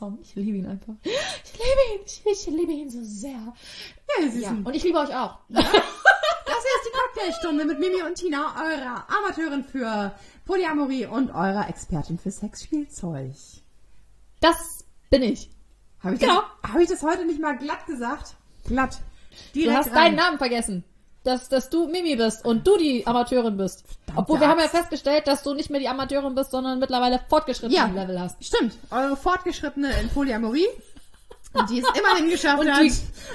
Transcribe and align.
Song. 0.00 0.18
Ich 0.22 0.34
liebe 0.34 0.56
ihn 0.58 0.66
einfach. 0.66 0.94
Ich 1.04 1.12
liebe 1.52 1.94
ihn. 1.94 2.00
Ich, 2.06 2.22
ich 2.26 2.46
liebe 2.46 2.72
ihn 2.72 2.88
so 2.90 2.98
sehr. 3.02 3.30
Ja, 3.32 4.24
das 4.26 4.34
Ja. 4.34 4.50
Und 4.64 4.74
ich 4.74 4.82
liebe 4.82 4.98
euch 4.98 5.14
auch. 5.14 5.38
Das 5.50 6.64
hier 6.64 6.74
ist 6.82 6.88
die 6.88 6.98
Cocktailstunde 6.98 7.64
mit 7.64 7.78
Mimi 7.78 8.02
und 8.02 8.16
Tina, 8.16 8.54
eurer 8.60 9.06
Amateurin 9.08 9.62
für 9.64 10.12
Polyamorie 10.46 11.06
und 11.06 11.30
eurer 11.30 11.68
Expertin 11.68 12.18
für 12.18 12.30
Sexspielzeug. 12.30 13.32
Das 14.40 14.84
bin 15.10 15.22
ich. 15.22 15.48
Habe 16.02 16.14
ich, 16.14 16.20
Genau. 16.20 16.42
das- 16.62 16.72
hab 16.72 16.80
ich 16.80 16.88
das 16.88 17.02
heute 17.02 17.24
nicht 17.24 17.40
mal 17.40 17.56
glatt 17.56 17.86
gesagt? 17.86 18.34
Glatt. 18.66 18.98
Du 19.54 19.60
Direkt 19.60 19.78
hast 19.78 19.86
rein. 19.88 19.94
deinen 19.94 20.16
Namen 20.16 20.38
vergessen. 20.38 20.84
Dass, 21.22 21.50
dass 21.50 21.68
du 21.68 21.86
Mimi 21.86 22.16
bist 22.16 22.44
und 22.46 22.66
du 22.66 22.78
die 22.78 23.06
Amateurin 23.06 23.56
bist. 23.58 23.84
Obwohl 24.16 24.40
wir 24.40 24.48
haben 24.48 24.58
ja 24.58 24.68
festgestellt, 24.68 25.26
dass 25.26 25.42
du 25.42 25.52
nicht 25.52 25.68
mehr 25.68 25.78
die 25.80 25.88
Amateurin 25.88 26.34
bist, 26.34 26.50
sondern 26.50 26.78
mittlerweile 26.78 27.20
fortgeschrittenen 27.28 27.94
Ja. 27.94 28.02
Level 28.02 28.18
hast. 28.18 28.42
Stimmt, 28.42 28.78
eure 28.90 29.16
Fortgeschrittene 29.18 29.90
in 30.00 30.08
Polyamorie, 30.08 30.66
die 31.68 31.80
es 31.80 31.86
immerhin 31.98 32.30
geschafft 32.30 32.60
Und 32.60 32.72
hat, 32.74 32.82
die- 32.82 32.92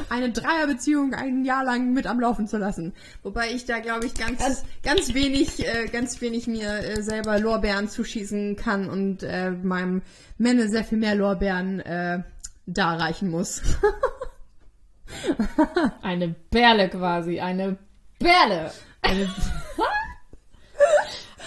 eine 0.10 0.32
Dreierbeziehung 0.32 1.14
ein 1.14 1.46
Jahr 1.46 1.64
lang 1.64 1.94
mit 1.94 2.08
am 2.08 2.20
Laufen 2.20 2.48
zu 2.48 2.58
lassen. 2.58 2.94
Wobei 3.22 3.52
ich 3.52 3.66
da, 3.66 3.78
glaube 3.80 4.08
ich, 4.08 4.16
ganz, 4.16 4.64
ganz 4.82 5.14
wenig, 5.14 5.64
äh, 5.68 5.86
ganz 5.88 6.20
wenig 6.22 6.48
mir 6.48 6.70
äh, 6.80 7.04
selber 7.04 7.38
Lorbeeren 7.40 7.88
zuschießen 7.88 8.56
kann 8.56 8.90
und 8.90 9.22
äh, 9.22 9.52
meinem 9.52 10.02
Männer 10.40 10.70
sehr 10.70 10.84
viel 10.86 10.98
mehr 10.98 11.14
Lorbeeren 11.14 11.82
äh, 11.82 12.24
darreichen 12.66 13.30
muss. 13.30 13.62
Eine 16.02 16.36
Perle 16.50 16.90
quasi. 16.90 17.40
Eine 17.40 17.78
Perle. 18.20 18.72
Eine 19.02 19.30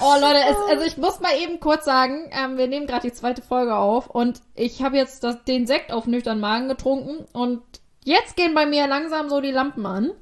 Oh 0.01 0.15
Leute, 0.21 0.39
es, 0.49 0.57
also 0.71 0.85
ich 0.85 0.97
muss 0.97 1.19
mal 1.21 1.37
eben 1.43 1.59
kurz 1.59 1.85
sagen, 1.85 2.31
ähm, 2.31 2.57
wir 2.57 2.69
nehmen 2.69 2.87
gerade 2.87 3.09
die 3.09 3.13
zweite 3.13 3.43
Folge 3.43 3.75
auf 3.75 4.09
und 4.09 4.41
ich 4.55 4.81
habe 4.83 4.97
jetzt 4.97 5.25
das, 5.25 5.43
den 5.43 5.67
Sekt 5.67 5.93
auf 5.93 6.07
nüchtern 6.07 6.39
Magen 6.39 6.69
getrunken 6.69 7.27
und 7.33 7.63
jetzt 8.05 8.37
gehen 8.37 8.55
bei 8.55 8.65
mir 8.65 8.87
langsam 8.87 9.29
so 9.29 9.41
die 9.41 9.51
Lampen 9.51 9.85
an. 9.87 10.13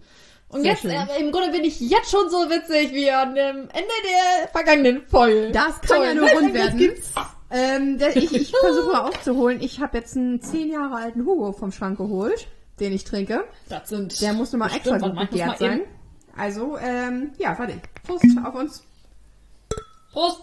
Und 0.49 0.63
Sehr 0.63 0.73
jetzt, 0.73 0.85
äh, 0.85 1.21
im 1.21 1.31
Grunde 1.31 1.51
bin 1.51 1.65
ich 1.65 1.79
jetzt 1.81 2.11
schon 2.11 2.31
so 2.31 2.49
witzig 2.49 2.95
wie 2.95 3.11
an 3.11 3.35
dem 3.35 3.57
Ende 3.69 3.95
der 4.05 4.49
vergangenen 4.49 5.03
Folge. 5.07 5.51
Das 5.51 5.81
kann 5.83 5.99
Toll. 5.99 6.07
ja 6.07 6.15
nur 6.15 6.31
rund 6.31 6.55
werden. 6.55 6.79
gibt's? 6.79 7.13
Ähm, 7.51 7.99
ich 8.15 8.35
ich 8.35 8.53
versuche 8.53 8.93
mal 8.93 9.09
aufzuholen. 9.09 9.61
Ich 9.61 9.81
habe 9.81 9.99
jetzt 9.99 10.17
einen 10.17 10.41
zehn 10.41 10.71
Jahre 10.73 10.97
alten 10.97 11.27
Hugo 11.27 11.53
vom 11.53 11.71
Schrank 11.71 11.99
geholt, 11.99 12.47
den 12.81 12.93
ich 12.93 13.05
trinke. 13.05 13.45
Das 13.69 13.89
sind. 13.89 14.21
Der 14.21 14.33
muss 14.33 14.53
nun 14.53 14.61
mal 14.61 14.75
extra 14.75 14.99
gut 14.99 15.17
warte 15.17 15.31
gegärt 15.31 15.59
sein. 15.59 15.81
Also, 16.37 16.77
ähm, 16.79 17.31
ja, 17.39 17.55
fertig. 17.55 17.81
Prost 18.05 18.25
auf 18.45 18.55
uns. 18.55 18.83
Prost! 20.13 20.43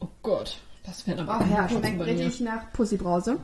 Oh 0.00 0.08
Gott, 0.22 0.58
das 0.84 1.02
fällt 1.02 1.18
aber 1.18 1.40
Ach 1.42 1.50
ja, 1.50 1.68
schmeckt 1.68 2.00
richtig 2.00 2.40
nach 2.40 2.72
Pussybrause. 2.72 3.38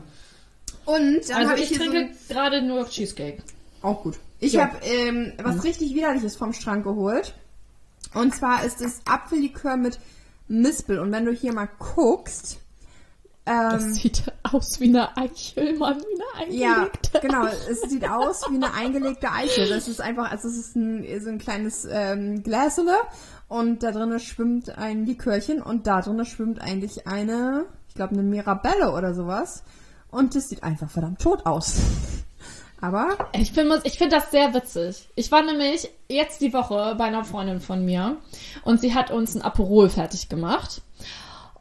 Und 0.85 1.29
dann 1.29 1.37
Also 1.39 1.51
habe 1.51 1.61
ich 1.61 1.71
ich 1.73 1.79
trinke 1.79 2.11
so 2.29 2.35
gerade 2.35 2.63
nur 2.63 2.89
Cheesecake. 2.89 3.43
auch 3.83 4.03
gut. 4.03 4.19
Ich 4.39 4.53
Ja. 4.53 4.65
habe 4.71 4.79
ähm, 4.85 5.33
was 5.43 5.65
richtig 5.65 5.95
widerliches 5.95 6.37
vom 6.37 6.53
Schrank 6.53 6.85
geholt. 6.85 7.35
Und 8.15 8.35
zwar 8.35 8.65
ist 8.65 8.81
es 8.81 9.01
Apfellikör 9.07 9.77
mit 9.77 9.99
Mispel. 10.49 10.99
Und 11.01 11.11
wenn 11.13 11.25
du 11.25 11.33
hier 11.33 11.53
mal 11.53 11.69
guckst, 11.79 12.59
Das 13.47 13.85
ähm, 13.85 13.95
sieht 13.95 14.25
aus 14.43 14.81
wie 14.81 14.89
eine 14.89 15.17
Eichel, 15.17 15.79
Mann, 15.79 16.01
wie 16.01 16.43
eine 16.43 16.53
ja, 16.53 16.73
eingelegte. 16.73 17.21
genau, 17.21 17.47
es 17.47 17.81
sieht 17.83 18.09
aus 18.09 18.43
wie 18.51 18.57
eine 18.57 18.75
eingelegte 18.75 19.31
Eichel. 19.31 19.69
Das 19.69 19.87
ist 19.87 20.01
einfach, 20.01 20.33
also 20.33 20.49
es 20.49 20.57
ist 20.57 20.75
ein, 20.75 21.07
so 21.21 21.31
ein 21.31 21.39
kleines 21.39 21.87
ähm, 21.89 22.43
Gläsele 22.43 22.97
und 23.47 23.85
da 23.85 23.93
drinnen 23.93 24.19
schwimmt 24.19 24.77
ein 24.77 25.07
Likörchen 25.07 25.63
und 25.63 25.87
da 25.87 26.01
drinnen 26.01 26.27
schwimmt 26.27 26.61
eigentlich 26.61 27.07
eine, 27.07 27.67
ich 27.89 27.95
glaube 27.95 28.15
eine 28.15 28.25
Mirabelle 28.25 28.91
oder 28.93 29.15
sowas. 29.15 29.63
Und 30.11 30.35
das 30.35 30.49
sieht 30.49 30.65
einfach 30.65 30.91
verdammt 30.91 31.21
tot 31.21 31.47
aus. 31.47 31.77
Aber 32.81 33.17
Ich 33.33 33.53
finde 33.53 33.81
ich 33.85 33.97
find 33.97 34.13
das 34.13 34.33
sehr 34.33 34.55
witzig. 34.55 35.09
Ich 35.15 35.31
war 35.31 35.43
nämlich 35.43 35.89
jetzt 36.09 36.41
die 36.41 36.53
Woche 36.53 36.97
bei 36.99 37.05
einer 37.05 37.25
Freundin 37.25 37.61
von 37.61 37.85
mir 37.85 38.17
und 38.65 38.81
sie 38.81 38.93
hat 38.93 39.13
uns 39.13 39.37
ein 39.37 39.43
Aperol 39.43 39.89
fertig 39.89 40.29
gemacht. 40.29 40.83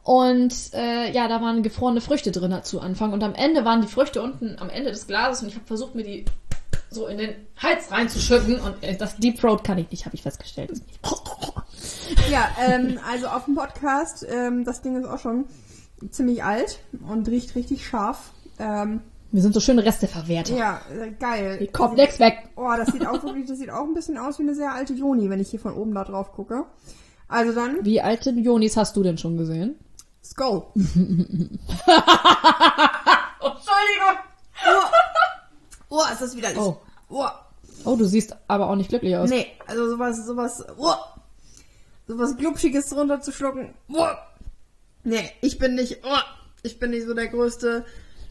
Und 0.06 0.54
äh, 0.72 1.10
ja, 1.10 1.26
da 1.26 1.40
waren 1.40 1.64
gefrorene 1.64 2.00
Früchte 2.00 2.30
drin 2.30 2.56
zu 2.62 2.78
Anfang. 2.78 3.12
Und 3.12 3.24
am 3.24 3.34
Ende 3.34 3.64
waren 3.64 3.80
die 3.80 3.88
Früchte 3.88 4.22
unten 4.22 4.56
am 4.60 4.70
Ende 4.70 4.92
des 4.92 5.08
Glases 5.08 5.42
und 5.42 5.48
ich 5.48 5.56
habe 5.56 5.66
versucht, 5.66 5.96
mir 5.96 6.04
die 6.04 6.24
so 6.90 7.08
in 7.08 7.18
den 7.18 7.34
Hals 7.56 7.90
reinzuschütten. 7.90 8.60
Und 8.60 8.84
äh, 8.84 8.96
das 8.96 9.16
Deep 9.16 9.40
Throat 9.40 9.64
kann 9.64 9.78
ich 9.78 9.90
nicht, 9.90 10.06
habe 10.06 10.14
ich 10.14 10.22
festgestellt. 10.22 10.80
Ja, 12.30 12.48
ähm, 12.64 12.98
also 13.08 13.26
auf 13.26 13.44
dem 13.44 13.54
Podcast, 13.56 14.24
ähm, 14.28 14.64
das 14.64 14.80
Ding 14.80 14.96
ist 14.96 15.06
auch 15.06 15.18
schon 15.18 15.44
ziemlich 16.10 16.42
alt 16.42 16.78
und 17.08 17.28
riecht 17.28 17.54
richtig 17.54 17.86
scharf. 17.86 18.32
Ähm, 18.58 19.00
Mir 19.32 19.42
sind 19.42 19.54
so 19.54 19.60
schöne 19.60 19.84
Reste 19.84 20.06
verwehrt. 20.06 20.48
ja, 20.48 20.80
äh, 20.90 21.10
geil. 21.10 21.58
Die 21.60 21.66
kommt 21.66 21.96
nix 21.96 22.18
weg. 22.18 22.48
Oh, 22.56 22.70
das 22.76 22.88
sieht 22.88 23.06
auch 23.06 23.22
wirklich, 23.22 23.46
das 23.46 23.58
sieht 23.58 23.70
auch 23.70 23.84
ein 23.84 23.94
bisschen 23.94 24.18
aus 24.18 24.38
wie 24.38 24.44
eine 24.44 24.54
sehr 24.54 24.72
alte 24.72 24.94
Joni, 24.94 25.28
wenn 25.30 25.40
ich 25.40 25.50
hier 25.50 25.60
von 25.60 25.74
oben 25.74 25.94
da 25.94 26.04
drauf 26.04 26.32
gucke. 26.32 26.64
Also 27.28 27.52
dann, 27.52 27.84
Wie 27.84 28.00
alte 28.00 28.30
Jonis 28.30 28.76
hast 28.76 28.96
du 28.96 29.02
denn 29.02 29.18
schon 29.18 29.36
gesehen? 29.36 29.76
Skull. 30.30 30.66
Entschuldigung. 30.74 31.60
Oh, 35.88 36.02
ist 36.12 36.20
das 36.20 36.36
widerlich. 36.36 36.58
Oh. 36.58 36.80
Oh. 37.08 37.26
Oh, 37.84 37.96
du 37.96 38.04
siehst 38.04 38.34
aber 38.48 38.68
auch 38.68 38.74
nicht 38.74 38.88
glücklich 38.88 39.16
aus. 39.16 39.30
Nee, 39.30 39.52
also 39.66 39.88
sowas, 39.88 40.26
sowas, 40.26 40.64
oh. 40.76 40.94
sowas 42.08 42.36
Glubschiges 42.36 42.88
drunter 42.88 43.20
zu 43.20 43.30
schlucken. 43.32 43.74
Oh. 43.92 44.08
Nee, 45.04 45.30
ich 45.40 45.58
bin 45.58 45.76
nicht, 45.76 46.00
oh. 46.02 46.18
ich 46.64 46.80
bin 46.80 46.90
nicht 46.90 47.06
so 47.06 47.14
der 47.14 47.28
größte, 47.28 47.84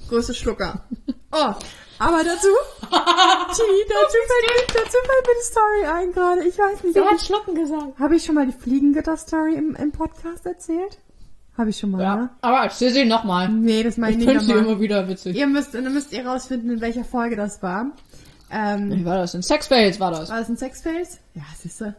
größte 0.10 0.34
Schlucker. 0.34 0.84
Oh. 1.38 1.54
Aber 2.00 2.24
dazu, 2.24 2.48
Gee, 2.82 2.88
dazu 2.88 4.18
fällt, 4.28 4.46
mir, 4.48 4.68
dazu 4.68 4.98
fällt 5.04 5.28
mir 5.28 5.34
die 5.38 5.46
Story 5.46 5.86
ein 5.86 6.12
gerade. 6.14 6.48
Ich 6.48 6.58
weiß 6.58 6.84
nicht, 6.84 6.96
Wer 6.96 7.10
hat 7.10 7.22
Schlucken 7.22 7.56
gesagt? 7.56 8.00
habe 8.00 8.16
ich 8.16 8.24
schon 8.24 8.36
mal 8.36 8.46
die 8.46 8.54
Fliegengitter-Story 8.54 9.56
im, 9.56 9.76
im 9.76 9.92
Podcast 9.92 10.46
erzählt? 10.46 10.98
Habe 11.58 11.70
ich 11.70 11.78
schon 11.78 11.92
mal, 11.92 12.02
Ja, 12.02 12.16
ne? 12.18 12.30
aber 12.42 12.58
erzähl 12.64 12.92
sie 12.92 13.06
nochmal. 13.06 13.48
Nee, 13.50 13.84
das 13.84 13.98
meine 13.98 14.12
Ich 14.14 14.20
ich 14.20 14.26
finde 14.26 14.40
nicht 14.40 14.48
sie 14.48 14.54
nochmal. 14.56 14.72
immer 14.74 14.82
wieder 14.82 15.08
witzig. 15.08 15.38
Ihr 15.38 15.48
müsst, 15.48 15.74
dann 15.74 15.94
müsst 15.94 16.12
ihr 16.12 16.26
rausfinden, 16.28 16.70
in 16.70 16.82
welcher 16.82 17.06
Folge 17.06 17.36
das 17.38 17.64
war. 17.64 17.92
Ähm, 18.52 18.92
Wie 18.92 19.06
war 19.06 19.18
das? 19.18 19.34
In 19.34 19.42
Sexfails 19.42 20.00
war 20.00 20.12
das. 20.12 20.30
war 20.30 20.40
das 20.40 20.50
ein 20.50 20.58
Sexface? 20.58 21.20
Ja, 21.34 21.44
siehst 21.58 21.80
du. 21.82 21.96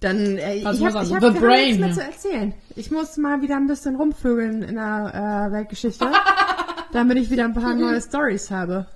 Dann, 0.00 0.16
äh, 0.38 0.56
ich 0.56 0.64
habe 0.66 0.78
mal 0.92 1.04
ich 1.04 1.14
hab, 1.14 1.22
The 1.22 1.30
Brain. 1.40 1.66
nichts 1.66 1.78
mehr 1.80 1.92
zu 1.92 2.02
erzählen. 2.02 2.54
Ich 2.76 2.90
muss 2.90 3.16
mal 3.16 3.40
wieder 3.40 3.56
ein 3.56 3.66
bisschen 3.66 3.96
rumvögeln 3.96 4.62
in 4.62 4.74
der 4.74 5.48
äh, 5.48 5.52
Weltgeschichte, 5.52 6.06
damit 6.92 7.16
ich 7.16 7.30
wieder 7.30 7.44
ein 7.44 7.54
paar 7.54 7.74
neue 7.74 8.00
Stories 8.02 8.50
habe, 8.50 8.86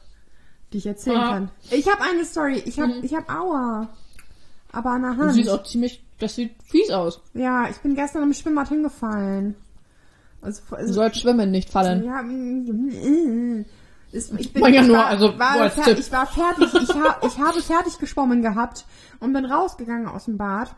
die 0.72 0.78
ich 0.78 0.86
erzählen 0.86 1.16
Ja. 1.16 1.28
kann. 1.30 1.50
Ich 1.70 1.88
habe 1.90 2.02
eine 2.02 2.24
Story. 2.26 2.62
Ich 2.66 2.78
habe, 2.78 2.92
ich 3.02 3.14
habe 3.14 3.26
Aua. 3.30 3.88
Aber 4.70 4.90
an 4.90 5.02
der 5.02 5.16
Hand. 5.16 5.32
siehst 5.32 5.48
auch 5.48 5.62
ziemlich, 5.64 6.04
das 6.18 6.34
sieht 6.34 6.52
fies 6.64 6.90
aus. 6.90 7.22
Ja, 7.32 7.68
ich 7.70 7.78
bin 7.78 7.94
gestern 7.94 8.22
im 8.22 8.34
Schwimmbad 8.34 8.68
hingefallen. 8.68 9.54
Also, 10.40 10.62
Du 10.70 10.76
also 10.76 10.92
sollst 10.92 11.20
schwimmen, 11.20 11.50
nicht 11.50 11.70
fallen. 11.70 12.04
ja, 12.04 12.22
mm, 12.22 13.64
ist, 14.12 14.32
ich 14.38 14.52
bin, 14.52 14.62
ja 14.72 14.80
ich 14.82 14.86
nur, 14.86 14.96
war, 14.96 15.06
also, 15.06 15.38
war 15.38 15.70
fer 15.70 15.98
ich 15.98 16.10
war 16.12 16.26
fertig, 16.26 16.72
ich, 16.74 16.94
ha 16.94 17.16
ich 17.26 17.38
habe 17.38 17.60
fertig 17.60 17.98
geschwommen 17.98 18.40
gehabt 18.42 18.84
und 19.20 19.32
bin 19.32 19.44
rausgegangen 19.44 20.06
aus 20.08 20.24
dem 20.26 20.38
Bad. 20.38 20.74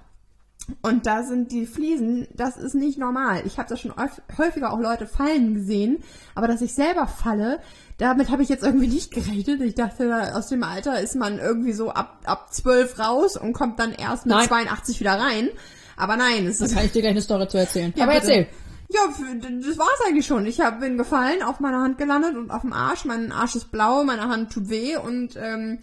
Und 0.82 1.06
da 1.06 1.24
sind 1.24 1.50
die 1.50 1.66
Fliesen, 1.66 2.28
das 2.34 2.56
ist 2.56 2.74
nicht 2.74 2.96
normal. 2.98 3.42
Ich 3.44 3.58
habe 3.58 3.68
da 3.68 3.76
schon 3.76 3.90
häuf- 3.92 4.20
häufiger 4.38 4.72
auch 4.72 4.78
Leute 4.78 5.06
fallen 5.06 5.54
gesehen, 5.54 5.98
aber 6.36 6.46
dass 6.46 6.60
ich 6.60 6.74
selber 6.74 7.08
falle, 7.08 7.58
damit 7.98 8.30
habe 8.30 8.42
ich 8.42 8.48
jetzt 8.48 8.62
irgendwie 8.64 8.86
nicht 8.86 9.10
gerechnet. 9.10 9.60
Ich 9.62 9.74
dachte, 9.74 10.32
aus 10.34 10.48
dem 10.48 10.62
Alter 10.62 11.00
ist 11.00 11.16
man 11.16 11.38
irgendwie 11.38 11.72
so 11.72 11.90
ab, 11.90 12.18
ab 12.24 12.52
12 12.52 12.98
raus 13.00 13.36
und 13.36 13.52
kommt 13.52 13.80
dann 13.80 13.92
erst 13.92 14.26
mit 14.26 14.36
Nein. 14.36 14.46
82 14.48 15.00
wieder 15.00 15.18
rein. 15.18 15.48
Aber 15.96 16.16
nein, 16.16 16.46
es 16.46 16.58
Da 16.58 16.66
ist 16.66 16.74
kann 16.74 16.84
ich 16.84 16.92
dir 16.92 17.02
gleich 17.02 17.10
eine 17.12 17.22
Story 17.22 17.48
zu 17.48 17.58
erzählen. 17.58 17.92
Ja, 17.96 18.04
aber 18.04 18.14
bitte. 18.14 18.26
erzähl. 18.32 18.46
Ja, 18.92 19.00
das 19.08 19.78
war's 19.78 20.00
eigentlich 20.06 20.26
schon. 20.26 20.46
Ich 20.46 20.60
hab, 20.60 20.80
bin 20.80 20.98
gefallen, 20.98 21.42
auf 21.42 21.60
meiner 21.60 21.80
Hand 21.80 21.98
gelandet 21.98 22.36
und 22.36 22.50
auf 22.50 22.62
dem 22.62 22.72
Arsch. 22.72 23.04
Mein 23.04 23.32
Arsch 23.32 23.56
ist 23.56 23.70
blau, 23.70 24.04
meine 24.04 24.28
Hand 24.28 24.52
tut 24.52 24.68
weh 24.68 24.96
und 24.96 25.36
ähm, 25.36 25.78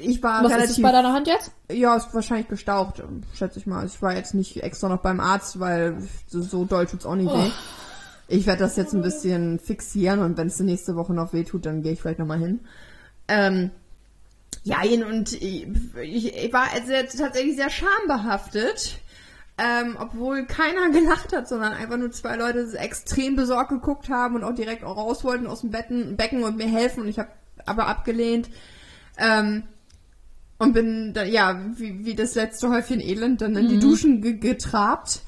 ich 0.00 0.22
war 0.22 0.42
Was 0.42 0.50
ist 0.50 0.56
relativ... 0.56 0.76
es 0.76 0.82
bei 0.82 0.92
deiner 0.92 1.12
Hand 1.12 1.26
jetzt? 1.28 1.52
ja, 1.70 1.96
ist 1.96 2.12
wahrscheinlich 2.12 2.48
gestaucht, 2.48 3.02
schätze 3.34 3.58
ich 3.58 3.66
mal. 3.66 3.80
Also 3.80 3.94
Ich 3.94 4.02
war 4.02 4.14
jetzt 4.14 4.34
nicht 4.34 4.62
extra 4.62 4.88
noch 4.88 5.00
beim 5.00 5.20
Arzt, 5.20 5.60
weil 5.60 5.96
so, 6.26 6.42
so 6.42 6.64
doll 6.64 6.86
tut's 6.86 7.06
auch 7.06 7.14
nicht 7.14 7.30
Oh. 7.30 7.38
weh. 7.38 7.50
Ich 8.26 8.46
werde 8.46 8.60
das 8.64 8.76
jetzt 8.76 8.94
ein 8.94 9.02
bisschen 9.02 9.58
fixieren 9.58 10.20
und 10.20 10.36
wenn 10.38 10.46
es 10.46 10.58
nächste 10.58 10.96
Woche 10.96 11.12
noch 11.12 11.32
weh 11.32 11.44
tut, 11.44 11.66
dann 11.66 11.82
gehe 11.82 11.92
ich 11.92 12.00
vielleicht 12.00 12.18
nochmal 12.18 12.38
hin. 12.38 12.60
Ähm, 13.28 13.70
ja, 14.62 14.78
und 15.06 15.32
ich, 15.32 15.66
ich 16.02 16.52
war 16.52 16.66
sehr, 16.86 17.06
tatsächlich 17.06 17.56
sehr 17.56 17.68
schambehaftet. 17.70 18.98
Ähm, 19.56 19.96
obwohl 20.00 20.46
keiner 20.46 20.90
gelacht 20.92 21.32
hat, 21.32 21.48
sondern 21.48 21.72
einfach 21.74 21.96
nur 21.96 22.10
zwei 22.10 22.36
Leute 22.36 22.76
extrem 22.78 23.36
besorgt 23.36 23.70
geguckt 23.70 24.08
haben 24.08 24.34
und 24.34 24.42
auch 24.44 24.54
direkt 24.54 24.82
auch 24.84 24.96
raus 24.96 25.22
wollten 25.22 25.46
aus 25.46 25.60
dem 25.60 25.70
Betten, 25.70 26.16
Becken 26.16 26.42
und 26.42 26.56
mir 26.56 26.66
helfen 26.66 27.02
und 27.02 27.08
ich 27.08 27.18
habe 27.18 27.30
aber 27.66 27.86
abgelehnt. 27.86 28.50
Ähm, 29.16 29.62
und 30.58 30.72
bin 30.72 31.12
da, 31.14 31.24
ja, 31.24 31.60
wie, 31.76 32.04
wie 32.04 32.14
das 32.14 32.34
letzte 32.34 32.68
Häufchen 32.70 33.00
Elend 33.00 33.40
dann 33.42 33.56
in 33.56 33.68
die 33.68 33.78
Duschen 33.80 34.22
ge 34.22 34.34
getrabt. 34.34 35.20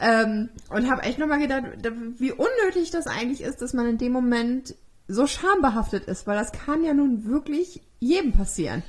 Ähm, 0.00 0.48
und 0.70 0.88
habe 0.90 1.02
echt 1.02 1.18
nochmal 1.18 1.40
gedacht, 1.40 1.64
da- 1.82 1.90
wie 2.18 2.32
unnötig 2.32 2.90
das 2.92 3.06
eigentlich 3.08 3.42
ist, 3.42 3.60
dass 3.60 3.74
man 3.74 3.88
in 3.88 3.98
dem 3.98 4.12
Moment 4.12 4.76
so 5.08 5.26
schambehaftet 5.26 6.04
ist, 6.04 6.26
weil 6.26 6.38
das 6.38 6.52
kann 6.52 6.84
ja 6.84 6.94
nun 6.94 7.24
wirklich 7.24 7.80
jedem 7.98 8.32
passieren. 8.32 8.82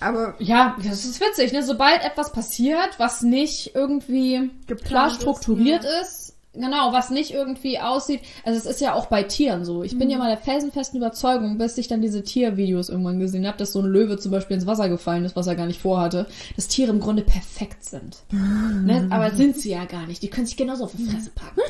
Aber 0.00 0.34
Ja, 0.38 0.76
das 0.84 1.04
ist 1.04 1.20
witzig, 1.20 1.52
ne? 1.52 1.62
Sobald 1.62 2.04
etwas 2.04 2.32
passiert, 2.32 2.90
was 2.98 3.22
nicht 3.22 3.74
irgendwie 3.74 4.50
Geplant 4.66 4.84
klar 4.86 5.06
ist, 5.08 5.16
strukturiert 5.16 5.84
ist, 6.02 6.34
genau, 6.54 6.92
was 6.92 7.10
nicht 7.10 7.32
irgendwie 7.32 7.78
aussieht. 7.80 8.20
Also 8.44 8.58
es 8.58 8.66
ist 8.66 8.80
ja 8.80 8.94
auch 8.94 9.06
bei 9.06 9.22
Tieren 9.24 9.64
so. 9.64 9.82
Ich 9.82 9.94
Mhm. 9.94 9.98
bin 9.98 10.10
ja 10.10 10.18
mal 10.18 10.28
der 10.28 10.38
felsenfesten 10.38 10.98
Überzeugung, 10.98 11.58
bis 11.58 11.76
ich 11.78 11.88
dann 11.88 12.00
diese 12.00 12.22
Tiervideos 12.22 12.88
irgendwann 12.88 13.18
gesehen 13.18 13.46
habe, 13.46 13.58
dass 13.58 13.72
so 13.72 13.80
ein 13.80 13.86
Löwe 13.86 14.18
zum 14.18 14.30
Beispiel 14.32 14.54
ins 14.56 14.66
Wasser 14.66 14.88
gefallen 14.88 15.24
ist, 15.24 15.34
was 15.36 15.46
er 15.48 15.56
gar 15.56 15.66
nicht 15.66 15.80
vorhatte, 15.80 16.26
dass 16.56 16.68
Tiere 16.68 16.90
im 16.90 17.00
Grunde 17.00 17.22
perfekt 17.22 17.84
sind. 17.84 18.18
Ne? 18.30 19.06
Aber 19.10 19.30
sind 19.32 19.58
sie 19.60 19.70
ja 19.70 19.84
gar 19.84 20.06
nicht. 20.06 20.22
Die 20.22 20.28
können 20.30 20.46
sich 20.46 20.56
genauso 20.56 20.84
auf 20.84 20.92
die 20.96 21.04
Fresse 21.04 21.30
packen. 21.30 21.60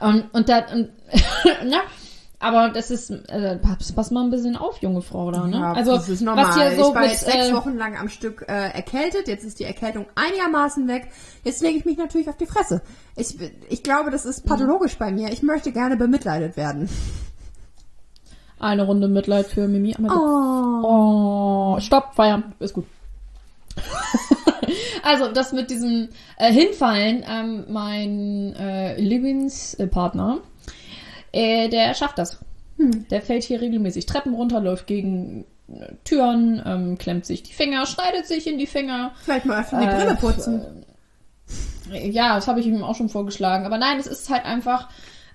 und, 0.00 0.32
und 0.34 0.48
da, 0.48 0.58
und, 0.72 0.90
ne? 1.68 1.78
Aber 2.44 2.68
das 2.68 2.90
ist, 2.90 3.08
äh, 3.08 3.56
pass, 3.56 3.92
pass 3.92 4.10
mal 4.10 4.22
ein 4.22 4.28
bisschen 4.28 4.54
auf, 4.54 4.76
junge 4.82 5.00
Frau 5.00 5.30
da, 5.30 5.46
ne? 5.46 5.56
Ja, 5.56 5.72
also, 5.72 5.92
das 5.92 6.10
ist 6.10 6.20
normal. 6.20 6.48
was 6.48 6.56
hier 6.56 6.72
so 6.72 6.90
ich 6.90 6.94
war 6.94 7.00
mit, 7.00 7.10
jetzt 7.12 7.24
sechs 7.24 7.48
äh, 7.48 7.54
Wochen 7.54 7.78
lang 7.78 7.96
am 7.96 8.10
Stück 8.10 8.44
äh, 8.46 8.68
erkältet. 8.68 9.28
Jetzt 9.28 9.44
ist 9.44 9.60
die 9.60 9.64
Erkältung 9.64 10.04
einigermaßen 10.14 10.86
weg. 10.86 11.08
Jetzt 11.42 11.62
lege 11.62 11.78
ich 11.78 11.86
mich 11.86 11.96
natürlich 11.96 12.28
auf 12.28 12.36
die 12.36 12.44
Fresse. 12.44 12.82
Ich, 13.16 13.38
ich 13.70 13.82
glaube, 13.82 14.10
das 14.10 14.26
ist 14.26 14.44
pathologisch 14.44 14.98
bei 14.98 15.10
mir. 15.10 15.32
Ich 15.32 15.42
möchte 15.42 15.72
gerne 15.72 15.96
bemitleidet 15.96 16.58
werden. 16.58 16.90
Eine 18.58 18.82
Runde 18.82 19.08
Mitleid 19.08 19.46
für 19.46 19.66
Mimi. 19.66 19.96
Oh. 19.98 20.82
Oh, 20.84 21.80
stopp, 21.80 22.14
feiern. 22.14 22.52
Ist 22.58 22.74
gut. 22.74 22.84
also, 25.02 25.32
das 25.32 25.54
mit 25.54 25.70
diesem 25.70 26.10
äh, 26.36 26.52
Hinfallen, 26.52 27.24
ähm, 27.26 27.64
mein 27.70 28.54
äh, 28.54 29.00
Lieblingspartner, 29.00 30.40
äh, 31.34 31.68
der 31.68 31.94
schafft 31.94 32.18
das. 32.18 32.38
Der 32.78 33.22
fällt 33.22 33.44
hier 33.44 33.60
regelmäßig 33.60 34.06
Treppen 34.06 34.34
runter, 34.34 34.60
läuft 34.60 34.86
gegen 34.86 35.44
äh, 35.68 35.92
Türen, 36.04 36.60
ähm, 36.66 36.98
klemmt 36.98 37.24
sich 37.24 37.42
die 37.42 37.52
Finger, 37.52 37.86
schneidet 37.86 38.26
sich 38.26 38.46
in 38.46 38.58
die 38.58 38.66
Finger. 38.66 39.12
Vielleicht 39.24 39.46
mal 39.46 39.60
öfter 39.60 39.80
die 39.80 39.86
Äh, 39.86 39.94
Brille 39.94 40.16
putzen. 40.16 40.84
Ja, 41.92 42.34
das 42.34 42.48
habe 42.48 42.60
ich 42.60 42.66
ihm 42.66 42.82
auch 42.82 42.96
schon 42.96 43.08
vorgeschlagen. 43.08 43.66
Aber 43.66 43.78
nein, 43.78 43.98
es 44.00 44.06
ist 44.06 44.30
halt 44.30 44.44
einfach, 44.44 44.88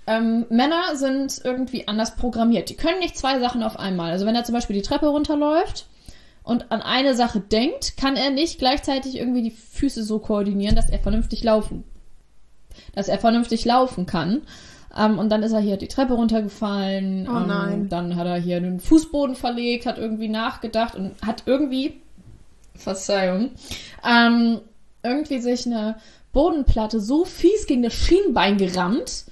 ähm, 0.07 0.47
Männer 0.49 0.95
sind 0.95 1.39
irgendwie 1.43 1.87
anders 1.87 2.15
programmiert. 2.15 2.69
Die 2.69 2.75
können 2.75 2.99
nicht 2.99 3.17
zwei 3.17 3.39
Sachen 3.39 3.63
auf 3.63 3.79
einmal. 3.79 4.11
Also 4.11 4.25
wenn 4.25 4.35
er 4.35 4.43
zum 4.43 4.55
Beispiel 4.55 4.75
die 4.75 4.81
Treppe 4.81 5.07
runterläuft 5.07 5.87
und 6.43 6.71
an 6.71 6.81
eine 6.81 7.13
Sache 7.15 7.39
denkt, 7.39 7.95
kann 7.95 8.15
er 8.15 8.31
nicht 8.31 8.59
gleichzeitig 8.59 9.15
irgendwie 9.15 9.43
die 9.43 9.51
Füße 9.51 10.03
so 10.03 10.19
koordinieren, 10.19 10.75
dass 10.75 10.89
er 10.89 10.99
vernünftig 10.99 11.43
laufen. 11.43 11.83
Dass 12.95 13.07
er 13.07 13.19
vernünftig 13.19 13.63
laufen 13.65 14.05
kann. 14.05 14.41
Ähm, 14.97 15.19
und 15.19 15.29
dann 15.29 15.43
ist 15.43 15.51
er 15.51 15.59
hier 15.59 15.77
die 15.77 15.87
Treppe 15.87 16.13
runtergefallen. 16.13 17.27
Oh 17.29 17.37
ähm, 17.37 17.47
nein. 17.47 17.89
Dann 17.89 18.15
hat 18.15 18.27
er 18.27 18.37
hier 18.37 18.59
den 18.59 18.79
Fußboden 18.79 19.35
verlegt, 19.35 19.85
hat 19.85 19.97
irgendwie 19.97 20.29
nachgedacht 20.29 20.95
und 20.95 21.11
hat 21.25 21.43
irgendwie, 21.45 22.01
Verzeihung, 22.75 23.51
ähm, 24.07 24.61
irgendwie 25.03 25.39
sich 25.39 25.65
eine 25.65 25.97
Bodenplatte 26.33 26.99
so 26.99 27.25
fies 27.25 27.67
gegen 27.67 27.83
das 27.83 27.93
Schienbein 27.93 28.57
gerammt, 28.57 29.25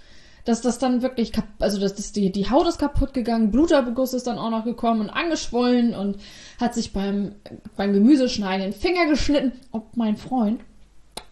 dass 0.46 0.62
das 0.62 0.80
dann 0.80 1.02
wirklich, 1.02 1.34
also 1.60 1.80
dass 1.80 1.96
das 1.96 2.14
die, 2.14 2.32
die 2.32 2.50
Haut 2.50 2.68
ist 2.68 2.80
kaputt 2.80 3.14
gegangen, 3.14 3.52
Bluterbeguss 3.52 4.14
ist 4.14 4.28
dann 4.28 4.38
auch 4.38 4.50
noch 4.50 4.64
gekommen 4.64 5.02
und 5.02 5.10
angeschwollen 5.10 5.94
und 5.94 6.18
hat 6.60 6.74
sich 6.74 6.94
beim, 6.94 7.36
beim 7.76 7.94
Gemüseschneiden 7.94 8.72
den 8.72 8.80
Finger 8.80 9.08
geschnitten. 9.08 9.52
Und 9.72 9.98
mein 9.98 10.16
Freund, 10.16 10.62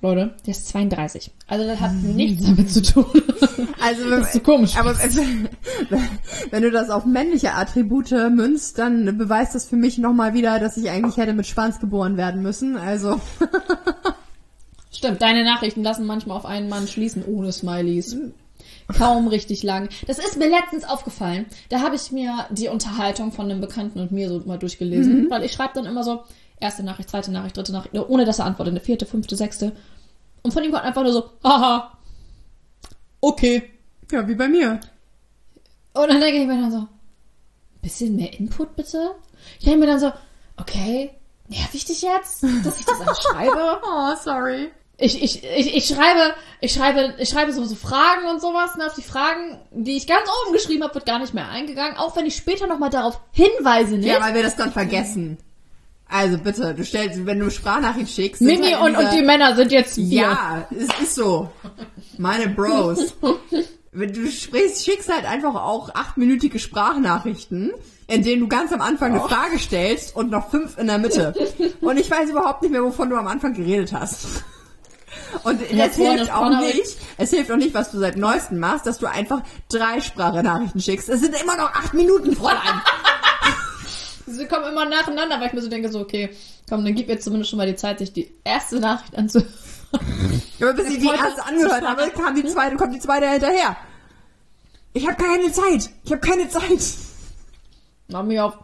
Leute, 0.05 0.35
der 0.45 0.51
ist 0.51 0.67
32. 0.69 1.31
Also 1.47 1.65
das 1.65 1.79
hat 1.79 1.93
nichts 1.93 2.45
damit 2.45 2.71
zu 2.71 2.81
tun. 2.81 3.05
Also, 3.81 4.09
Das 4.09 4.27
ist 4.27 4.33
so 4.33 4.39
komisch. 4.39 4.75
Aber 4.77 4.97
wenn, 6.49 6.63
du 6.63 6.71
das 6.71 6.89
auf 6.89 7.05
männliche 7.05 7.53
Attribute 7.53 8.09
münzt, 8.31 8.79
dann 8.79 9.17
beweist 9.17 9.53
das 9.53 9.67
für 9.67 9.75
mich 9.75 9.99
nochmal 9.99 10.33
wieder, 10.33 10.59
dass 10.59 10.77
ich 10.77 10.89
eigentlich 10.89 11.17
hätte 11.17 11.33
mit 11.33 11.45
Schwanz 11.45 11.79
geboren 11.79 12.17
werden 12.17 12.41
müssen. 12.41 12.77
Also, 12.77 13.21
Stimmt, 14.91 15.21
deine 15.21 15.43
Nachrichten 15.43 15.83
lassen 15.83 16.05
manchmal 16.05 16.37
auf 16.37 16.45
einen 16.45 16.69
Mann 16.69 16.87
schließen 16.87 17.23
ohne 17.25 17.51
Smileys. 17.51 18.17
Kaum 18.97 19.27
richtig 19.27 19.61
lang. 19.61 19.89
Das 20.07 20.19
ist 20.19 20.37
mir 20.37 20.49
letztens 20.49 20.83
aufgefallen. 20.83 21.45
Da 21.69 21.81
habe 21.81 21.95
ich 21.95 22.11
mir 22.11 22.47
die 22.49 22.69
Unterhaltung 22.69 23.31
von 23.31 23.45
einem 23.45 23.61
Bekannten 23.61 23.99
und 23.99 24.11
mir 24.11 24.29
so 24.29 24.41
mal 24.45 24.57
durchgelesen, 24.57 25.29
weil 25.29 25.43
ich 25.43 25.51
schreibe 25.51 25.73
dann 25.75 25.85
immer 25.85 26.03
so 26.03 26.23
erste 26.59 26.83
Nachricht, 26.83 27.09
zweite 27.09 27.31
Nachricht, 27.31 27.57
dritte 27.57 27.71
Nachricht, 27.71 27.95
ohne 27.95 28.25
dass 28.25 28.39
er 28.39 28.45
antwortet, 28.45 28.73
eine 28.73 28.79
vierte, 28.79 29.05
fünfte, 29.05 29.35
sechste. 29.35 29.73
Und 30.45 30.51
von 30.51 30.63
ihm 30.63 30.71
kommt 30.71 30.83
einfach 30.83 31.01
nur 31.01 31.11
so, 31.11 31.31
haha, 31.43 31.97
okay. 33.19 33.71
ja, 34.11 34.27
wie 34.27 34.35
bei 34.35 34.47
mir. 34.47 34.79
Und 35.93 36.07
dann 36.07 36.21
denke 36.21 36.39
ich 36.39 36.45
mir 36.45 36.61
dann 36.61 36.71
so, 36.71 36.87
bisschen 37.81 38.15
mehr 38.15 38.31
Input 38.39 38.75
bitte? 38.75 39.15
Ich 39.57 39.65
denke 39.65 39.79
mir 39.79 39.87
dann 39.87 39.99
so, 39.99 40.13
okay, 40.57 41.09
nerv 41.47 41.73
ich 41.73 41.85
dich 41.85 42.03
jetzt, 42.03 42.43
dass 42.63 42.79
ich 42.79 42.85
das 42.85 43.01
alles 43.01 43.23
schreibe? 43.23 43.81
Oh, 43.87 44.13
sorry. 44.23 44.69
Ich, 44.97 45.19
ich, 45.23 45.43
ich, 45.43 45.75
ich 45.75 45.87
schreibe, 45.87 46.35
ich 46.61 46.73
schreibe, 46.73 47.15
ich 47.17 47.29
schreibe 47.29 47.51
so, 47.51 47.65
so 47.65 47.73
Fragen 47.73 48.27
und 48.27 48.39
sowas. 48.39 48.75
Und 48.75 48.83
auf 48.83 48.93
die 48.93 49.01
Fragen, 49.01 49.59
die 49.71 49.97
ich 49.97 50.05
ganz 50.05 50.29
oben 50.43 50.53
geschrieben 50.53 50.83
habe, 50.83 50.93
wird 50.93 51.07
gar 51.07 51.17
nicht 51.17 51.33
mehr 51.33 51.49
eingegangen. 51.49 51.97
Auch 51.97 52.15
wenn 52.15 52.27
ich 52.27 52.35
später 52.35 52.67
nochmal 52.67 52.91
darauf 52.91 53.19
hinweise, 53.31 53.97
nicht? 53.97 54.05
Ja, 54.05 54.21
weil 54.21 54.35
wir 54.35 54.43
das 54.43 54.57
dann 54.57 54.71
vergessen. 54.71 55.39
Also 56.07 56.37
bitte, 56.37 56.73
du 56.75 56.85
stellst, 56.85 57.25
wenn 57.25 57.39
du 57.39 57.49
Sprachnachricht 57.49 58.13
schickst. 58.13 58.41
Mimi 58.41 58.71
halt 58.71 58.81
und, 58.81 58.95
und 58.97 59.05
diese- 59.07 59.15
die 59.17 59.21
Männer 59.25 59.55
sind 59.55 59.71
jetzt 59.71 59.95
hier. 59.95 60.21
Ja, 60.21 60.67
es 60.71 60.87
ist 61.01 61.15
so. 61.15 61.49
Meine 62.17 62.47
Bros. 62.49 63.13
Wenn 63.97 64.11
du 64.11 64.29
sprichst, 64.29 64.83
schickst 64.83 65.09
halt 65.11 65.23
einfach 65.25 65.55
auch 65.55 65.89
achtminütige 65.95 66.59
Sprachnachrichten, 66.59 67.71
in 68.07 68.23
denen 68.23 68.41
du 68.41 68.47
ganz 68.49 68.73
am 68.73 68.81
Anfang 68.81 69.11
eine 69.13 69.21
Frage 69.21 69.57
stellst 69.57 70.13
und 70.17 70.29
noch 70.31 70.49
fünf 70.51 70.77
in 70.77 70.87
der 70.87 70.97
Mitte. 70.97 71.33
Und 71.81 71.97
ich 71.97 72.11
weiß 72.11 72.29
überhaupt 72.29 72.61
nicht 72.61 72.71
mehr, 72.71 72.83
wovon 72.83 73.09
du 73.09 73.15
am 73.15 73.27
Anfang 73.27 73.53
geredet 73.53 73.93
hast. 73.93 74.43
Und 75.43 75.61
Ja, 75.71 75.85
es 75.85 75.95
vorne, 75.95 76.15
hilft 76.17 76.33
auch 76.33 76.59
nicht, 76.59 76.97
es 77.17 77.29
hilft 77.29 77.51
auch 77.51 77.55
nicht, 77.55 77.73
was 77.73 77.91
du 77.91 77.99
seit 77.99 78.17
neuestem 78.17 78.59
machst, 78.59 78.85
dass 78.85 78.97
du 78.97 79.05
einfach 79.07 79.41
drei 79.69 80.01
Sprachnachrichten 80.01 80.81
schickst. 80.81 81.07
Es 81.07 81.21
sind 81.21 81.33
immer 81.41 81.55
noch 81.55 81.73
acht 81.73 81.93
Minuten, 81.93 82.35
Fräulein. 82.35 82.59
Sie 84.27 84.45
kommen 84.45 84.65
immer 84.65 84.85
nacheinander, 84.85 85.39
weil 85.39 85.47
ich 85.47 85.53
mir 85.53 85.61
so 85.61 85.69
denke, 85.69 85.89
so, 85.89 85.99
okay, 85.99 86.29
komm, 86.69 86.83
dann 86.83 86.95
gib 86.95 87.07
mir 87.07 87.19
zumindest 87.19 87.51
schon 87.51 87.57
mal 87.57 87.67
die 87.67 87.75
Zeit, 87.75 87.99
sich 87.99 88.11
die 88.13 88.31
erste 88.43 88.79
Nachricht 88.79 89.17
anzuhören. 89.17 89.53
Aber 90.61 90.73
bis 90.73 90.89
ich 90.89 90.99
die 90.99 91.07
erste 91.07 91.45
angehört 91.45 91.83
habe, 91.83 92.09
kam 92.11 92.35
die 92.35 92.45
zweite, 92.45 92.75
kommt 92.75 92.93
die 92.93 92.99
zweite 92.99 93.29
hinterher. 93.29 93.77
Ich 94.93 95.07
habe 95.07 95.21
keine 95.21 95.51
Zeit. 95.51 95.89
Ich 96.03 96.11
habe 96.11 96.21
keine 96.21 96.49
Zeit. 96.49 96.79
Mach 98.07 98.23
mich 98.23 98.39
auf. 98.39 98.57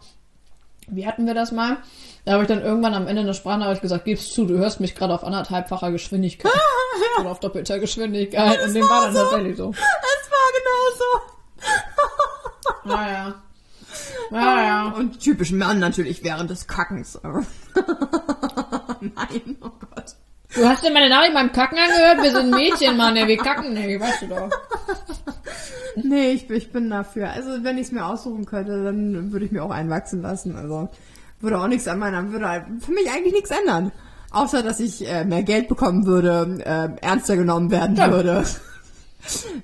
Wie 0.88 1.06
hatten 1.06 1.26
wir 1.26 1.34
das 1.34 1.52
mal? 1.52 1.78
Da 2.24 2.32
habe 2.32 2.42
ich 2.42 2.48
dann 2.48 2.62
irgendwann 2.62 2.94
am 2.94 3.06
Ende 3.06 3.22
eine 3.22 3.34
Sprachnachricht 3.34 3.82
gesagt, 3.82 4.04
gib's 4.04 4.32
zu, 4.32 4.46
du 4.46 4.56
hörst 4.58 4.80
mich 4.80 4.94
gerade 4.94 5.14
auf 5.14 5.24
anderthalbfacher 5.24 5.90
Geschwindigkeit. 5.90 6.52
Oder 7.20 7.30
auf 7.30 7.40
doppelter 7.40 7.78
Geschwindigkeit. 7.78 8.62
Und 8.62 8.74
dem 8.74 8.88
war 8.88 9.02
dann 9.02 9.14
so. 9.14 9.20
tatsächlich 9.20 9.56
so. 9.56 9.70
Es 9.70 10.30
war 10.30 10.48
genauso. 10.58 11.36
Naja. 12.84 13.42
Naja. 14.32 14.94
Und 14.96 15.20
typisch 15.20 15.52
Mann 15.52 15.78
natürlich 15.78 16.24
während 16.24 16.50
des 16.50 16.66
Kackens. 16.66 17.18
Nein, 19.00 19.56
oh 19.60 19.70
Gott. 19.94 20.16
Du 20.54 20.68
hast 20.68 20.84
dir 20.84 20.92
meine 20.92 21.08
Nachricht 21.08 21.34
beim 21.34 21.50
Kacken 21.52 21.78
angehört? 21.78 22.22
Wir 22.22 22.30
sind 22.32 22.50
Mädchen, 22.50 22.96
Mann, 22.96 23.16
ey, 23.16 23.26
wir 23.26 23.38
kacken 23.38 23.72
nicht, 23.72 24.00
weißt 24.00 24.22
du 24.22 24.26
doch. 24.28 24.50
Nee, 25.94 26.30
ich, 26.32 26.48
ich 26.48 26.72
bin 26.72 26.88
dafür. 26.88 27.28
Also 27.30 27.64
wenn 27.64 27.76
ich 27.76 27.88
es 27.88 27.92
mir 27.92 28.06
aussuchen 28.06 28.46
könnte, 28.46 28.82
dann 28.82 29.30
würde 29.30 29.44
ich 29.44 29.52
mir 29.52 29.62
auch 29.62 29.70
einwachsen 29.70 30.22
lassen. 30.22 30.56
Also 30.56 30.88
würde 31.40 31.58
auch 31.60 31.66
nichts 31.68 31.86
an 31.86 31.98
meiner, 31.98 32.32
würde 32.32 32.48
halt 32.48 32.64
für 32.80 32.92
mich 32.92 33.10
eigentlich 33.10 33.34
nichts 33.34 33.50
ändern. 33.50 33.92
Außer, 34.30 34.62
dass 34.62 34.80
ich 34.80 35.06
äh, 35.06 35.26
mehr 35.26 35.42
Geld 35.42 35.68
bekommen 35.68 36.06
würde, 36.06 36.60
äh, 36.64 37.04
ernster 37.04 37.36
genommen 37.36 37.70
werden 37.70 37.96
Ja. 37.96 38.10
würde. 38.10 38.42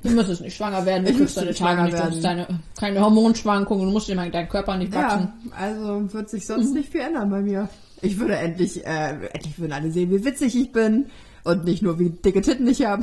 Du 0.03 0.11
müsstest 0.11 0.41
nicht 0.41 0.57
schwanger 0.57 0.87
werden, 0.87 1.05
du 1.05 1.11
Ich 1.11 1.17
kriegst 1.17 1.37
deine 1.37 1.53
Tage 1.53 1.83
nicht, 1.83 1.95
du 1.95 2.05
hast 2.05 2.23
deine, 2.23 2.47
keine 2.79 3.01
Hormonschwankungen, 3.01 3.87
du 3.87 3.93
musst 3.93 4.09
dir 4.09 4.15
mal 4.15 4.31
deinen 4.31 4.49
Körper 4.49 4.77
nicht 4.77 4.95
wachsen. 4.95 5.33
Ja, 5.51 5.57
also 5.57 6.13
wird 6.13 6.31
sich 6.31 6.47
sonst 6.47 6.73
nicht 6.75 6.91
viel 6.91 7.01
ändern 7.01 7.29
bei 7.31 7.41
mir. 7.41 7.69
Ich 8.01 8.19
würde 8.21 8.37
endlich, 8.37 8.87
äh, 8.87 9.11
endlich 9.33 9.59
würden 9.59 9.73
alle 9.73 9.91
sehen, 9.91 10.11
wie 10.11 10.25
witzig 10.25 10.55
ich 10.55 10.71
bin 10.71 11.07
und 11.43 11.65
nicht 11.65 11.83
nur 11.83 11.99
wie 11.99 12.11
dicke 12.11 12.41
Titten 12.43 12.69
ich 12.69 12.85
habe. 12.85 13.03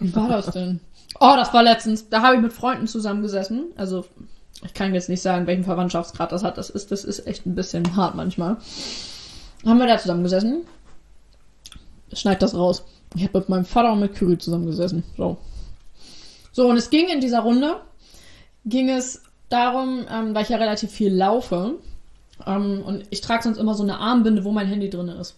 Wie 0.00 0.14
war 0.14 0.28
das 0.28 0.46
denn? 0.46 0.80
Oh, 1.20 1.34
das 1.36 1.52
war 1.54 1.62
letztens. 1.62 2.08
Da 2.08 2.22
habe 2.22 2.36
ich 2.36 2.42
mit 2.42 2.52
Freunden 2.52 2.86
zusammengesessen. 2.86 3.66
Also, 3.76 4.04
ich 4.64 4.74
kann 4.74 4.94
jetzt 4.94 5.08
nicht 5.08 5.22
sagen, 5.22 5.46
welchen 5.46 5.64
Verwandtschaftsgrad 5.64 6.32
das 6.32 6.42
hat. 6.42 6.58
Das 6.58 6.70
ist, 6.70 6.90
das 6.90 7.04
ist 7.04 7.26
echt 7.26 7.46
ein 7.46 7.54
bisschen 7.54 7.96
hart 7.96 8.14
manchmal. 8.14 8.56
Haben 9.64 9.78
wir 9.78 9.86
da 9.86 9.98
zusammengesessen? 9.98 10.62
Schneid 12.12 12.42
das 12.42 12.54
raus. 12.54 12.84
Ich 13.14 13.22
habe 13.22 13.38
mit 13.38 13.48
meinem 13.48 13.64
Vater 13.64 13.92
und 13.92 14.00
mit 14.00 14.14
Kyrie 14.14 14.38
zusammengesessen. 14.38 15.04
So. 15.16 15.36
So, 16.52 16.68
und 16.68 16.76
es 16.76 16.90
ging 16.90 17.08
in 17.08 17.20
dieser 17.20 17.40
Runde, 17.40 17.80
ging 18.64 18.88
es 18.88 19.22
darum, 19.48 20.06
ähm, 20.10 20.34
weil 20.34 20.42
ich 20.44 20.48
ja 20.48 20.56
relativ 20.56 20.90
viel 20.90 21.12
laufe, 21.12 21.74
ähm, 22.46 22.82
und 22.84 23.04
ich 23.10 23.20
trage 23.20 23.44
sonst 23.44 23.58
immer 23.58 23.74
so 23.74 23.82
eine 23.82 23.98
Armbinde, 23.98 24.44
wo 24.44 24.52
mein 24.52 24.66
Handy 24.66 24.90
drin 24.90 25.08
ist. 25.08 25.34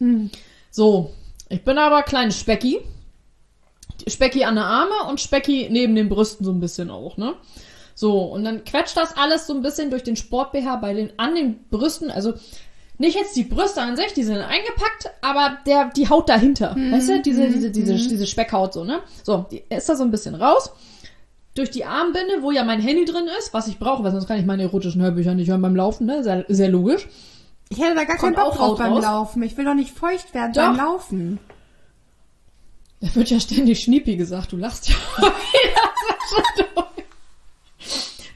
So. 0.70 1.12
Ich 1.48 1.64
bin 1.64 1.78
aber 1.78 2.02
kleine 2.02 2.32
Specki. 2.32 2.80
Specki 4.06 4.44
an 4.44 4.56
der 4.56 4.64
Arme 4.64 5.08
und 5.08 5.20
Specki 5.20 5.68
neben 5.70 5.94
den 5.94 6.08
Brüsten 6.08 6.44
so 6.44 6.52
ein 6.52 6.60
bisschen 6.60 6.90
auch, 6.90 7.16
ne? 7.16 7.34
So, 7.94 8.24
und 8.24 8.44
dann 8.44 8.64
quetscht 8.64 8.96
das 8.96 9.16
alles 9.16 9.46
so 9.46 9.54
ein 9.54 9.62
bisschen 9.62 9.90
durch 9.90 10.02
den 10.02 10.16
Sport-BH 10.16 10.76
bei 10.76 10.92
den, 10.92 11.12
an 11.18 11.34
den 11.34 11.64
Brüsten, 11.70 12.10
also 12.10 12.34
nicht 12.98 13.14
jetzt 13.14 13.36
die 13.36 13.44
Brüste 13.44 13.82
an 13.82 13.96
sich, 13.96 14.12
die 14.14 14.22
sind 14.22 14.38
eingepackt, 14.38 15.10
aber 15.20 15.58
der, 15.66 15.90
die 15.94 16.08
Haut 16.08 16.28
dahinter. 16.28 16.74
Weißt 16.76 17.08
du? 17.08 17.22
Diese, 17.22 17.48
diese, 17.48 17.70
diese, 17.70 17.94
diese 17.94 18.26
Speckhaut 18.26 18.72
so, 18.72 18.84
ne? 18.84 19.00
So, 19.22 19.46
die 19.50 19.62
ist 19.68 19.88
da 19.88 19.96
so 19.96 20.04
ein 20.04 20.10
bisschen 20.10 20.34
raus. 20.34 20.70
Durch 21.54 21.70
die 21.70 21.84
Armbinde, 21.84 22.42
wo 22.42 22.50
ja 22.50 22.64
mein 22.64 22.80
Handy 22.80 23.04
drin 23.04 23.28
ist, 23.38 23.54
was 23.54 23.68
ich 23.68 23.78
brauche, 23.78 24.04
weil 24.04 24.12
sonst 24.12 24.26
kann 24.26 24.38
ich 24.38 24.46
meine 24.46 24.62
erotischen 24.62 25.02
Hörbücher 25.02 25.34
nicht 25.34 25.48
hören 25.48 25.62
beim 25.62 25.76
Laufen, 25.76 26.06
ne? 26.06 26.22
Sehr, 26.22 26.44
sehr 26.48 26.68
logisch. 26.68 27.08
Ich 27.68 27.78
hätte 27.78 27.94
da 27.94 28.04
gar 28.04 28.16
keinen 28.16 28.34
Kommt 28.34 28.36
Bock 28.36 28.52
auch 28.52 28.56
drauf 28.56 28.78
beim 28.78 28.92
raus. 28.92 29.02
Laufen. 29.02 29.42
Ich 29.42 29.56
will 29.56 29.64
doch 29.64 29.74
nicht 29.74 29.90
feucht 29.90 30.34
werden 30.34 30.52
Doch. 30.52 30.62
beim 30.62 30.76
Laufen. 30.76 31.38
Da 33.00 33.14
wird 33.14 33.30
ja 33.30 33.40
ständig 33.40 33.80
Schniepi 33.80 34.16
gesagt, 34.16 34.52
du 34.52 34.56
lachst 34.56 34.88
ja. 34.88 34.94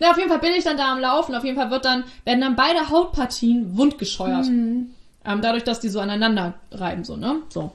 Na, 0.00 0.10
auf 0.10 0.16
jeden 0.16 0.28
Fall 0.28 0.40
bin 0.40 0.52
ich 0.52 0.64
dann 0.64 0.76
da 0.76 0.92
am 0.92 0.98
Laufen. 0.98 1.34
Auf 1.34 1.44
jeden 1.44 1.56
Fall 1.56 1.70
wird 1.70 1.84
dann, 1.84 2.04
werden 2.24 2.40
dann 2.40 2.56
beide 2.56 2.90
Hautpartien 2.90 3.76
wundgescheuert. 3.76 4.46
Mhm. 4.46 4.90
Ähm, 5.24 5.40
dadurch, 5.42 5.64
dass 5.64 5.80
die 5.80 5.90
so 5.90 6.00
aneinander 6.00 6.54
reiben, 6.72 7.04
so, 7.04 7.16
ne? 7.16 7.42
So. 7.50 7.72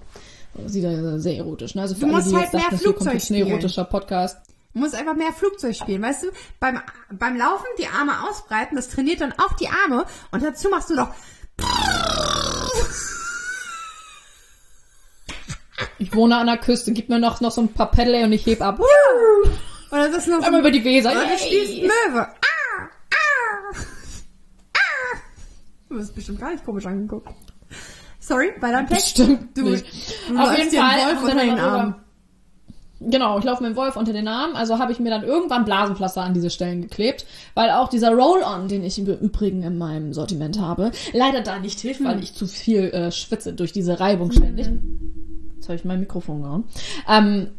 Das 0.55 0.73
sieht 0.73 0.83
ja 0.83 1.19
sehr 1.19 1.37
erotisch, 1.37 1.75
ne? 1.75 1.83
Also 1.83 1.95
für 1.95 2.01
Du 2.01 2.07
alle, 2.07 2.15
musst 2.15 2.31
die 2.31 2.35
halt 2.35 2.45
jetzt 2.45 2.53
mehr 2.53 2.63
dachten, 2.63 2.77
Flugzeug 2.77 3.13
jetzt 3.13 3.29
ein 3.29 3.35
erotischer 3.35 3.83
Podcast. 3.83 4.39
Du 4.73 4.79
musst 4.79 4.95
einfach 4.95 5.15
mehr 5.15 5.31
Flugzeug 5.31 5.75
spielen, 5.75 6.01
weißt 6.01 6.23
du? 6.23 6.27
Beim, 6.59 6.81
beim 7.11 7.37
Laufen 7.37 7.65
die 7.77 7.87
Arme 7.87 8.13
ausbreiten, 8.27 8.75
das 8.75 8.89
trainiert 8.89 9.21
dann 9.21 9.33
auch 9.33 9.53
die 9.53 9.69
Arme 9.69 10.05
und 10.31 10.43
dazu 10.43 10.69
machst 10.69 10.89
du 10.89 10.95
noch 10.95 11.13
Ich 15.97 16.13
wohne 16.13 16.37
an 16.37 16.47
der 16.47 16.57
Küste, 16.57 16.91
gib 16.91 17.09
mir 17.09 17.19
noch, 17.19 17.41
noch 17.41 17.51
so 17.51 17.61
ein 17.61 17.69
paar 17.69 17.91
Pedale 17.91 18.25
und 18.25 18.33
ich 18.33 18.45
heb 18.45 18.61
ab. 18.61 18.79
Oder 19.95 20.09
das 20.09 20.27
ist 20.27 20.27
noch 20.27 20.43
Einmal 20.43 20.61
über 20.61 20.71
die 20.71 20.83
Weser. 20.83 21.11
oder 21.11 21.25
du 21.27 21.37
spielst 21.37 21.81
Möwe. 21.81 22.21
Ah, 22.21 22.27
ah, 22.81 23.69
ah. 24.73 25.17
Du 25.89 25.97
bist 25.97 26.13
bestimmt 26.15 26.39
gar 26.39 26.51
nicht 26.51 26.65
komisch 26.65 26.85
angeguckt. 26.85 27.29
Sorry, 28.19 28.51
bei 28.59 28.71
deinem 28.71 28.87
Text. 28.87 29.17
Bestimmt 29.17 29.55
Du, 29.57 29.69
nicht. 29.69 29.85
du 30.29 30.37
Auf 30.37 30.57
jeden 30.57 30.71
Fall 30.71 30.97
Wolf 31.07 31.23
unter 31.23 31.45
den 31.45 31.59
Arm. 31.59 31.95
Genau, 33.01 33.37
ich 33.37 33.43
laufe 33.43 33.61
mit 33.61 33.73
dem 33.73 33.75
Wolf 33.75 33.97
unter 33.97 34.13
den 34.13 34.27
Arm, 34.27 34.55
also 34.55 34.79
habe 34.79 34.91
ich 34.93 34.99
mir 34.99 35.09
dann 35.09 35.23
irgendwann 35.23 35.65
Blasenpflaster 35.65 36.21
an 36.21 36.33
diese 36.33 36.49
Stellen 36.49 36.81
geklebt, 36.81 37.25
weil 37.53 37.69
auch 37.69 37.89
dieser 37.89 38.11
Roll-On, 38.11 38.67
den 38.69 38.83
ich 38.83 38.97
im 38.97 39.05
Übrigen 39.05 39.63
in 39.63 39.77
meinem 39.77 40.13
Sortiment 40.13 40.59
habe, 40.59 40.91
leider 41.13 41.41
da 41.41 41.59
nicht 41.59 41.79
hilft, 41.81 42.03
weil 42.03 42.23
ich 42.23 42.33
zu 42.33 42.47
viel 42.47 42.85
äh, 42.91 43.11
schwitze 43.11 43.53
durch 43.53 43.73
diese 43.73 43.99
Reibung 43.99 44.31
ständig. 44.31 44.69
Jetzt 45.55 45.67
habe 45.67 45.75
ich 45.75 45.85
mein 45.85 45.99
Mikrofon 45.99 46.41
gehauen. 46.41 46.63
Ähm, 47.07 47.49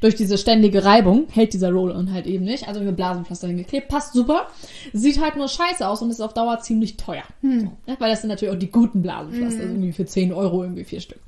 durch 0.00 0.14
diese 0.14 0.38
ständige 0.38 0.84
Reibung 0.84 1.26
hält 1.30 1.52
dieser 1.52 1.70
Roll-On 1.70 2.12
halt 2.12 2.26
eben 2.26 2.44
nicht. 2.44 2.68
Also 2.68 2.80
mit 2.80 2.96
Blasenpflaster 2.96 3.48
hingeklebt. 3.48 3.88
Passt 3.88 4.12
super. 4.12 4.48
Sieht 4.92 5.20
halt 5.20 5.36
nur 5.36 5.48
scheiße 5.48 5.86
aus 5.86 6.02
und 6.02 6.10
ist 6.10 6.20
auf 6.20 6.34
Dauer 6.34 6.60
ziemlich 6.60 6.96
teuer. 6.96 7.24
So, 7.42 7.48
ne? 7.48 7.96
Weil 7.98 8.10
das 8.10 8.20
sind 8.22 8.28
natürlich 8.30 8.54
auch 8.54 8.58
die 8.58 8.70
guten 8.70 9.02
Blasenpflaster. 9.02 9.60
Also 9.60 9.72
irgendwie 9.72 9.92
für 9.92 10.06
10 10.06 10.32
Euro 10.32 10.62
irgendwie 10.62 10.84
vier 10.84 11.00
Stück. 11.00 11.20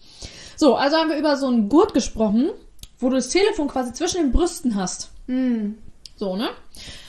So, 0.57 0.75
also 0.75 0.97
haben 0.97 1.11
wir 1.11 1.19
über 1.19 1.37
so 1.37 1.47
einen 1.47 1.69
Gurt 1.69 1.95
gesprochen, 1.95 2.51
wo 2.99 3.09
du 3.09 3.17
das 3.17 3.29
Telefon 3.29 3.69
quasi 3.69 3.93
zwischen 3.93 4.23
den 4.23 4.33
Brüsten 4.33 4.75
hast. 4.75 5.11
So, 6.17 6.37
ne? 6.37 6.49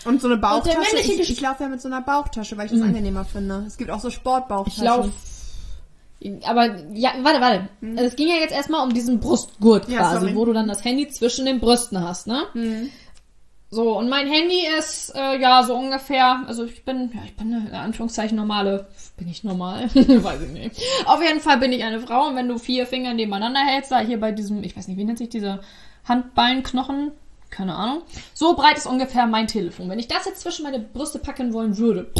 Und 0.06 0.22
so 0.22 0.28
eine 0.28 0.38
Bauchtasche. 0.38 0.98
Ich, 1.00 1.30
ich 1.30 1.42
laufe 1.42 1.64
ja 1.64 1.70
mit 1.70 1.82
so 1.82 1.88
einer 1.88 2.02
Bauchtasche, 2.02 2.58
weil 2.58 2.68
ich 2.68 2.72
das 2.72 2.82
angenehmer 2.82 3.26
finde. 3.26 3.64
Es 3.66 3.78
gibt 3.78 3.90
auch 3.90 4.00
so 4.00 4.12
Sportbauchtaschen. 4.12 4.84
Ich 4.84 4.88
laufe. 4.88 5.12
Aber 6.46 6.76
ja, 6.94 7.12
warte, 7.22 7.40
warte. 7.42 7.70
Es 7.96 8.16
ging 8.16 8.28
ja 8.28 8.36
jetzt 8.36 8.52
erstmal 8.54 8.86
um 8.86 8.94
diesen 8.94 9.20
Brustgurt 9.20 9.88
Ja, 9.90 10.00
quasi, 10.00 10.20
sorry. 10.22 10.36
wo 10.36 10.46
du 10.46 10.54
dann 10.54 10.68
das 10.68 10.84
Handy 10.84 11.08
zwischen 11.08 11.46
den 11.46 11.60
Brüsten 11.60 12.02
hast, 12.04 12.28
ne? 12.28 12.44
So, 13.72 13.98
und 13.98 14.10
mein 14.10 14.28
Handy 14.28 14.62
ist 14.80 15.14
äh, 15.16 15.40
ja 15.40 15.64
so 15.64 15.76
ungefähr, 15.76 16.44
also 16.48 16.66
ich 16.66 16.84
bin, 16.84 17.12
ja, 17.14 17.22
ich 17.24 17.36
bin 17.36 17.54
eine 17.54 17.68
in 17.70 17.76
Anführungszeichen 17.76 18.36
normale, 18.36 18.88
bin 19.16 19.30
ich 19.30 19.44
normal? 19.44 19.90
Weiß 19.94 20.42
ich 20.42 20.50
nicht. 20.50 20.82
Auf 21.06 21.22
jeden 21.22 21.40
Fall 21.40 21.58
bin 21.60 21.72
ich 21.72 21.84
eine 21.84 22.00
Frau 22.00 22.28
und 22.28 22.36
wenn 22.36 22.48
du 22.48 22.58
vier 22.58 22.88
Finger 22.88 23.14
nebeneinander 23.14 23.60
hältst, 23.60 23.92
da 23.92 24.00
hier 24.00 24.20
bei 24.20 24.32
diesem, 24.32 24.64
ich 24.64 24.76
weiß 24.76 24.88
nicht, 24.88 24.98
wie 24.98 25.04
nennt 25.06 25.20
sich 25.20 25.30
dieser 25.30 25.60
Handballenknochen? 26.06 27.12
Keine 27.50 27.76
Ahnung. 27.76 28.04
So 28.34 28.56
breit 28.56 28.78
ist 28.78 28.86
ungefähr 28.86 29.26
mein 29.28 29.48
Telefon. 29.48 29.90
Wenn 29.90 30.00
ich 30.00 30.08
das 30.08 30.26
jetzt 30.26 30.42
zwischen 30.42 30.64
meine 30.64 30.80
Brüste 30.80 31.18
packen 31.20 31.52
wollen 31.52 31.78
würde, 31.78 32.12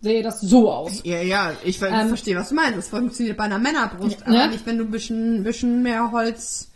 sähe 0.00 0.22
das 0.22 0.40
so 0.42 0.70
aus. 0.70 1.00
Ja, 1.04 1.20
ja, 1.22 1.52
ich 1.64 1.78
ver- 1.78 1.88
Ähm, 1.88 2.08
verstehe, 2.08 2.36
was 2.36 2.50
du 2.50 2.54
meinst. 2.54 2.76
Das 2.76 2.88
funktioniert 2.88 3.36
bei 3.38 3.44
einer 3.44 3.58
Männerbrust, 3.58 4.26
Ne? 4.26 4.42
aber 4.42 4.46
nicht, 4.52 4.66
wenn 4.66 4.76
du 4.78 4.84
ein 4.84 4.90
bisschen, 4.90 5.42
bisschen 5.42 5.82
mehr 5.82 6.12
Holz. 6.12 6.70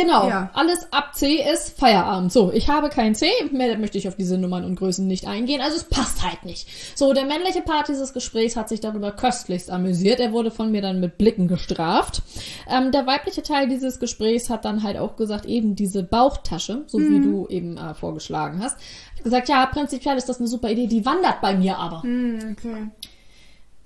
Genau, 0.00 0.28
Ja. 0.28 0.50
alles 0.54 0.92
ab 0.92 1.14
C 1.14 1.42
ist 1.52 1.78
Feierabend. 1.78 2.32
So, 2.32 2.52
ich 2.52 2.68
habe 2.68 2.88
kein 2.88 3.14
C, 3.14 3.26
mehr 3.50 3.76
möchte 3.78 3.98
ich 3.98 4.06
auf 4.08 4.16
diese 4.16 4.38
Nummern 4.38 4.64
und 4.64 4.76
Größen 4.76 5.06
nicht 5.06 5.26
eingehen, 5.26 5.60
also 5.60 5.76
es 5.76 5.84
passt 5.84 6.22
halt 6.24 6.44
nicht. 6.44 6.68
So, 6.96 7.12
der 7.12 7.24
männliche 7.24 7.62
Part 7.62 7.88
dieses 7.88 8.12
Gesprächs 8.12 8.56
hat 8.56 8.68
sich 8.68 8.80
darüber 8.80 9.12
köstlichst 9.12 9.70
amüsiert. 9.70 10.20
Er 10.20 10.32
wurde 10.32 10.50
von 10.50 10.70
mir 10.70 10.82
dann 10.82 11.00
mit 11.00 11.18
Blicken 11.18 11.48
gestraft. 11.48 12.22
Ähm, 12.68 12.92
der 12.92 13.06
weibliche 13.06 13.42
Teil 13.42 13.68
dieses 13.68 13.98
Gesprächs 13.98 14.50
hat 14.50 14.64
dann 14.64 14.82
halt 14.82 14.96
auch 14.98 15.16
gesagt, 15.16 15.46
eben 15.46 15.74
diese 15.74 16.02
Bauchtasche, 16.02 16.84
so 16.86 16.98
wie 16.98 17.20
du 17.20 17.46
eben 17.48 17.76
äh, 17.76 17.94
vorgeschlagen 17.94 18.62
hast. 18.62 18.76
Ich 19.14 19.18
hab 19.18 19.24
gesagt, 19.24 19.48
ja, 19.48 19.66
prinzipiell 19.66 20.16
ist 20.16 20.28
das 20.28 20.38
eine 20.38 20.46
super 20.48 20.70
Idee, 20.70 20.86
die 20.86 21.04
wandert 21.04 21.40
bei 21.40 21.56
mir 21.56 21.76
aber. 21.76 22.02
Hm, 22.02 22.56
okay. 22.56 22.86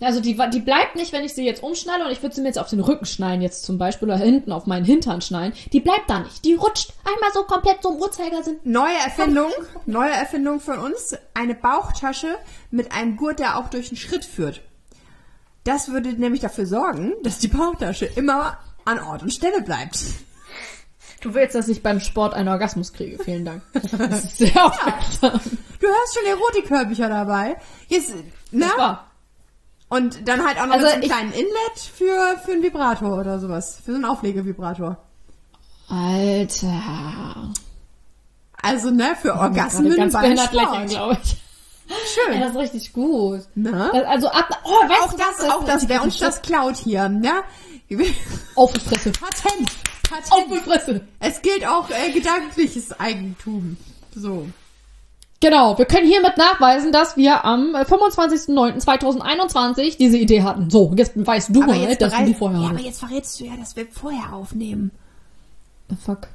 Also 0.03 0.21
die, 0.21 0.37
die 0.53 0.61
bleibt 0.61 0.97
nicht, 0.97 1.13
wenn 1.13 1.25
ich 1.25 1.35
sie 1.35 1.45
jetzt 1.45 1.63
umschnalle 1.63 2.05
und 2.05 2.11
ich 2.11 2.23
würde 2.23 2.35
sie 2.35 2.41
mir 2.41 2.49
jetzt 2.49 2.59
auf 2.59 2.69
den 2.69 2.81
Rücken 2.81 3.07
schnallen 3.07 3.43
jetzt 3.43 3.65
zum 3.65 3.79
Beispiel 3.79 4.09
oder 4.09 4.19
hinten 4.19 4.53
auf 4.53 4.67
meinen 4.67 4.85
Hintern 4.85 5.21
schnallen. 5.21 5.53
Die 5.73 5.81
bleibt 5.81 6.11
da 6.11 6.21
nicht. 6.21 6.45
Die 6.45 6.55
rutscht 6.55 6.93
einmal 7.05 7.33
so 7.33 7.45
komplett 7.45 7.83
so 7.83 7.91
im 7.91 8.01
Uhrzeigersinn. 8.01 8.59
Neue 8.65 8.97
Erfindung, 9.05 9.51
neue 9.87 10.11
Erfindung 10.11 10.61
von 10.61 10.79
uns. 10.79 11.17
Eine 11.35 11.55
Bauchtasche 11.55 12.37
mit 12.71 12.93
einem 12.93 13.17
Gurt, 13.17 13.39
der 13.39 13.59
auch 13.59 13.71
durch 13.71 13.89
den 13.89 13.97
Schritt 13.97 14.25
führt. 14.25 14.61
Das 15.65 15.91
würde 15.91 16.13
nämlich 16.13 16.41
dafür 16.41 16.67
sorgen, 16.67 17.13
dass 17.23 17.39
die 17.39 17.49
Bauchtasche 17.49 18.07
immer 18.07 18.59
an 18.85 18.99
Ort 18.99 19.23
und 19.23 19.33
Stelle 19.33 19.63
bleibt. 19.63 19.99
Du 21.21 21.35
willst, 21.35 21.55
dass 21.55 21.69
ich 21.69 21.85
beim 21.85 22.01
Sport 22.01 22.35
einen 22.35 22.49
Orgasmus 22.49 22.93
kriege. 22.93 23.23
Vielen 23.23 23.45
Dank. 23.45 23.63
Das 23.73 24.25
ist 24.25 24.39
sehr 24.39 24.67
aufmerksam. 24.67 25.41
Du 25.81 25.87
hast 25.87 26.15
schon 26.15 26.27
Erotikhörbücher 26.27 27.09
dabei. 27.09 27.57
Jetzt, 27.87 28.15
ne? 28.51 28.67
Das. 29.93 29.99
Und 29.99 30.29
dann 30.29 30.45
halt 30.47 30.59
auch 30.61 30.67
noch 30.67 30.75
Also 30.75 30.87
so 30.87 30.93
einem 30.93 31.03
ich- 31.03 31.09
kleinen 31.11 31.33
Inlet 31.33 31.79
für, 31.97 32.39
für 32.45 32.53
einen 32.53 32.63
Vibrator 32.63 33.19
oder 33.19 33.39
sowas. 33.39 33.79
Für 33.85 33.93
so 33.93 33.97
einen 33.97 34.05
Auflegevibrator. 34.05 34.97
Alter. 35.89 37.53
Also, 38.63 38.91
ne, 38.91 39.17
für 39.21 39.29
Gerade 39.29 39.41
Orgasmen 39.41 39.97
ganz 39.97 40.13
beim 40.13 40.23
behindert 40.23 40.53
lächeln, 40.53 40.89
Sport. 40.89 40.89
glaube 40.89 41.19
ich. 41.23 41.37
Schön. 42.15 42.35
Ja, 42.35 42.41
das 42.41 42.51
ist 42.53 42.59
richtig 42.59 42.93
gut. 42.93 43.41
Das- 43.57 43.93
Also 44.07 44.29
ab, 44.29 44.49
oh, 44.65 44.71
weißt 44.71 45.03
auch 45.03 45.11
du 45.13 45.17
das, 45.19 45.39
was? 45.41 45.51
auch 45.51 45.65
das, 45.65 45.89
wer 45.89 46.03
uns 46.03 46.19
das 46.19 46.41
klaut 46.41 46.77
hier, 46.77 47.09
ne? 47.09 47.43
Auf 48.55 48.73
die 48.73 48.81
Fresse. 48.81 49.13
Patent. 49.13 49.71
Auf 50.31 50.45
die 50.45 50.59
Patent. 50.59 50.63
Fresse. 50.65 51.01
Es 51.21 51.43
gilt 51.43 51.67
auch 51.67 51.91
äh, 51.91 52.13
gedankliches 52.13 52.99
Eigentum. 52.99 53.77
So. 54.15 54.47
Genau, 55.43 55.77
wir 55.77 55.85
können 55.87 56.07
hiermit 56.07 56.37
nachweisen, 56.39 56.93
dass 56.93 57.17
wir 57.17 57.45
am 57.45 57.75
äh, 57.75 57.81
25.09.2021 57.83 59.99
diese 59.99 60.17
Idee 60.17 60.43
hatten. 60.43 60.71
So, 60.71 60.93
jetzt 60.97 61.13
weißt 61.17 61.49
du 61.55 61.63
Aber 61.65 61.75
mal, 61.75 61.97
dass 61.97 62.11
bereit- 62.13 62.29
die 62.29 62.35
vorher 62.35 62.61
ja, 62.61 62.67
hatten. 62.69 62.77
aber 62.77 62.85
jetzt 62.87 63.01
verrätst 63.01 63.41
du 63.41 63.45
ja, 63.47 63.57
dass 63.57 63.75
wir 63.77 63.87
vorher 63.91 64.33
aufnehmen. 64.33 64.93
Fuck. 66.05 66.29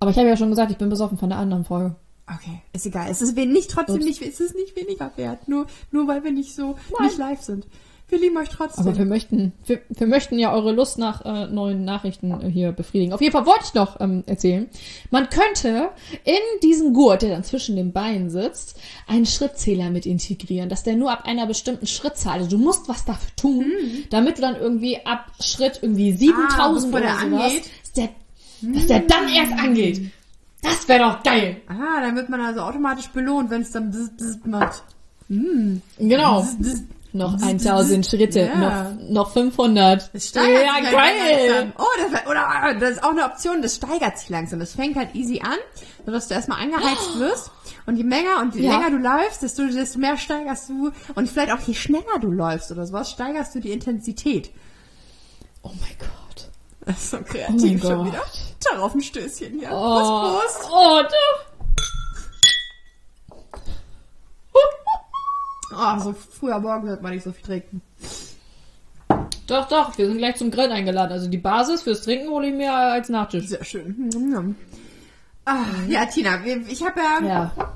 Aber 0.00 0.10
ich 0.10 0.16
habe 0.18 0.28
ja 0.28 0.36
schon 0.36 0.50
gesagt, 0.50 0.70
ich 0.70 0.78
bin 0.78 0.88
besoffen 0.88 1.18
von 1.18 1.28
der 1.28 1.38
anderen 1.38 1.64
Folge. 1.64 1.94
Okay, 2.26 2.60
ist 2.72 2.86
egal. 2.86 3.06
Es 3.10 3.22
ist 3.22 3.36
nicht 3.36 3.70
trotzdem 3.70 3.96
Ups. 3.96 4.04
nicht, 4.04 4.22
es 4.22 4.40
ist 4.40 4.54
nicht 4.56 4.74
weniger 4.74 5.12
wert. 5.16 5.46
Nur, 5.48 5.66
nur 5.92 6.08
weil 6.08 6.24
wir 6.24 6.32
nicht 6.32 6.54
so, 6.56 6.76
nicht 7.00 7.18
live 7.18 7.40
sind. 7.42 7.66
Wir 8.08 8.20
lieben 8.20 8.36
euch 8.36 8.48
trotzdem. 8.50 8.86
Aber 8.86 8.96
wir 8.96 9.04
möchten, 9.04 9.52
wir, 9.66 9.80
wir 9.88 10.06
möchten 10.06 10.38
ja 10.38 10.52
eure 10.52 10.70
Lust 10.72 10.96
nach 10.96 11.24
äh, 11.24 11.48
neuen 11.48 11.84
Nachrichten 11.84 12.30
äh, 12.30 12.48
hier 12.48 12.70
befriedigen. 12.70 13.12
Auf 13.12 13.20
jeden 13.20 13.32
Fall 13.32 13.46
wollte 13.46 13.64
ich 13.64 13.74
noch 13.74 14.00
ähm, 14.00 14.22
erzählen, 14.26 14.68
man 15.10 15.28
könnte 15.28 15.90
in 16.22 16.60
diesen 16.62 16.92
Gurt, 16.94 17.22
der 17.22 17.30
dann 17.30 17.42
zwischen 17.42 17.74
den 17.74 17.92
Beinen 17.92 18.30
sitzt, 18.30 18.78
einen 19.08 19.26
Schrittzähler 19.26 19.90
mit 19.90 20.06
integrieren, 20.06 20.68
dass 20.68 20.84
der 20.84 20.94
nur 20.94 21.10
ab 21.10 21.24
einer 21.24 21.46
bestimmten 21.46 21.88
Schrittzahl, 21.88 22.34
also 22.38 22.48
du 22.56 22.62
musst 22.62 22.88
was 22.88 23.04
dafür 23.04 23.34
tun, 23.36 23.66
damit 24.10 24.38
du 24.38 24.42
dann 24.42 24.54
irgendwie 24.54 25.04
ab 25.04 25.26
Schritt 25.40 25.80
irgendwie 25.82 26.12
7000 26.12 26.94
Ah, 26.94 26.96
oder 26.98 27.06
der 27.06 27.18
sowas, 27.18 27.42
angeht? 27.42 27.64
dass 27.82 27.92
der, 27.92 28.08
dass 28.62 28.86
der 28.86 29.00
dann 29.00 29.28
erst 29.28 29.52
angeht. 29.52 30.10
Das 30.62 30.86
wäre 30.88 31.00
doch 31.00 31.22
geil. 31.24 31.56
ah, 31.66 32.00
dann 32.00 32.14
wird 32.14 32.28
man 32.28 32.40
also 32.40 32.60
automatisch 32.60 33.08
belohnt, 33.08 33.50
wenn 33.50 33.62
es 33.62 33.72
dann 33.72 33.90
bzz, 33.90 34.10
bzz 34.16 34.46
macht. 34.46 34.84
Genau. 35.28 36.40
Bzz, 36.42 36.56
bzz. 36.60 36.82
Noch 37.16 37.40
1000 37.40 38.06
Schritte, 38.06 38.40
Ja. 38.40 38.90
noch, 38.94 39.08
noch 39.26 39.32
500. 39.32 40.10
Das 40.12 40.28
steigert 40.28 40.62
ja, 40.62 40.74
sich 40.74 40.82
halt 40.84 40.92
geil. 40.92 41.48
langsam. 41.50 41.72
Oh, 41.78 42.10
das, 42.12 42.26
oder, 42.30 42.48
ah, 42.48 42.74
das 42.74 42.90
ist 42.92 43.02
auch 43.04 43.10
eine 43.10 43.24
Option, 43.24 43.62
das 43.62 43.76
steigert 43.76 44.18
sich 44.18 44.28
langsam. 44.28 44.60
Das 44.60 44.72
fängt 44.74 44.96
halt 44.96 45.14
easy 45.14 45.40
an, 45.44 45.58
sodass 46.04 46.28
du 46.28 46.34
erstmal 46.34 46.60
angeheizt 46.62 47.18
wirst. 47.18 47.50
Und 47.86 47.96
je 47.96 48.02
länger 48.02 48.40
und 48.40 48.54
je 48.54 48.62
Ja. 48.66 48.72
länger 48.78 48.90
du 48.90 48.96
läufst, 48.98 49.42
desto, 49.42 49.66
desto 49.66 49.98
mehr 49.98 50.16
steigerst 50.16 50.68
du. 50.68 50.90
Und 51.14 51.28
vielleicht 51.28 51.52
auch 51.52 51.60
je 51.60 51.74
schneller 51.74 52.18
du 52.20 52.30
läufst 52.30 52.70
oder 52.72 52.86
sowas, 52.86 53.10
steigerst 53.10 53.54
du 53.54 53.60
die 53.60 53.70
Intensität. 53.72 54.50
Oh 55.62 55.70
mein 55.80 55.96
Gott. 55.98 56.48
Das 56.84 56.96
ist 56.98 57.10
so 57.10 57.16
Oh 57.18 57.22
kreativ 57.24 57.62
mein 57.62 57.80
schon 57.80 57.96
Gott. 57.98 58.06
wieder. 58.06 58.22
Darauf 58.72 58.94
ein 58.94 59.00
Stößchen 59.02 59.58
hier. 59.58 59.70
Oh, 59.72 59.74
Prost, 60.00 60.60
Prost. 60.60 60.70
oh, 60.72 61.00
du. 61.02 61.55
Oh, 65.74 65.98
so 66.00 66.12
früher 66.12 66.58
morgen 66.60 66.86
wird 66.86 67.02
man 67.02 67.12
nicht 67.12 67.24
so 67.24 67.32
viel 67.32 67.44
trinken. 67.44 67.82
Doch, 69.46 69.68
doch, 69.68 69.96
wir 69.96 70.06
sind 70.08 70.18
gleich 70.18 70.36
zum 70.36 70.50
Grillen 70.50 70.72
eingeladen. 70.72 71.12
Also 71.12 71.28
die 71.28 71.38
Basis 71.38 71.82
fürs 71.82 72.02
Trinken 72.02 72.28
hole 72.30 72.48
ich 72.48 72.54
mir 72.54 72.72
als 72.72 73.08
Nachtisch. 73.08 73.46
Sehr 73.46 73.64
schön. 73.64 74.56
Ah, 75.44 75.64
ja, 75.88 76.06
Tina, 76.06 76.44
ich 76.44 76.84
habe 76.84 77.00
ja, 77.00 77.26
Ja. 77.26 77.72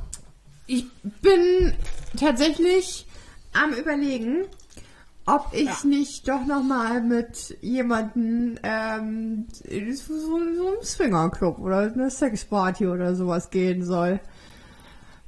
ich 0.66 0.86
bin 1.22 1.72
tatsächlich 2.18 3.06
am 3.52 3.72
überlegen, 3.72 4.44
ob 5.26 5.46
ich 5.52 5.84
nicht 5.84 6.26
doch 6.28 6.44
noch 6.44 6.64
mal 6.64 7.00
mit 7.02 7.56
jemandem 7.60 8.58
ähm, 8.64 9.46
in 9.62 9.94
so, 9.96 10.18
so 10.18 10.36
einem 10.36 10.82
Swingerclub 10.82 11.58
oder 11.60 11.92
eine 11.92 12.10
Sexparty 12.10 12.88
oder 12.88 13.14
sowas 13.14 13.50
gehen 13.50 13.84
soll. 13.84 14.18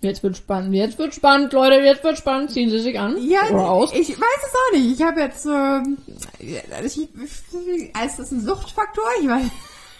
Jetzt 0.02 0.25
wird 0.25 0.37
spannend, 0.37 0.75
jetzt 0.75 0.99
wird 0.99 1.14
spannend, 1.14 1.52
Leute, 1.52 1.76
jetzt 1.76 2.02
wird 2.02 2.18
spannend. 2.18 2.50
Ziehen 2.50 2.71
Sie 2.71 2.80
sich 2.80 2.99
an. 2.99 3.16
Ja, 3.25 3.49
Oder 3.50 3.71
aus. 3.71 3.92
ich 3.92 4.11
weiß 4.11 4.18
es 4.18 4.52
auch 4.52 4.76
nicht. 4.76 4.99
Ich 4.99 5.06
habe 5.06 5.21
jetzt, 5.21 5.47
ähm, 5.47 5.97
ich, 6.40 6.56
ich, 6.97 8.04
ist 8.04 8.18
das 8.18 8.32
ein 8.32 8.44
Suchtfaktor? 8.44 9.04
Ich 9.21 9.28
weiß. 9.28 9.44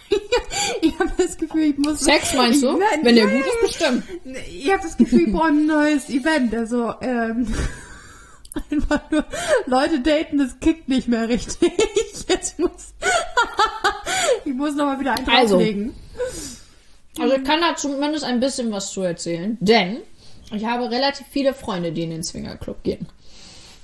ich 0.81 0.99
habe 0.99 1.11
das 1.17 1.37
Gefühl, 1.37 1.63
ich 1.63 1.77
muss. 1.77 2.01
Sex 2.01 2.33
meinst 2.33 2.61
du? 2.63 2.73
Nein, 2.73 2.99
Wenn 3.01 3.15
der 3.15 3.27
gut 3.27 3.45
ist, 3.45 3.61
bestimmt. 3.61 4.03
Ich 4.49 4.69
habe 4.69 4.83
das 4.83 4.97
Gefühl, 4.97 5.27
ich 5.27 5.33
brauche 5.33 5.47
ein 5.47 5.65
neues 5.65 6.09
Event. 6.09 6.53
Also, 6.53 6.93
ähm, 6.99 7.47
einfach 8.71 9.09
nur 9.09 9.23
Leute 9.67 10.01
daten, 10.01 10.37
das 10.37 10.59
kickt 10.59 10.89
nicht 10.89 11.07
mehr 11.07 11.29
richtig. 11.29 11.71
Jetzt 12.27 12.59
muss. 12.59 12.93
ich 14.43 14.53
muss 14.53 14.75
nochmal 14.75 14.99
wieder 14.99 15.13
einen 15.13 15.29
Also. 15.29 15.55
drauflegen. 15.55 15.95
Also 16.19 16.62
ich 17.17 17.43
kann 17.43 17.61
da 17.61 17.75
zumindest 17.75 18.23
ein 18.23 18.39
bisschen 18.39 18.71
was 18.71 18.91
zu 18.91 19.01
erzählen, 19.01 19.57
denn 19.59 19.97
ich 20.51 20.65
habe 20.65 20.89
relativ 20.89 21.25
viele 21.31 21.53
Freunde, 21.53 21.91
die 21.91 22.03
in 22.03 22.09
den 22.11 22.23
Swingerclub 22.23 22.83
gehen. 22.83 23.07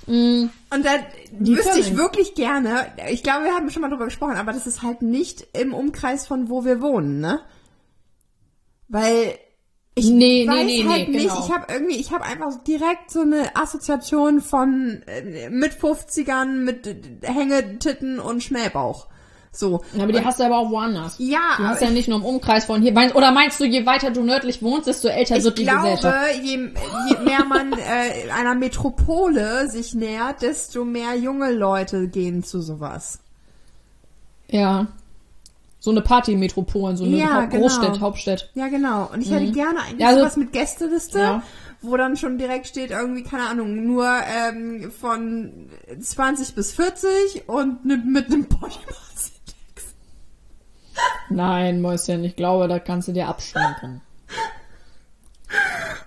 Mm, 0.06 0.46
Und 0.72 0.84
da 0.84 0.90
Die 1.32 1.56
wüsste 1.56 1.78
ich 1.78 1.96
wirklich 1.96 2.34
gerne, 2.34 2.86
ich 3.10 3.22
glaube, 3.22 3.44
wir 3.44 3.52
haben 3.54 3.70
schon 3.70 3.82
mal 3.82 3.90
drüber 3.90 4.06
gesprochen, 4.06 4.36
aber 4.36 4.52
das 4.52 4.66
ist 4.66 4.82
halt 4.82 5.02
nicht 5.02 5.46
im 5.52 5.74
Umkreis 5.74 6.26
von 6.26 6.48
wo 6.48 6.64
wir 6.64 6.80
wohnen, 6.80 7.20
ne? 7.20 7.40
Weil 8.88 9.38
ich 9.94 10.08
Nee, 10.08 10.46
nee, 10.46 10.48
weiß 10.48 10.64
nee, 10.66 10.84
halt 10.88 11.08
nee, 11.08 11.16
nicht, 11.18 11.28
genau. 11.28 11.44
ich 11.46 11.52
habe 11.52 11.72
irgendwie, 11.72 11.96
ich 11.96 12.12
habe 12.12 12.24
einfach 12.24 12.62
direkt 12.64 13.10
so 13.10 13.20
eine 13.20 13.54
Assoziation 13.56 14.40
von 14.40 15.02
äh, 15.06 15.50
mit 15.50 15.72
50ern, 15.72 16.46
mit 16.64 16.88
Hängetitten 17.22 18.18
und 18.20 18.42
Schnellbauch. 18.42 19.08
So. 19.52 19.82
aber 19.98 20.12
die 20.12 20.24
hast 20.24 20.38
du 20.38 20.44
aber 20.44 20.58
auch 20.58 20.70
woanders. 20.70 21.16
Ja, 21.18 21.38
Die 21.58 21.64
hast 21.64 21.82
ja 21.82 21.90
nicht 21.90 22.08
nur 22.08 22.18
im 22.18 22.24
Umkreis 22.24 22.66
von 22.66 22.82
hier. 22.82 22.92
Meinst- 22.92 23.16
Oder 23.16 23.32
meinst 23.32 23.58
du, 23.58 23.64
je 23.64 23.84
weiter 23.84 24.10
du 24.12 24.22
nördlich 24.22 24.62
wohnst, 24.62 24.86
desto 24.86 25.08
älter 25.08 25.36
ich 25.38 25.44
wird 25.44 25.58
die 25.58 25.64
glaube, 25.64 25.90
Gesellschaft? 25.90 26.34
je, 26.42 26.50
je 27.08 27.24
mehr 27.24 27.44
man 27.44 27.72
äh, 27.78 28.30
einer 28.30 28.54
Metropole 28.54 29.68
sich 29.68 29.92
nähert, 29.94 30.42
desto 30.42 30.84
mehr 30.84 31.16
junge 31.16 31.50
Leute 31.52 32.06
gehen 32.06 32.44
zu 32.44 32.62
sowas. 32.62 33.18
Ja. 34.48 34.86
So 35.80 35.90
eine 35.90 36.02
Partymetropole, 36.02 36.96
so 36.96 37.04
eine 37.04 37.16
Ja, 37.16 37.34
Haupt- 37.42 37.50
genau. 37.50 37.62
Großstadt, 37.62 38.00
Hauptstadt. 38.00 38.50
Ja, 38.54 38.68
genau. 38.68 39.08
Und 39.12 39.22
ich 39.22 39.30
hätte 39.30 39.50
gerne 39.50 39.80
eigentlich 39.80 40.00
Ja, 40.00 40.08
also- 40.08 40.20
sowas 40.20 40.36
mit 40.36 40.52
Gästeliste, 40.52 41.18
Ja. 41.18 41.42
wo 41.80 41.96
dann 41.96 42.16
schon 42.16 42.36
direkt 42.38 42.66
steht, 42.68 42.90
irgendwie, 42.90 43.22
keine 43.22 43.48
Ahnung, 43.48 43.84
nur 43.86 44.06
ähm, 44.06 44.92
von 44.92 45.70
20 46.00 46.54
bis 46.54 46.72
40 46.72 47.48
und 47.48 47.84
mit 47.84 48.26
einem 48.26 48.44
Bodymass. 48.44 49.09
Nein, 51.30 51.80
Mäuschen, 51.80 52.24
ich 52.24 52.36
glaube, 52.36 52.68
das 52.68 52.82
kannst 52.84 53.08
du 53.08 53.12
dir 53.12 53.28
abschminken. 53.28 54.00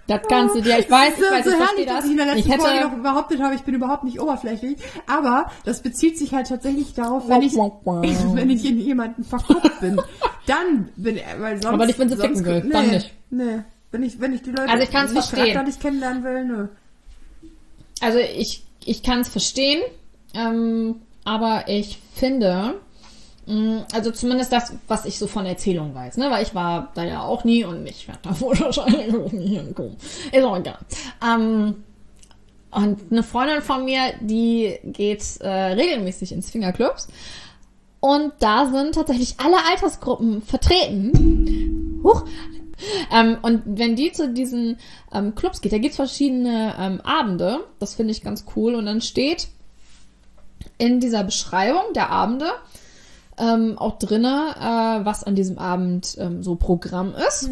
Das 0.08 0.22
kannst 0.28 0.56
du 0.56 0.62
dir, 0.62 0.80
ich 0.80 0.90
weiß, 0.90 1.14
ich 1.18 1.24
weiß, 1.24 1.46
ich 1.46 1.56
verstehe 1.56 1.86
das. 1.86 1.96
dass 1.96 2.06
ich 2.06 2.12
in 2.12 2.18
der 2.18 2.26
letzten 2.26 2.40
Ich 2.40 2.50
hätte, 2.50 2.62
Folge 2.62 2.82
noch 2.82 3.04
behauptet 3.04 3.42
habe, 3.42 3.56
ich 3.56 3.62
bin 3.62 3.74
überhaupt 3.76 4.04
nicht 4.04 4.20
oberflächlich. 4.20 4.78
Aber 5.08 5.50
das 5.64 5.82
bezieht 5.82 6.18
sich 6.18 6.34
halt 6.34 6.48
tatsächlich 6.48 6.94
darauf, 6.94 7.30
wenn 7.30 7.42
ich, 7.42 7.54
wenn 7.86 8.50
ich 8.50 8.66
in 8.66 8.80
jemanden 8.80 9.24
verguckt 9.24 9.80
bin. 9.80 10.02
Dann 10.46 10.90
bin 10.98 11.18
ich, 11.18 11.24
weil 11.40 11.62
sonst... 11.62 11.74
Aber 11.74 11.86
nicht, 11.86 12.00
wenn 12.00 12.10
sie 12.10 12.18
ficken 12.18 12.46
will, 12.46 12.64
nee, 12.66 12.72
dann 12.72 12.90
nicht. 12.90 13.14
Nee, 13.30 13.60
wenn 13.92 14.04
ich, 14.04 14.20
wenn 14.20 14.34
ich 14.34 14.42
die 14.42 14.50
Leute 14.52 14.70
Also 14.70 14.84
ich 14.84 14.92
kann's 14.92 15.14
nicht 15.14 15.30
verstehen. 15.30 15.80
kennenlernen 15.80 16.24
will, 16.24 16.46
nö. 16.46 16.68
also 18.02 18.20
ich, 18.20 18.64
ich 18.84 19.04
kann 19.04 19.22
es 19.22 19.30
verstehen, 19.30 19.82
ähm, 20.34 21.02
aber 21.24 21.66
ich 21.68 22.00
finde, 22.14 22.76
also 23.92 24.12
zumindest 24.12 24.54
das, 24.54 24.74
was 24.88 25.06
ich 25.06 25.20
so 25.20 25.28
von 25.28 25.46
Erzählungen 25.46 25.94
weiß, 25.94 26.18
ne, 26.18 26.32
weil 26.32 26.44
ich 26.44 26.56
war 26.56 26.92
da 26.96 27.04
ja 27.04 27.24
auch 27.24 27.44
nie 27.44 27.66
und 27.66 27.86
ich 27.86 28.08
werde 28.08 28.22
da 28.24 28.30
wahrscheinlich 28.40 29.14
auch 29.14 29.32
nie 29.32 29.58
hinkommen. 29.58 29.98
Ist 30.32 30.44
auch 30.44 30.58
egal. 30.58 30.78
Ähm, 31.26 31.84
und 32.72 33.12
eine 33.12 33.24
Freundin 33.24 33.62
von 33.62 33.86
mir, 33.86 34.14
die 34.22 34.80
geht 34.84 35.42
äh, 35.42 35.50
regelmäßig 35.50 36.32
ins 36.32 36.50
Fingerclubs. 36.50 37.08
Und 38.00 38.34
da 38.40 38.70
sind 38.70 38.96
tatsächlich 38.96 39.36
alle 39.38 39.58
Altersgruppen 39.70 40.42
vertreten. 40.42 42.02
Huch. 42.04 42.26
Ähm, 43.12 43.38
und 43.42 43.62
wenn 43.66 43.96
die 43.96 44.12
zu 44.12 44.34
diesen 44.34 44.78
ähm, 45.14 45.36
Clubs 45.36 45.62
geht, 45.62 45.72
da 45.72 45.78
gibt's 45.78 45.98
verschiedene 45.98 46.76
ähm, 46.80 47.02
Abende. 47.02 47.60
Das 47.80 47.94
finde 47.96 48.12
ich 48.12 48.24
ganz 48.24 48.46
cool. 48.56 48.76
Und 48.76 48.88
dann 48.88 49.02
steht 49.02 49.48
in 50.78 51.00
dieser 51.00 51.24
Beschreibung 51.24 51.94
der 51.94 52.10
Abende 52.10 52.48
ähm, 53.38 53.78
auch 53.78 53.98
drinne, 53.98 54.56
äh, 54.60 55.06
was 55.06 55.24
an 55.24 55.36
diesem 55.36 55.58
Abend 55.58 56.16
ähm, 56.20 56.44
so 56.44 56.56
Programm 56.56 57.14
ist. 57.28 57.50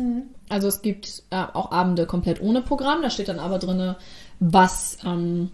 Also 0.50 0.68
es 0.68 0.82
gibt 0.82 1.24
äh, 1.30 1.44
auch 1.54 1.72
Abende 1.72 2.06
komplett 2.06 2.42
ohne 2.42 2.62
Programm. 2.62 3.02
Da 3.02 3.10
steht 3.10 3.30
dann 3.30 3.40
aber 3.40 3.58
drinne, 3.58 3.98
was 4.40 4.98
ähm, 5.06 5.50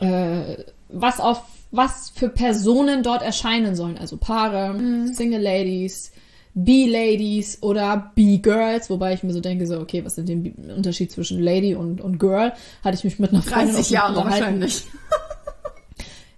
äh, 0.00 0.56
was 0.88 1.20
auf 1.20 1.42
was 1.70 2.10
für 2.10 2.28
Personen 2.28 3.02
dort 3.02 3.22
erscheinen 3.22 3.76
sollen. 3.76 3.96
Also 3.96 4.16
Paare, 4.16 4.74
Single 5.12 5.40
Ladies, 5.40 6.10
B-Ladies 6.54 7.62
oder 7.62 8.10
B-Girls, 8.16 8.90
wobei 8.90 9.14
ich 9.14 9.22
mir 9.22 9.32
so 9.32 9.40
denke, 9.40 9.66
so, 9.66 9.78
okay, 9.78 10.04
was 10.04 10.18
ist 10.18 10.28
denn 10.28 10.54
der 10.56 10.76
Unterschied 10.76 11.12
zwischen 11.12 11.40
Lady 11.40 11.74
und, 11.76 12.00
und 12.00 12.18
Girl? 12.18 12.52
Hatte 12.82 12.96
ich 12.96 13.04
mich 13.04 13.18
mit 13.20 13.30
einer 13.32 13.42
Freundin 13.42 13.74
30 13.76 13.90
Jahre 13.90 14.18
unterhalten. 14.18 14.60
wahrscheinlich. 14.60 14.84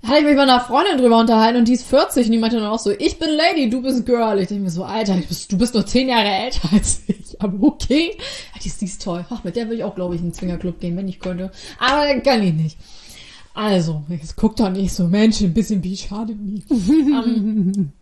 Hatte 0.05 0.19
ich 0.19 0.25
mich 0.25 0.35
mit 0.35 0.41
einer 0.41 0.61
Freundin 0.61 0.99
drüber 0.99 1.19
unterhalten 1.19 1.59
und 1.59 1.69
die 1.69 1.75
ist 1.75 1.87
40 1.87 2.27
und 2.27 2.33
die 2.33 2.39
meinte 2.39 2.57
dann 2.57 2.67
auch 2.67 2.79
so, 2.81 2.91
ich 2.91 3.21
bin 3.21 3.31
Lady, 3.31 3.71
du 3.71 3.83
bist 3.83 4.05
Girl. 4.05 4.41
Ich 4.41 4.49
denke 4.49 4.65
mir 4.65 4.71
so, 4.71 4.83
Alter, 4.83 5.15
du 5.15 5.23
bist, 5.23 5.53
du 5.53 5.57
bist 5.57 5.75
nur 5.75 5.87
10 5.87 6.09
Jahre 6.09 6.29
älter 6.29 6.69
als 6.73 7.03
ich. 7.07 7.41
Aber 7.41 7.65
okay. 7.67 8.17
Die 8.63 8.69
ist, 8.69 8.81
die 8.81 8.87
ist 8.87 9.03
toll. 9.03 9.25
Ach, 9.31 9.45
mit 9.45 9.55
der 9.55 9.67
würde 9.67 9.77
ich 9.77 9.85
auch, 9.85 9.95
glaube 9.95 10.15
ich, 10.15 10.21
in 10.21 10.29
den 10.29 10.35
Zwingerclub 10.35 10.81
gehen, 10.81 10.97
wenn 10.97 11.09
ich 11.09 11.21
könnte. 11.21 11.53
Aber 11.79 12.21
kann 12.21 12.43
ich 12.43 12.53
nicht. 12.53 12.79
Also, 13.55 14.03
jetzt 14.09 14.37
guckt 14.37 14.61
doch 14.61 14.71
nicht 14.71 14.93
so, 14.93 15.07
Mensch, 15.09 15.41
ein 15.41 15.55
bisschen 15.55 15.85
wie 15.85 15.97
schadet 15.97 16.41
nie. 16.41 16.65
ähm, 16.71 17.93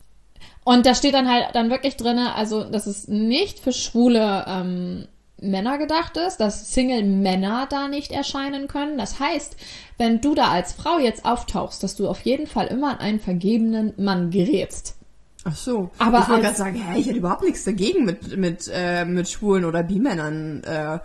und 0.64 0.86
da 0.86 0.94
steht 0.94 1.14
dann 1.14 1.28
halt 1.28 1.48
dann 1.54 1.70
wirklich 1.70 1.96
drinne, 1.96 2.34
also, 2.34 2.64
dass 2.64 2.86
es 2.86 3.08
nicht 3.08 3.58
für 3.58 3.72
schwule 3.72 4.44
ähm, 4.46 5.06
Männer 5.40 5.78
gedacht 5.78 6.16
ist, 6.16 6.38
dass 6.38 6.72
Single-Männer 6.72 7.66
da 7.70 7.88
nicht 7.88 8.12
erscheinen 8.12 8.68
können. 8.68 8.98
Das 8.98 9.20
heißt, 9.20 9.56
wenn 9.98 10.20
du 10.20 10.34
da 10.34 10.50
als 10.50 10.72
Frau 10.72 10.98
jetzt 10.98 11.24
auftauchst, 11.24 11.82
dass 11.82 11.96
du 11.96 12.08
auf 12.08 12.20
jeden 12.22 12.46
Fall 12.46 12.66
immer 12.66 12.90
an 12.90 12.98
einen 12.98 13.20
vergebenen 13.20 13.92
Mann 13.96 14.30
gerätst. 14.30 14.96
Ach 15.44 15.56
so. 15.56 15.90
Aber 15.98 16.20
ich 16.20 16.28
wollte 16.28 16.42
gerade 16.42 16.56
sagen, 16.56 16.74
hä, 16.76 16.98
ich 16.98 17.06
hätte 17.06 17.18
überhaupt 17.18 17.42
nichts 17.42 17.64
dagegen 17.64 18.04
mit, 18.04 18.36
mit, 18.36 18.70
äh, 18.72 19.04
mit 19.04 19.28
Schwulen 19.28 19.64
oder 19.64 19.82
Bi-Männern. 19.82 20.62
Äh, 20.64 20.98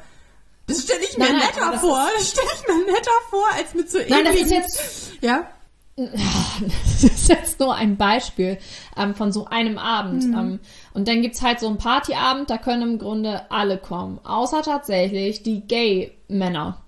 das 0.67 0.83
stelle 0.83 1.03
ich 1.03 1.17
mir 1.17 1.25
Nein, 1.25 1.37
nein, 1.37 1.47
netter 1.47 1.79
vor. 1.79 2.09
Das 2.17 2.29
stelle 2.31 2.47
ich 2.53 2.67
mir 2.67 2.91
netter 2.91 3.11
vor, 3.29 3.45
als 3.55 3.73
mit 3.73 3.89
so 3.89 3.99
Nein, 4.09 4.25
das 4.25 4.35
ist 4.35 4.51
jetzt, 4.51 5.11
Ja? 5.21 5.47
das 5.97 7.03
ist 7.03 7.29
jetzt 7.29 7.59
nur 7.59 7.73
ein 7.73 7.95
Beispiel 7.95 8.57
ähm, 8.97 9.15
von 9.15 9.31
so 9.31 9.45
einem 9.45 9.77
Abend. 9.77 10.23
Ähm, 10.25 10.59
und 10.93 11.07
dann 11.07 11.21
gibt's 11.21 11.41
halt 11.41 11.59
so 11.61 11.67
einen 11.67 11.77
Partyabend, 11.77 12.49
da 12.49 12.57
können 12.57 12.81
im 12.81 12.99
Grunde 12.99 13.49
alle 13.49 13.77
kommen. 13.77 14.19
Außer 14.25 14.61
tatsächlich 14.61 15.43
die 15.43 15.61
Gay-Männer. 15.61 16.81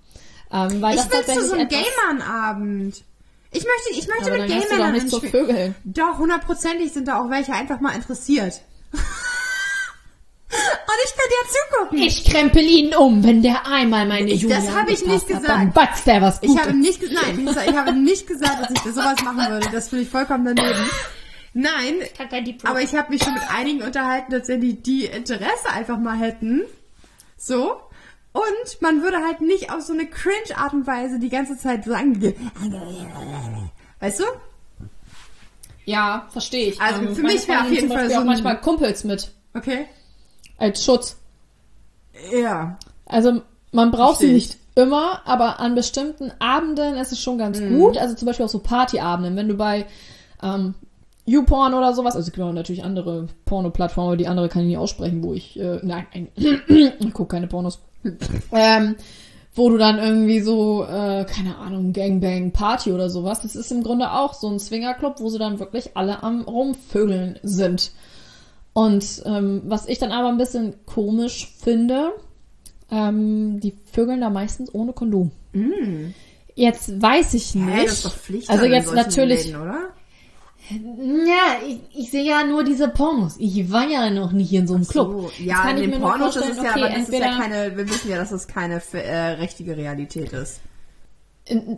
Ähm, 0.52 0.82
weil 0.82 0.96
Ich 0.96 1.02
das 1.02 1.26
will 1.26 1.34
zu 1.36 1.46
so 1.48 1.54
einem 1.54 1.68
Gay-Mann-Abend. 1.68 3.02
Ich 3.50 3.64
möchte, 3.64 3.98
ich 3.98 4.06
möchte 4.08 4.30
Aber 4.32 4.42
mit 4.42 4.48
Gay-Männern 4.48 4.92
nicht 4.92 5.08
so 5.08 5.20
ins- 5.20 5.30
Vögeln. 5.30 5.74
Doch, 5.84 6.18
hundertprozentig 6.18 6.92
sind 6.92 7.08
da 7.08 7.22
auch 7.24 7.30
welche 7.30 7.54
einfach 7.54 7.80
mal 7.80 7.94
interessiert. 7.94 8.60
Und 10.50 10.94
ich 11.04 11.14
könnte 11.14 11.34
ja 11.37 11.37
zugucken. 11.48 11.98
Ich 11.98 12.24
krempel 12.24 12.62
ihn 12.62 12.94
um, 12.94 13.24
wenn 13.24 13.42
der 13.42 13.66
einmal 13.66 14.06
meine 14.06 14.30
Ich- 14.30 14.42
Julia 14.42 14.56
das 14.58 14.74
habe 14.74 14.92
ich 14.92 15.04
nicht 15.04 15.20
hat, 15.22 15.26
gesagt. 15.26 15.48
Dann 15.48 15.72
batzt 15.72 16.06
der 16.06 16.20
was 16.22 16.38
Ich 16.42 16.48
Gutes. 16.48 16.62
habe 16.66 16.76
nicht 16.76 17.00
gesagt, 17.00 17.26
nein, 17.36 17.48
ich 17.68 17.76
habe 17.76 17.92
nicht 17.92 18.26
gesagt, 18.26 18.60
dass 18.62 18.70
ich 18.70 18.92
sowas 18.92 19.16
machen 19.24 19.48
würde. 19.50 19.68
Das 19.72 19.88
finde 19.88 20.04
ich 20.04 20.10
vollkommen 20.10 20.44
daneben. 20.54 20.78
Nein, 21.54 21.94
aber 22.64 22.82
ich 22.82 22.94
habe 22.94 23.10
mich 23.10 23.22
schon 23.22 23.34
mit 23.34 23.42
einigen 23.52 23.82
unterhalten, 23.82 24.30
tatsächlich, 24.30 24.82
die 24.82 25.06
Interesse 25.06 25.70
einfach 25.72 25.98
mal 25.98 26.16
hätten. 26.18 26.62
So. 27.36 27.76
Und 28.32 28.80
man 28.82 29.02
würde 29.02 29.18
halt 29.26 29.40
nicht 29.40 29.72
auf 29.72 29.80
so 29.82 29.92
eine 29.92 30.06
Cringe-Art 30.06 30.72
und 30.74 30.86
Weise 30.86 31.18
die 31.18 31.30
ganze 31.30 31.56
Zeit 31.58 31.84
so 31.84 31.94
ange... 31.94 32.34
Weißt 34.00 34.20
du? 34.20 34.24
Ja, 35.84 36.28
verstehe 36.30 36.68
ich. 36.68 36.80
Also 36.80 37.00
für 37.14 37.22
meine 37.22 37.34
mich 37.34 37.48
wäre 37.48 37.62
auf 37.62 37.70
jeden 37.72 37.88
Fall 37.88 38.10
so 38.10 38.18
auch 38.18 38.24
manchmal 38.24 38.60
Kumpels 38.60 39.04
mit 39.04 39.32
Okay. 39.54 39.86
als 40.58 40.84
Schutz. 40.84 41.16
Ja. 42.32 42.78
Also 43.06 43.42
man 43.72 43.90
braucht 43.90 44.18
sie 44.18 44.26
Versteh 44.30 44.36
ich. 44.36 44.48
nicht 44.48 44.58
immer, 44.74 45.22
aber 45.26 45.60
an 45.60 45.74
bestimmten 45.74 46.30
Abenden 46.38 46.94
ist 46.96 47.12
es 47.12 47.20
schon 47.20 47.38
ganz 47.38 47.60
Mhm. 47.60 47.78
gut. 47.78 47.98
Also 47.98 48.14
zum 48.14 48.26
Beispiel 48.26 48.46
auch 48.46 48.50
so 48.50 48.60
Partyabenden, 48.60 49.36
wenn 49.36 49.48
du 49.48 49.54
bei 49.54 49.86
ähm, 50.42 50.74
YouPorn 51.26 51.74
oder 51.74 51.92
sowas, 51.94 52.14
also 52.16 52.26
es 52.28 52.32
gibt 52.32 52.46
auch 52.46 52.52
natürlich 52.52 52.84
andere 52.84 53.26
Porno-Plattformen, 53.44 54.16
die 54.18 54.28
andere 54.28 54.48
kann 54.48 54.62
ich 54.62 54.68
nicht 54.68 54.78
aussprechen, 54.78 55.22
wo 55.22 55.34
ich, 55.34 55.58
äh, 55.58 55.80
nein, 55.82 56.06
ein, 56.14 56.28
ich 57.00 57.12
gucke 57.12 57.34
keine 57.36 57.46
Pornos. 57.48 57.80
ähm, 58.52 58.94
wo 59.54 59.68
du 59.70 59.76
dann 59.76 59.98
irgendwie 59.98 60.40
so, 60.40 60.84
äh, 60.84 61.24
keine 61.24 61.58
Ahnung, 61.58 61.92
Gangbang 61.92 62.52
Party 62.52 62.92
oder 62.92 63.10
sowas. 63.10 63.40
Das 63.40 63.56
ist 63.56 63.72
im 63.72 63.82
Grunde 63.82 64.12
auch 64.12 64.32
so 64.34 64.48
ein 64.48 64.60
Swingerclub, 64.60 65.16
wo 65.18 65.28
sie 65.30 65.38
dann 65.38 65.58
wirklich 65.58 65.96
alle 65.96 66.22
am 66.22 66.42
Rumvögeln 66.42 67.40
sind. 67.42 67.90
Und 68.78 69.22
ähm, 69.24 69.62
was 69.64 69.88
ich 69.88 69.98
dann 69.98 70.12
aber 70.12 70.28
ein 70.28 70.38
bisschen 70.38 70.74
komisch 70.86 71.52
finde, 71.58 72.12
ähm, 72.92 73.58
die 73.58 73.74
vögeln 73.90 74.20
da 74.20 74.30
meistens 74.30 74.72
ohne 74.72 74.92
Kondom. 74.92 75.32
Jetzt 76.54 77.02
weiß 77.02 77.34
ich 77.34 77.56
nicht. 77.56 77.66
Mm. 77.66 77.70
Hä, 77.70 77.82
das 77.82 77.92
ist 77.94 78.04
doch 78.04 78.14
Pflicht. 78.14 78.48
also 78.48 78.66
jetzt 78.66 78.94
natürlich. 78.94 79.46
Läden, 79.46 79.60
oder? 79.60 79.88
Ja, 80.70 81.56
ich, 81.66 81.80
ich 81.92 82.10
sehe 82.12 82.22
ja 82.22 82.44
nur 82.44 82.62
diese 82.62 82.88
Pornos. 82.88 83.34
Ich 83.40 83.72
war 83.72 83.88
ja 83.88 84.10
noch 84.10 84.30
nicht 84.30 84.52
in 84.52 84.68
so 84.68 84.76
einem 84.76 84.86
Club. 84.86 85.10
So, 85.10 85.30
Jetzt 85.30 85.40
ja, 85.40 85.70
in 85.70 85.90
den 85.90 86.00
Pornos, 86.00 86.36
ist 86.36 86.44
ja, 86.44 86.70
okay, 86.70 86.84
aber 86.84 86.88
das 86.90 87.08
ist 87.08 87.18
ja 87.18 87.36
keine, 87.36 87.76
wir 87.76 87.88
wissen 87.88 88.10
ja, 88.12 88.16
dass 88.16 88.30
das 88.30 88.46
keine 88.46 88.80
äh, 88.92 89.30
richtige 89.40 89.76
Realität 89.76 90.32
ist. 90.32 90.60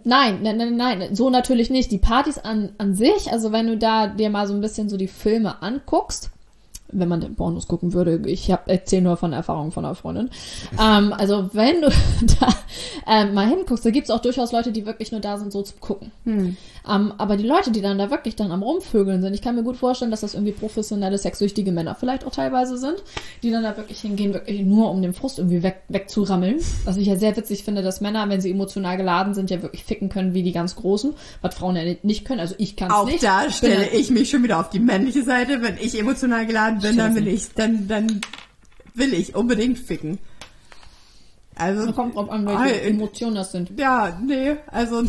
Nein, 0.05 0.41
nein, 0.43 0.59
nein, 0.59 0.77
nein, 0.77 1.15
so 1.17 1.31
natürlich 1.31 1.71
nicht. 1.71 1.91
Die 1.93 1.99
Partys 1.99 2.37
an, 2.37 2.75
an 2.77 2.95
sich, 2.95 3.33
also 3.33 3.53
wenn 3.53 3.69
du 3.69 3.79
da 3.79 4.09
dir 4.09 4.29
mal 4.29 4.47
so 4.47 4.53
ein 4.53 4.61
bisschen 4.61 4.91
so 4.91 4.99
die 4.99 5.09
Filme 5.09 5.63
anguckst, 5.63 6.31
wenn 6.93 7.09
man 7.09 7.21
den 7.21 7.35
Pornos 7.35 7.69
gucken 7.69 7.93
würde, 7.93 8.21
ich 8.27 8.51
hab 8.51 8.69
erzähle 8.69 9.03
nur 9.03 9.17
von 9.17 9.33
Erfahrungen 9.33 9.73
von 9.73 9.85
einer 9.85 9.95
Freundin. 9.95 10.31
ähm, 10.81 11.13
also 11.13 11.51
wenn 11.53 11.81
du 11.83 11.89
da 12.41 12.49
ähm, 13.07 13.35
mal 13.35 13.49
hinguckst, 13.49 13.85
da 13.85 13.91
gibt's 13.91 14.11
auch 14.11 14.21
durchaus 14.21 14.53
Leute, 14.53 14.73
die 14.73 14.87
wirklich 14.87 15.13
nur 15.13 15.21
da 15.21 15.39
sind, 15.39 15.53
so 15.53 15.63
zum 15.63 15.81
Gucken. 15.81 16.13
Ähm, 16.89 17.13
aber 17.19 17.37
die 17.37 17.47
Leute, 17.47 17.71
die 17.71 17.81
dann 17.81 17.99
da 17.99 18.11
wirklich 18.11 18.37
dann 18.37 18.53
am 18.53 18.63
Rumvögeln 18.63 19.21
sind, 19.23 19.35
ich 19.35 19.43
kann 19.43 19.55
mir 19.55 19.63
gut 19.63 19.77
vorstellen, 19.77 20.11
dass 20.11 20.21
das 20.21 20.35
irgendwie 20.35 20.53
professionelle, 20.53 21.19
sexsüchtige 21.19 21.73
Männer 21.73 21.95
vielleicht 21.95 22.27
auch 22.27 22.31
teilweise 22.33 22.79
sind, 22.79 23.03
die 23.43 23.51
dann 23.51 23.63
da 23.63 23.77
wirklich 23.77 24.01
hingehen, 24.01 24.33
wirklich 24.33 24.61
nur 24.63 24.91
um 24.91 25.03
den 25.03 25.13
Frust 25.13 25.39
irgendwie 25.39 25.63
weg, 25.63 25.83
wegzurammeln. 25.89 26.57
Was 26.85 26.97
ich 26.97 27.07
ja 27.07 27.17
sehr 27.17 27.37
witzig 27.37 27.65
finde, 27.65 27.83
dass 27.83 28.01
Männer, 28.01 28.29
wenn 28.29 28.41
sie 28.41 28.51
emotional 28.51 28.97
geladen 28.97 29.35
sind, 29.35 29.51
ja 29.51 29.63
wirklich 29.63 29.85
ficken 29.85 30.09
können 30.09 30.35
wie 30.35 30.43
die 30.43 30.53
ganz 30.53 30.77
Großen, 30.77 31.15
was 31.43 31.55
Frauen 31.55 31.77
ja 31.77 31.83
nicht 32.03 32.25
können. 32.25 32.41
Also 32.41 32.55
ich 32.59 32.77
kann 32.77 32.89
es 32.89 32.95
Auch 32.95 33.07
nicht. 33.07 33.23
da 33.23 33.43
Bin 33.43 33.53
stelle 33.53 33.89
ich 33.91 34.11
mich 34.11 34.31
schon 34.31 34.43
wieder 34.43 34.61
auf 34.61 34.71
die 34.71 34.81
männliche 34.81 35.23
Seite. 35.23 35.63
Wenn 35.63 35.77
ich 35.79 35.99
emotional 35.99 36.47
geladen 36.47 36.80
bin, 36.81 36.97
dann 36.97 37.15
will 37.15 37.29
ich, 37.29 37.53
dann, 37.55 37.89
dann 37.89 38.21
will 38.95 39.15
ich 39.15 39.35
unbedingt 39.35 39.79
ficken. 39.79 40.19
Also, 41.55 41.93
Kommt 41.93 42.15
drauf 42.17 42.31
an, 42.31 42.47
welche 42.47 42.59
Ah, 42.59 42.69
Emotionen 42.69 43.35
das 43.37 43.53
sind. 43.53 43.79
ja, 43.79 44.19
nee, 44.25 44.57
also 44.69 45.03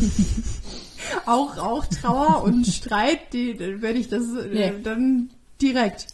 auch, 1.26 1.56
auch 1.56 1.86
Trauer 1.86 2.42
und 2.44 2.66
Streit, 2.66 3.32
die, 3.32 3.56
dann 3.56 3.80
werde 3.80 3.98
ich 3.98 4.08
das 4.08 4.22
äh, 4.34 4.48
Nee. 4.52 4.72
dann 4.82 5.30
direkt. 5.60 6.06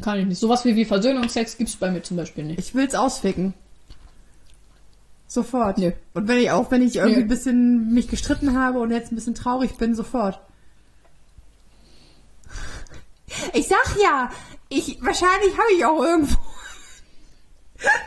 Kann 0.00 0.18
ich 0.18 0.26
nicht. 0.26 0.38
Sowas 0.40 0.64
wie, 0.64 0.74
wie 0.74 0.84
Versöhnungsex 0.86 1.56
gibt's 1.58 1.76
bei 1.76 1.90
mir 1.90 2.02
zum 2.02 2.16
Beispiel 2.16 2.44
nicht. 2.44 2.58
Ich 2.58 2.74
will's 2.74 2.94
ausficken. 2.94 3.54
Sofort. 5.28 5.78
Nö. 5.78 5.92
Und 6.14 6.28
wenn 6.28 6.38
ich 6.38 6.50
auch, 6.50 6.70
wenn 6.70 6.82
ich 6.82 6.96
irgendwie 6.96 7.18
Nö. 7.20 7.22
ein 7.24 7.28
bisschen 7.28 7.92
mich 7.94 8.08
gestritten 8.08 8.58
habe 8.58 8.80
und 8.80 8.90
jetzt 8.90 9.12
ein 9.12 9.14
bisschen 9.14 9.34
traurig 9.34 9.76
bin, 9.76 9.94
sofort. 9.94 10.40
Ich 13.52 13.66
sag 13.68 13.96
ja, 14.02 14.30
ich 14.68 14.98
wahrscheinlich 15.02 15.52
habe 15.52 15.72
ich 15.76 15.84
auch 15.84 16.02
irgendwo 16.02 16.36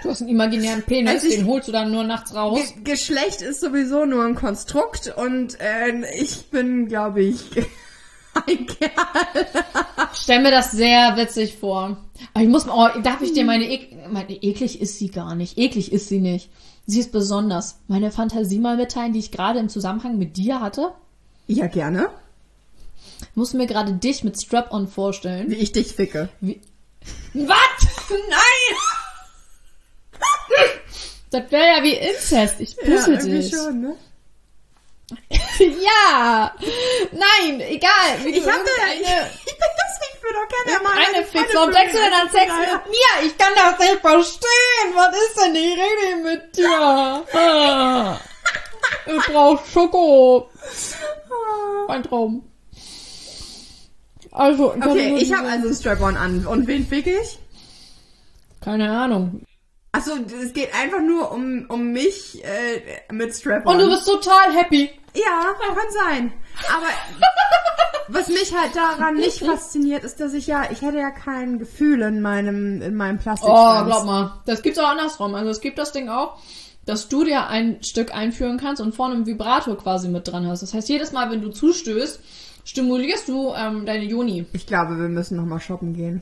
Du 0.03 0.09
hast 0.09 0.21
einen 0.21 0.29
imaginären 0.29 0.83
Penis, 0.83 1.15
Also 1.15 1.27
ich- 1.27 1.35
den 1.35 1.47
holst 1.47 1.67
du 1.67 1.71
dann 1.73 1.91
nur 1.91 2.03
nachts 2.03 2.33
raus. 2.33 2.59
Ge 2.83 2.93
Geschlecht 2.93 3.41
ist 3.41 3.59
sowieso 3.59 4.05
nur 4.05 4.23
ein 4.23 4.35
Konstrukt 4.35 5.13
und 5.17 5.59
äh, 5.59 5.91
ich 6.17 6.45
bin, 6.49 6.87
glaube 6.87 7.23
ich, 7.23 7.41
ein 8.47 8.65
Kerl. 8.67 9.45
Stell 10.13 10.41
mir 10.41 10.51
das 10.51 10.71
sehr 10.71 11.17
witzig 11.17 11.57
vor. 11.59 11.97
Aber 12.33 12.43
ich 12.43 12.49
muss, 12.49 12.67
oh, 12.69 12.87
darf 13.03 13.21
ich 13.21 13.33
dir 13.33 13.43
meine, 13.43 13.69
ek 13.69 14.09
meine, 14.09 14.31
eklig 14.41 14.79
ist 14.79 14.97
sie 14.97 15.09
gar 15.09 15.35
nicht. 15.35 15.57
Eklig 15.57 15.91
ist 15.91 16.07
sie 16.07 16.19
nicht. 16.19 16.49
Sie 16.85 16.99
ist 17.01 17.11
besonders. 17.11 17.79
Meine 17.89 18.11
Fantasie 18.11 18.59
mal 18.59 18.77
mitteilen, 18.77 19.11
die 19.11 19.19
ich 19.19 19.31
gerade 19.31 19.59
im 19.59 19.67
Zusammenhang 19.67 20.17
mit 20.17 20.37
dir 20.37 20.61
hatte. 20.61 20.93
Ja, 21.47 21.67
gerne. 21.67 22.09
Ich 23.21 23.35
muss 23.35 23.53
mir 23.53 23.67
gerade 23.67 23.93
dich 23.93 24.23
mit 24.23 24.39
Strap-on 24.39 24.87
vorstellen. 24.87 25.49
Wie 25.49 25.55
ich 25.55 25.71
dich 25.71 25.93
ficke. 25.93 26.29
Wie 26.41 26.61
Was? 27.33 27.57
Nein! 28.09 28.77
Das 31.31 31.51
wäre 31.51 31.77
ja 31.77 31.83
wie 31.83 31.93
Inzest. 31.95 32.59
Ich 32.61 32.75
bitte 32.77 32.91
irgendwie 32.91 33.39
dich. 33.39 33.49
schon, 33.51 33.81
ne? 33.81 33.95
Ja! 35.59 36.53
Nein, 37.11 37.59
egal. 37.61 38.23
Wie 38.23 38.29
Ich 38.29 38.47
habe 38.47 38.59
irgendeine- 38.59 39.29
ich 39.45 39.57
bin 39.57 39.69
das 39.77 39.99
nicht 39.99 40.17
für 40.21 40.33
doch 40.33 40.47
keine 40.49 40.83
Mann. 40.83 40.93
Eine 40.97 41.25
Fix. 41.25 41.53
Warum 41.53 41.71
denkst 41.71 41.91
du 41.93 41.97
denn 41.99 42.13
an 42.13 42.29
Sex 42.29 42.51
mit 42.59 42.91
mir? 42.91 43.27
Ich 43.27 43.37
kann 43.37 43.51
das 43.55 43.79
nicht 43.79 43.99
verstehen. 44.01 44.93
Was 44.95 45.15
ist 45.15 45.37
denn 45.43 45.53
die 45.53 45.73
Rede 45.73 46.23
mit 46.23 46.55
dir? 46.57 47.25
Ah. 47.33 48.19
Ich 49.07 49.25
brauch 49.25 49.63
Schoko. 49.65 50.49
Mein 51.87 52.03
Traum. 52.03 52.43
Also, 54.35 54.73
Okay, 54.73 55.15
ich 55.19 55.33
habe 55.33 55.47
also 55.47 55.67
ein 55.69 55.73
Strap-on 55.73 56.17
an. 56.17 56.45
Und 56.45 56.67
wen 56.67 56.85
fick 56.85 57.07
ich? 57.07 57.39
Keine 58.61 58.91
Ahnung. 58.91 59.41
Achso, 59.91 60.11
es 60.43 60.51
geht 60.53 60.75
einfach 60.75 60.99
nur 61.01 61.31
um, 61.31 61.65
um 61.69 61.91
mich 61.93 62.43
äh, 62.43 63.13
mit 63.13 63.33
Strap-on. 63.33 63.75
Und 63.75 63.81
du 63.81 63.89
bist 63.89 64.05
total 64.05 64.51
happy. 64.53 64.89
Ja, 65.13 65.55
kann 65.73 65.77
sein. 66.05 66.33
Aber 66.75 66.87
was 68.09 68.27
mich 68.27 68.53
halt 68.53 68.75
daran 68.75 69.15
nicht 69.15 69.39
fasziniert, 69.39 70.03
ist, 70.03 70.19
dass 70.19 70.33
ich 70.33 70.47
ja, 70.47 70.63
ich 70.69 70.81
hätte 70.81 70.97
ja 70.97 71.11
kein 71.11 71.57
Gefühl 71.59 72.01
in 72.01 72.21
meinem, 72.21 72.81
in 72.81 72.95
meinem 72.95 73.17
Oh, 73.19 73.23
Plastikschwanz. 73.23 73.87
glaub 73.87 74.05
mal. 74.05 74.41
Das 74.45 74.61
gibt's 74.61 74.79
auch 74.79 74.89
andersrum. 74.89 75.33
Also 75.35 75.49
es 75.51 75.61
gibt 75.61 75.77
das 75.77 75.93
Ding 75.93 76.09
auch, 76.09 76.37
dass 76.85 77.07
du 77.07 77.23
dir 77.23 77.47
ein 77.47 77.81
Stück 77.81 78.13
einführen 78.13 78.57
kannst 78.59 78.81
und 78.81 78.93
vorne 78.93 79.15
einen 79.15 79.25
Vibrator 79.25 79.77
quasi 79.77 80.09
mit 80.09 80.27
dran 80.27 80.45
hast. 80.47 80.61
Das 80.61 80.73
heißt, 80.73 80.89
jedes 80.89 81.13
Mal, 81.13 81.31
wenn 81.31 81.41
du 81.41 81.49
zustößt, 81.49 82.19
stimulierst 82.65 83.29
du 83.29 83.53
ähm, 83.53 83.85
deine 83.85 84.03
Juni. 84.03 84.45
Ich 84.51 84.67
glaube, 84.67 84.99
wir 84.99 85.07
müssen 85.07 85.37
nochmal 85.37 85.61
shoppen 85.61 85.93
gehen. 85.93 86.21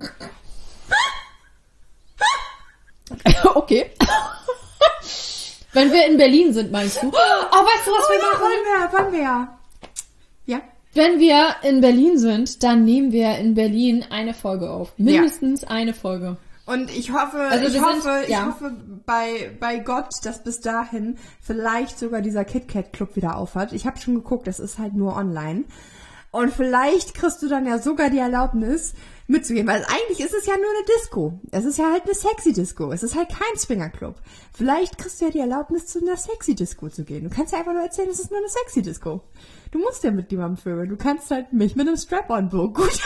okay. 3.54 3.90
wenn 5.72 5.92
wir 5.92 6.06
in 6.06 6.16
Berlin 6.16 6.54
sind, 6.54 6.72
meinst 6.72 7.02
du? 7.02 7.08
Oh, 7.08 7.12
weißt 7.12 7.86
du, 7.86 7.90
was 7.90 8.08
wir 8.10 8.22
machen? 8.22 8.40
wollen 8.40 8.64
wir, 8.64 8.90
wollen 8.98 9.12
wir 9.12 9.20
ja. 9.20 9.58
Ja? 10.46 10.62
Wenn 10.94 11.20
wir 11.20 11.56
in 11.62 11.80
Berlin 11.80 12.18
sind, 12.18 12.62
dann 12.62 12.84
nehmen 12.84 13.12
wir 13.12 13.38
in 13.38 13.54
Berlin 13.54 14.04
eine 14.08 14.34
Folge 14.34 14.70
auf. 14.70 14.92
Mindestens 14.96 15.64
eine 15.64 15.94
Folge. 15.94 16.36
Und 16.64 16.90
ich 16.90 17.12
hoffe, 17.12 17.38
Also 17.38 17.66
ich 17.66 17.72
wir 17.74 17.80
sind- 17.80 17.84
hoffe, 17.84 18.20
ich 18.24 18.28
ja. 18.30 18.46
hoffe 18.46 18.72
bei, 19.04 19.56
bei 19.58 19.78
Gott, 19.78 20.10
dass 20.24 20.44
bis 20.44 20.60
dahin 20.60 21.18
vielleicht 21.40 21.98
sogar 21.98 22.20
dieser 22.20 22.44
KitKat 22.44 22.92
Club 22.92 23.16
wieder 23.16 23.36
aufhat. 23.36 23.72
Ich 23.72 23.86
habe 23.86 23.98
schon 23.98 24.14
geguckt, 24.14 24.46
das 24.46 24.60
ist 24.60 24.78
halt 24.78 24.94
nur 24.94 25.16
online. 25.16 25.64
Und 26.30 26.52
vielleicht 26.52 27.14
kriegst 27.14 27.42
du 27.42 27.48
dann 27.48 27.66
ja 27.66 27.78
sogar 27.78 28.08
die 28.10 28.18
Erlaubnis 28.18 28.94
mitzugehen, 29.26 29.66
weil 29.66 29.84
eigentlich 29.84 30.20
ist 30.20 30.32
es 30.34 30.46
ja 30.46 30.54
nur 30.56 30.64
eine 30.64 30.86
Disco. 30.96 31.38
Es 31.50 31.64
ist 31.66 31.78
ja 31.78 31.90
halt 31.90 32.04
eine 32.04 32.14
sexy 32.14 32.52
Disco. 32.54 32.90
Es 32.92 33.02
ist 33.02 33.16
halt 33.16 33.28
kein 33.28 33.58
Swingerclub. 33.58 34.14
Vielleicht 34.54 34.96
kriegst 34.98 35.20
du 35.20 35.26
ja 35.26 35.30
die 35.30 35.40
Erlaubnis, 35.40 35.86
zu 35.86 36.00
einer 36.00 36.16
sexy 36.16 36.54
Disco 36.54 36.88
zu 36.88 37.04
gehen. 37.04 37.24
Du 37.24 37.30
kannst 37.34 37.52
ja 37.52 37.58
einfach 37.58 37.72
nur 37.74 37.82
erzählen, 37.82 38.08
es 38.08 38.20
ist 38.20 38.30
nur 38.30 38.38
eine 38.38 38.48
sexy 38.48 38.80
Disco. 38.82 39.20
Du 39.72 39.78
musst 39.78 40.04
ja 40.04 40.10
mit 40.10 40.30
jemandem 40.30 40.56
vögeln. 40.62 40.88
Du 40.88 40.96
kannst 40.96 41.30
halt 41.30 41.52
mich 41.52 41.76
mit 41.76 41.86
einem 41.86 41.96
Strap-on 41.98 42.50
so 42.50 42.70
gut. 42.72 42.98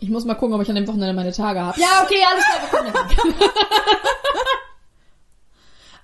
Ich 0.00 0.08
muss 0.10 0.24
mal 0.24 0.34
gucken, 0.34 0.54
ob 0.54 0.62
ich 0.62 0.68
an 0.68 0.76
dem 0.76 0.86
Wochenende 0.86 1.12
meine 1.14 1.32
Tage 1.32 1.60
habe. 1.60 1.80
Ja, 1.80 2.02
okay, 2.04 2.16
alles 2.30 2.44
klar, 2.44 2.84
wir 2.84 2.92
kommen 2.92 3.08
hin. 3.08 3.34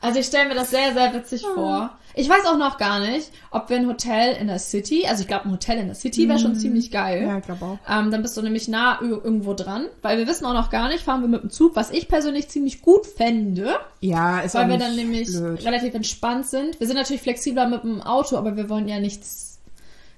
Also 0.01 0.19
ich 0.21 0.27
stelle 0.27 0.51
mir 0.51 0.55
das 0.55 0.69
sehr, 0.69 0.93
sehr 0.93 1.15
witzig 1.15 1.43
vor. 1.55 1.97
Ich 2.13 2.29
weiß 2.29 2.45
auch 2.45 2.59
noch 2.59 2.77
gar 2.77 3.01
nicht, 3.01 3.31
ob 3.51 3.71
wir 3.71 3.79
ein 3.79 3.87
Hotel 3.89 4.37
in 4.37 4.49
der 4.49 4.59
City, 4.59 5.07
also 5.07 5.23
ich 5.23 5.29
glaube 5.29 5.47
ein 5.47 5.53
Hotel 5.53 5.79
in 5.79 5.87
der 5.87 5.95
City 5.95 6.29
wäre 6.29 6.39
schon 6.39 6.55
ziemlich 6.57 6.91
geil. 6.91 7.23
Ja, 7.27 7.39
ich 7.39 7.45
glaube 7.47 7.65
auch. 7.65 7.79
Ähm, 7.91 8.11
dann 8.11 8.21
bist 8.21 8.37
du 8.37 8.43
nämlich 8.43 8.69
nah 8.69 9.01
irgendwo 9.01 9.55
dran, 9.55 9.87
weil 10.03 10.19
wir 10.19 10.27
wissen 10.29 10.45
auch 10.45 10.53
noch 10.53 10.69
gar 10.69 10.89
nicht, 10.89 11.03
fahren 11.03 11.23
wir 11.23 11.29
mit 11.29 11.43
dem 11.43 11.49
Zug, 11.51 11.75
was 11.75 11.91
ich 11.91 12.07
persönlich 12.07 12.49
ziemlich 12.49 12.83
gut 12.83 13.07
fände, 13.07 13.77
Ja, 14.01 14.41
ist 14.41 14.55
weil 14.55 14.67
auch 14.67 14.69
wir 14.69 14.77
dann 14.77 14.95
nämlich 14.95 15.27
blöd. 15.33 15.65
relativ 15.65 15.95
entspannt 15.95 16.47
sind. 16.49 16.79
Wir 16.79 16.87
sind 16.87 16.97
natürlich 16.97 17.23
flexibler 17.23 17.67
mit 17.67 17.83
dem 17.83 18.03
Auto, 18.03 18.37
aber 18.37 18.57
wir 18.59 18.69
wollen 18.69 18.87
ja 18.89 19.01
nichts, 19.01 19.54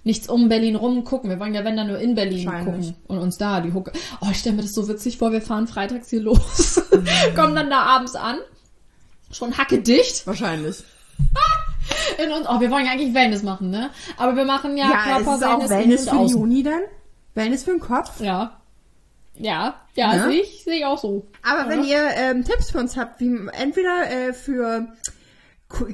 nichts 0.07 0.29
um 0.29 0.49
Berlin 0.49 0.77
rum 0.77 1.05
gucken. 1.05 1.29
Wir 1.29 1.39
wollen 1.41 1.53
ja, 1.55 1.65
wenn 1.65 1.77
dann 1.77 1.89
nur 1.89 1.99
in 1.99 2.15
Berlin 2.15 2.49
gucken 2.65 2.95
und 3.09 3.19
uns 3.19 3.37
da 3.39 3.61
die 3.61 3.73
Hucke. 3.75 3.93
Oh, 4.21 4.29
ich 4.31 4.39
stelle 4.39 4.57
mir 4.57 4.63
das 4.63 4.73
so 4.73 4.89
witzig 4.89 5.19
vor, 5.19 5.33
wir 5.33 5.43
fahren 5.43 5.67
freitags 5.67 6.09
hier 6.11 6.21
los, 6.23 6.81
Mhm. 6.93 7.07
kommen 7.35 7.55
dann 7.57 7.69
da 7.69 7.81
abends 7.83 8.15
an, 8.15 8.37
schon 9.31 9.59
hacke 9.59 9.81
dicht. 9.81 10.27
Wahrscheinlich. 10.27 10.83
in 12.25 12.31
uns. 12.33 12.47
Oh, 12.49 12.61
wir 12.61 12.71
wollen 12.71 12.87
ja 12.87 12.93
eigentlich 12.93 13.15
Wellness 13.15 13.43
machen, 13.43 13.71
ne? 13.71 13.91
Aber 14.17 14.37
wir 14.37 14.45
machen 14.45 14.77
ja, 14.77 14.91
Ja, 14.91 15.19
ist 15.19 15.27
es 15.27 15.43
auch 15.43 15.69
Wellness 15.69 16.09
für 16.09 16.17
außen. 16.17 16.39
Juni 16.39 16.63
dann? 16.63 16.81
Wellness 17.35 17.65
für 17.65 17.73
den 17.73 17.81
Kopf? 17.81 18.21
Ja. 18.21 18.61
Ja, 19.39 19.75
ja, 19.95 20.15
Ja? 20.17 20.29
sehe 20.31 20.41
ich, 20.41 20.65
sehe 20.65 20.79
ich 20.79 20.85
auch 20.87 20.99
so. 20.99 21.27
Aber 21.43 21.69
wenn 21.69 21.85
ihr 21.85 22.09
ähm, 22.17 22.45
Tipps 22.45 22.71
für 22.71 22.79
uns 22.79 22.97
habt, 22.97 23.21
wie 23.21 23.39
entweder 23.53 24.11
äh, 24.11 24.33
für 24.33 24.87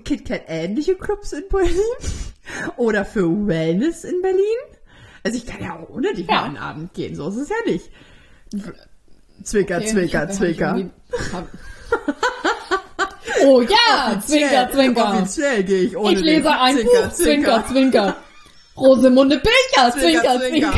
KitKat 0.05 0.43
ähnliche 0.47 0.95
Clubs 0.95 1.33
in 1.33 1.45
Berlin 1.51 1.73
oder 2.77 3.05
für 3.05 3.29
Wellness 3.47 4.05
in 4.05 4.21
Berlin. 4.23 4.43
Also 5.25 5.39
ich 5.39 5.47
kann 5.47 5.63
ja 5.63 5.77
auch 5.77 5.89
ohne 5.89 6.13
dich 6.15 6.27
Ja. 6.29 6.35
mal 6.41 6.45
einen 6.45 6.57
Abend 6.57 6.95
gehen, 6.95 7.15
so 7.15 7.29
ist 7.29 7.37
es 7.37 7.49
ja 7.49 7.57
nicht. 7.67 7.91
Zwinker, 9.45 9.77
Okay, 9.79 9.87
Zwinker, 9.87 10.05
ich 10.05 10.17
hab- 10.17 10.33
Zwinker. 10.33 10.77
irgendwie- 10.77 10.91
hab- 11.33 11.49
Oh 13.45 13.61
ja, 13.63 14.21
Zwinker, 14.25 14.71
Zwinker. 14.73 15.15
Offiziell 15.15 15.63
gehe 15.65 15.83
ich 15.85 15.97
ohne 15.97 16.13
Ich 16.19 16.21
lese 16.25 16.51
ein 16.51 16.77
Buch, 16.77 17.13
Zwinker, 17.13 17.65
Zwinker. 17.69 18.17
Rosemunde 18.77 19.39
Pilcher, 19.41 19.91
Zwinker, 19.93 20.39
Zwinker, 20.39 20.41
Zwinker. 20.71 20.73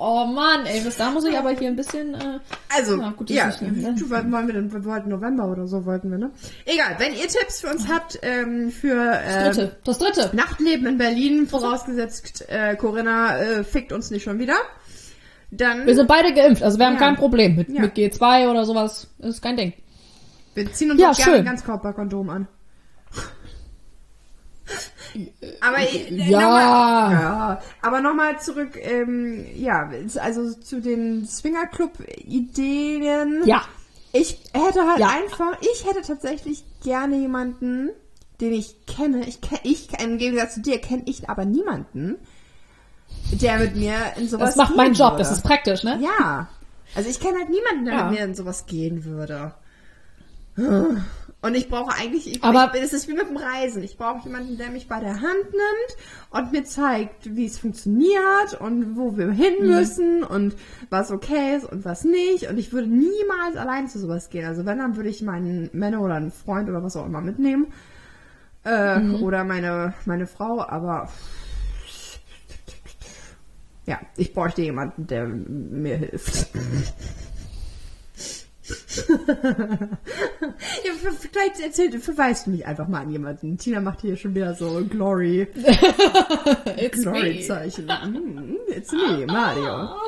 Oh 0.00 0.24
Mann, 0.26 0.64
ey, 0.66 0.80
bis 0.80 0.96
da 0.96 1.10
muss 1.10 1.24
ich 1.24 1.36
aber 1.36 1.50
hier 1.50 1.68
ein 1.68 1.76
bisschen, 1.76 2.14
äh, 2.14 2.38
Also, 2.76 2.96
Ja, 3.00 3.10
gut, 3.16 3.30
das 3.30 3.36
ja, 3.36 3.46
nicht 3.48 3.62
ne? 3.62 3.94
du, 3.98 4.08
wollen 4.10 4.46
wir 4.46 4.54
denn, 4.54 4.72
wir 4.72 4.84
wollten 4.84 5.08
November 5.10 5.46
oder 5.50 5.66
so, 5.66 5.84
wollten 5.86 6.10
wir, 6.10 6.18
ne? 6.18 6.30
Egal, 6.66 6.94
wenn 6.98 7.14
ihr 7.14 7.26
Tipps 7.26 7.60
für 7.62 7.68
uns 7.70 7.88
habt, 7.88 8.18
ähm, 8.22 8.70
für, 8.70 8.94
äh, 9.20 9.44
dritte, 9.44 9.76
das 9.84 9.98
dritte. 9.98 10.30
Nachtleben 10.34 10.86
in 10.86 10.98
Berlin, 10.98 11.46
vorausgesetzt, 11.48 12.44
äh, 12.48 12.76
Corinna 12.76 13.38
äh, 13.38 13.64
fickt 13.64 13.92
uns 13.92 14.10
nicht 14.12 14.22
schon 14.22 14.38
wieder. 14.38 14.54
Dann 15.50 15.86
Wir 15.86 15.94
sind 15.94 16.06
beide 16.08 16.32
geimpft, 16.34 16.62
also 16.62 16.78
wir 16.78 16.86
haben 16.86 16.94
Ja. 16.94 16.98
kein 17.00 17.16
Problem 17.16 17.56
mit, 17.56 17.68
Ja. 17.70 17.80
mit 17.80 17.94
G2 17.96 18.48
oder 18.50 18.64
sowas, 18.66 19.08
ist 19.18 19.42
kein 19.42 19.56
Ding. 19.56 19.72
wir 20.54 20.72
ziehen 20.72 20.90
uns 20.90 21.00
Ja, 21.00 21.10
auch 21.10 21.16
gerne 21.16 21.30
schön. 21.32 21.38
ein 21.40 21.44
Ganzkörperkondom 21.46 22.30
an. 22.30 22.48
Aber 25.60 25.78
äh, 25.78 26.12
Ja. 26.12 26.40
nochmal, 26.40 27.12
ja, 27.12 27.60
aber 27.82 28.00
nochmal 28.00 28.40
zurück, 28.40 28.76
ähm, 28.80 29.44
ja, 29.56 29.90
also 30.20 30.52
zu 30.54 30.80
den 30.80 31.26
Swingerclub-Ideen. 31.26 33.42
Ja. 33.46 33.62
Ich 34.12 34.38
hätte 34.52 34.86
halt 34.86 35.00
Ja. 35.00 35.08
einfach, 35.08 35.58
ich 35.60 35.86
hätte 35.86 36.02
tatsächlich 36.06 36.64
gerne 36.82 37.16
jemanden, 37.16 37.90
den 38.40 38.52
ich 38.52 38.86
kenne. 38.86 39.26
Ich 39.26 39.40
kenne, 39.40 39.60
ich 39.64 39.88
im 40.02 40.18
Gegensatz 40.18 40.54
zu 40.54 40.60
dir 40.62 40.80
kenne 40.80 41.02
ich 41.06 41.28
aber 41.28 41.44
niemanden, 41.44 42.16
der 43.32 43.58
mit 43.58 43.76
mir 43.76 43.94
in 44.16 44.28
sowas 44.28 44.50
Das 44.50 44.56
macht 44.56 44.76
meinen 44.76 44.94
Job, 44.94 45.12
würde. 45.12 45.24
das 45.24 45.32
ist 45.32 45.42
praktisch, 45.44 45.82
ne? 45.84 45.98
Ja. 46.02 46.48
Also 46.94 47.10
ich 47.10 47.20
kenne 47.20 47.38
halt 47.38 47.50
niemanden, 47.50 47.84
der 47.84 47.94
Ja. 47.94 48.04
mit 48.10 48.18
mir 48.18 48.24
in 48.24 48.34
sowas 48.34 48.64
gehen 48.66 49.04
würde. 49.04 49.52
Und 51.40 51.54
ich 51.54 51.68
brauche 51.68 51.94
eigentlich, 51.94 52.26
ich, 52.30 52.42
Aber- 52.42 52.72
es 52.74 52.92
ist 52.92 53.06
wie 53.06 53.12
mit 53.14 53.28
dem 53.28 53.36
Reisen. 53.36 53.84
Ich 53.84 53.96
brauche 53.96 54.26
jemanden, 54.26 54.58
der 54.58 54.70
mich 54.70 54.88
bei 54.88 54.98
der 54.98 55.14
Hand 55.20 55.44
nimmt 55.52 55.96
und 56.30 56.50
mir 56.50 56.64
zeigt, 56.64 57.36
wie 57.36 57.46
es 57.46 57.58
funktioniert 57.60 58.60
und 58.60 58.96
wo 58.96 59.16
wir 59.16 59.30
hin 59.30 59.54
Mhm. 59.60 59.66
müssen 59.68 60.24
und 60.24 60.56
was 60.90 61.12
okay 61.12 61.56
ist 61.56 61.64
und 61.70 61.84
was 61.84 62.02
nicht. 62.02 62.48
Und 62.50 62.58
ich 62.58 62.72
würde 62.72 62.88
niemals 62.88 63.56
allein 63.56 63.88
zu 63.88 64.00
sowas 64.00 64.30
gehen. 64.30 64.46
Also 64.46 64.66
wenn, 64.66 64.78
dann 64.78 64.96
würde 64.96 65.10
ich 65.10 65.22
meinen 65.22 65.70
Männer 65.72 66.00
oder 66.00 66.14
einen 66.14 66.32
Freund 66.32 66.68
oder 66.68 66.82
was 66.82 66.96
auch 66.96 67.06
immer 67.06 67.20
mitnehmen. 67.20 67.68
Äh, 68.64 68.98
Mhm. 68.98 69.22
Oder 69.22 69.44
meine, 69.44 69.94
meine 70.06 70.26
Frau, 70.26 70.60
aber 70.66 71.08
ja, 73.86 74.00
ich 74.16 74.34
bräuchte 74.34 74.62
jemanden, 74.62 75.06
der 75.06 75.26
mir 75.28 75.96
hilft. 75.98 76.48
ja, 80.84 80.92
vielleicht 81.20 81.60
erzählt, 81.60 81.94
verweist 82.02 82.46
du 82.46 82.50
mich 82.50 82.66
einfach 82.66 82.88
mal 82.88 83.02
an 83.02 83.10
jemanden. 83.10 83.58
Tina 83.58 83.80
macht 83.80 84.00
hier 84.00 84.16
schon 84.16 84.34
wieder 84.34 84.54
so 84.54 84.84
Glory. 84.88 85.48
Glory-Zeichen. 86.92 87.86
Mm, 87.86 88.56
It's 88.68 88.92
me, 88.92 89.26
Mario. 89.26 89.90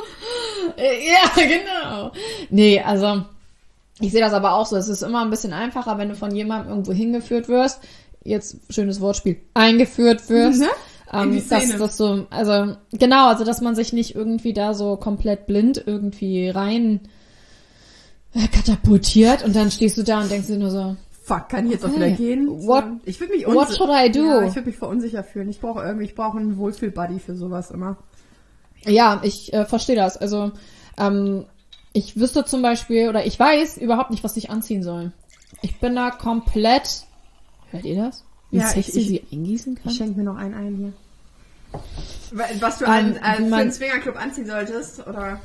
Ja, 0.77 1.31
genau. 1.35 2.13
Nee, 2.51 2.81
also 2.81 3.25
ich 3.99 4.13
sehe 4.13 4.21
das 4.21 4.33
aber 4.33 4.53
auch 4.55 4.67
so. 4.67 4.77
Es 4.77 4.89
ist 4.89 5.03
immer 5.03 5.23
ein 5.23 5.31
bisschen 5.31 5.53
einfacher, 5.53 5.99
wenn 5.99 6.11
du 6.11 6.15
von 6.15 6.35
jemandem 6.35 6.71
irgendwo 6.71 6.93
hingeführt 6.93 7.49
wirst. 7.49 7.81
Jetzt 8.23 8.59
schönes 8.71 9.01
Wortspiel. 9.01 9.41
Eingeführt 9.55 10.29
wirst. 10.29 10.61
Mhm. 10.61 10.69
Ähm, 11.13 11.35
dass 11.49 11.65
Szene. 11.65 11.79
das 11.79 11.97
so, 11.97 12.27
also 12.31 12.77
genau, 12.93 13.29
also 13.29 13.45
dass 13.45 13.61
man 13.61 13.75
sich 13.75 13.93
nicht 13.93 14.15
irgendwie 14.15 14.53
da 14.53 14.75
so 14.75 14.97
komplett 14.97 15.47
blind 15.47 15.83
irgendwie 15.85 16.49
rein 16.51 17.01
katapultiert 18.53 19.43
und 19.45 19.55
dann 19.57 19.71
stehst 19.71 19.97
du 19.99 20.03
da 20.03 20.21
und 20.21 20.31
denkst 20.31 20.47
dir 20.47 20.59
nur 20.59 20.71
so, 20.71 20.97
Fuck, 21.25 21.49
kann 21.49 21.67
ich 21.67 21.73
jetzt 21.73 21.85
auch 21.85 21.95
wieder 21.95 22.11
gehen? 22.11 22.49
What- 22.67 22.85
ich 23.05 23.21
würde 23.21 23.35
mich 23.35 23.47
what 23.47 23.69
should 23.69 23.89
I 23.91 24.11
do? 24.11 24.25
Ja, 24.25 24.43
ich 24.43 24.55
würde 24.55 24.67
mich 24.69 24.77
verunsicher 24.77 25.23
fühlen. 25.23 25.49
Ich 25.49 25.61
brauche 25.61 25.81
irgendwie, 25.83 26.05
ich 26.07 26.15
brauche 26.17 26.39
einen 26.39 26.57
Wohlfühl-Buddy 26.57 27.21
für 27.21 27.37
sowas 27.37 27.71
immer. 27.71 27.97
Ja, 28.85 29.21
ich 29.23 29.53
äh, 29.53 29.65
verstehe 29.65 29.95
das. 29.95 30.17
Also, 30.17 30.51
ähm, 30.99 31.45
ich 31.93 32.19
wüsste 32.19 32.45
zum 32.45 32.63
Beispiel, 32.63 33.09
oder 33.09 33.27
ich 33.27 33.39
weiß 33.39 33.77
überhaupt 33.79 34.11
nicht, 34.11 34.25
was 34.25 34.37
ich 34.37 34.51
anziehen 34.51 34.83
soll. 34.83 35.13
Ich 35.63 35.79
bin 35.79 35.95
da 35.95 36.11
komplett. 36.11 37.05
Hört 37.71 37.85
ihr 37.85 37.97
das? 38.03 38.25
Wie 38.51 38.59
Ja, 38.59 38.67
sexy 38.67 38.91
ich- 38.91 38.97
ich- 38.97 39.07
sie 39.31 39.37
eingießen 39.37 39.75
kann? 39.77 39.91
Ich 39.93 39.99
schenke 39.99 40.19
mir 40.19 40.25
noch 40.25 40.37
einen 40.37 40.55
ein 40.55 40.77
hier. 40.77 40.93
Was 42.61 42.79
du 42.79 42.85
Ähm, 42.87 42.91
an, 42.91 43.17
an, 43.23 43.47
für 43.49 43.55
einen 43.57 43.73
Swingerclub 43.73 44.17
anziehen 44.17 44.47
solltest, 44.47 45.07
oder? 45.07 45.41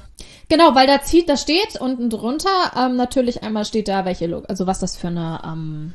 Genau, 0.50 0.76
weil 0.76 0.88
da 0.88 1.02
zieht, 1.02 1.28
da 1.28 1.38
steht 1.38 1.80
unten 1.80 2.10
drunter, 2.10 2.50
ähm, 2.78 2.96
natürlich 2.96 3.44
einmal 3.44 3.66
steht 3.66 3.88
da, 3.88 4.06
welche 4.06 4.44
also 4.48 4.68
was 4.68 4.80
das 4.80 4.96
für 4.96 5.08
eine, 5.08 5.42
ähm, 5.44 5.94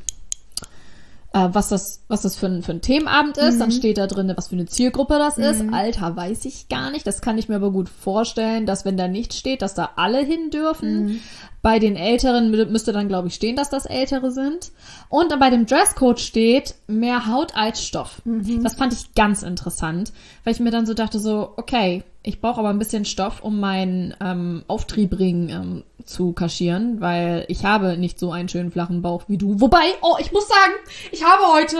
äh, 1.33 1.47
was 1.53 1.69
das, 1.69 2.01
was 2.09 2.21
das 2.23 2.35
für 2.35 2.47
ein, 2.47 2.61
für 2.61 2.73
ein 2.73 2.81
Themenabend 2.81 3.37
ist. 3.37 3.55
Mhm. 3.55 3.59
Dann 3.59 3.71
steht 3.71 3.97
da 3.97 4.07
drin, 4.07 4.31
was 4.35 4.49
für 4.49 4.55
eine 4.55 4.65
Zielgruppe 4.65 5.17
das 5.17 5.37
ist. 5.37 5.61
Alter, 5.73 6.15
weiß 6.17 6.43
ich 6.45 6.67
gar 6.67 6.91
nicht. 6.91 7.07
Das 7.07 7.21
kann 7.21 7.37
ich 7.37 7.47
mir 7.47 7.55
aber 7.55 7.71
gut 7.71 7.87
vorstellen, 7.87 8.65
dass 8.65 8.83
wenn 8.83 8.97
da 8.97 9.07
nicht 9.07 9.33
steht, 9.33 9.61
dass 9.61 9.73
da 9.73 9.91
alle 9.95 10.19
hin 10.19 10.49
dürfen. 10.49 11.05
Mhm. 11.05 11.19
Bei 11.61 11.79
den 11.79 11.95
Älteren 11.95 12.53
mü- 12.53 12.65
müsste 12.65 12.91
dann, 12.91 13.07
glaube 13.07 13.29
ich, 13.29 13.35
stehen, 13.35 13.55
dass 13.55 13.69
das 13.69 13.85
Ältere 13.85 14.31
sind. 14.31 14.71
Und 15.07 15.37
bei 15.39 15.49
dem 15.49 15.65
Dresscode 15.65 16.19
steht 16.19 16.75
mehr 16.87 17.27
Haut 17.27 17.55
als 17.55 17.81
Stoff. 17.83 18.21
Mhm. 18.25 18.63
Das 18.63 18.73
fand 18.75 18.91
ich 18.93 19.13
ganz 19.15 19.43
interessant, 19.43 20.11
weil 20.43 20.53
ich 20.53 20.59
mir 20.59 20.71
dann 20.71 20.85
so 20.85 20.93
dachte, 20.93 21.19
so, 21.19 21.53
okay, 21.55 22.03
ich 22.23 22.39
brauche 22.41 22.59
aber 22.59 22.69
ein 22.69 22.79
bisschen 22.79 23.05
Stoff, 23.05 23.41
um 23.41 23.59
meinen 23.59 24.15
ähm, 24.21 24.63
Auftriebring 24.67 25.49
ähm, 25.49 25.83
zu 26.05 26.33
kaschieren, 26.33 27.01
weil 27.01 27.45
ich 27.47 27.65
habe 27.65 27.97
nicht 27.97 28.19
so 28.19 28.31
einen 28.31 28.49
schönen 28.49 28.71
flachen 28.71 29.01
Bauch 29.01 29.23
wie 29.27 29.37
du. 29.37 29.59
Wobei, 29.59 29.83
oh, 30.01 30.17
ich 30.19 30.31
muss 30.31 30.47
sagen, 30.47 30.73
ich 31.11 31.23
habe 31.23 31.43
heute, 31.53 31.77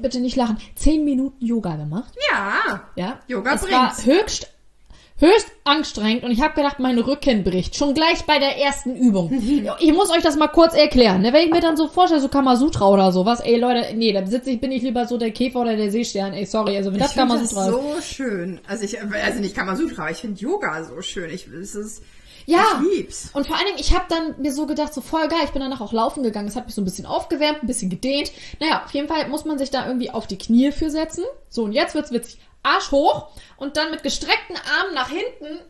bitte 0.00 0.20
nicht 0.20 0.36
lachen, 0.36 0.58
zehn 0.74 1.04
Minuten 1.04 1.44
Yoga 1.44 1.76
gemacht. 1.76 2.12
Ja. 2.30 2.82
Ja. 2.96 3.20
Yoga 3.28 3.54
es 3.54 3.62
war 3.70 3.94
bringt's. 3.94 4.06
höchst 4.06 4.55
höchst 5.18 5.48
anstrengend 5.64 6.24
und 6.24 6.30
ich 6.30 6.42
habe 6.42 6.54
gedacht, 6.54 6.78
mein 6.78 6.98
Rücken 6.98 7.42
bricht. 7.42 7.74
Schon 7.76 7.94
gleich 7.94 8.24
bei 8.26 8.38
der 8.38 8.58
ersten 8.58 8.94
Übung. 8.96 9.32
ich 9.80 9.92
muss 9.92 10.10
euch 10.10 10.22
das 10.22 10.36
mal 10.36 10.48
kurz 10.48 10.74
erklären. 10.74 11.22
Ne? 11.22 11.32
Wenn 11.32 11.46
ich 11.46 11.50
mir 11.52 11.60
dann 11.60 11.76
so 11.76 11.88
vorstelle, 11.88 12.20
so 12.20 12.28
Kamasutra 12.28 12.88
oder 12.88 13.12
sowas, 13.12 13.40
ey 13.40 13.56
Leute, 13.58 13.94
nee, 13.94 14.12
da 14.12 14.26
sitze 14.26 14.50
ich, 14.50 14.60
bin 14.60 14.72
ich 14.72 14.82
lieber 14.82 15.06
so 15.06 15.16
der 15.16 15.30
Käfer 15.30 15.60
oder 15.60 15.74
der 15.76 15.90
Seestern. 15.90 16.32
Ey, 16.34 16.44
sorry, 16.44 16.76
also 16.76 16.92
wenn 16.92 16.98
das 16.98 17.12
ich 17.12 17.16
finde 17.16 17.34
das 17.38 17.54
Kamasutra 17.54 17.66
ist. 17.96 18.06
so 18.06 18.14
schön. 18.14 18.60
Also 18.68 18.84
ich, 18.84 19.00
also 19.00 19.40
nicht 19.40 19.56
Kamasutra, 19.56 20.02
aber 20.02 20.10
ich 20.10 20.18
finde 20.18 20.40
Yoga 20.40 20.84
so 20.84 21.00
schön. 21.00 21.30
Ich, 21.30 21.46
es 21.48 21.74
ist, 21.74 22.02
Ja. 22.44 22.62
ich 22.82 22.98
lieb's. 22.98 23.30
Und 23.32 23.46
vor 23.46 23.56
allen 23.56 23.66
Dingen, 23.66 23.78
ich 23.80 23.94
habe 23.94 24.04
dann 24.10 24.34
mir 24.40 24.52
so 24.52 24.66
gedacht, 24.66 24.92
so 24.92 25.00
voll 25.00 25.28
geil, 25.28 25.40
ich 25.44 25.50
bin 25.50 25.62
danach 25.62 25.80
auch 25.80 25.92
laufen 25.94 26.22
gegangen. 26.22 26.46
Das 26.46 26.56
hat 26.56 26.66
mich 26.66 26.74
so 26.74 26.82
ein 26.82 26.84
bisschen 26.84 27.06
aufgewärmt, 27.06 27.62
ein 27.62 27.66
bisschen 27.66 27.88
gedehnt. 27.88 28.32
Naja, 28.60 28.82
auf 28.84 28.92
jeden 28.92 29.08
Fall 29.08 29.26
muss 29.28 29.46
man 29.46 29.56
sich 29.56 29.70
da 29.70 29.86
irgendwie 29.86 30.10
auf 30.10 30.26
die 30.26 30.36
Knie 30.38 30.72
für 30.72 30.90
setzen. 30.90 31.24
So, 31.48 31.64
und 31.64 31.72
jetzt 31.72 31.94
wird's 31.94 32.12
witzig. 32.12 32.38
Arsch 32.66 32.90
hoch 32.90 33.28
und 33.56 33.76
dann 33.76 33.90
mit 33.90 34.02
gestreckten 34.02 34.56
Armen 34.56 34.94
nach 34.94 35.08
hinten. 35.08 35.60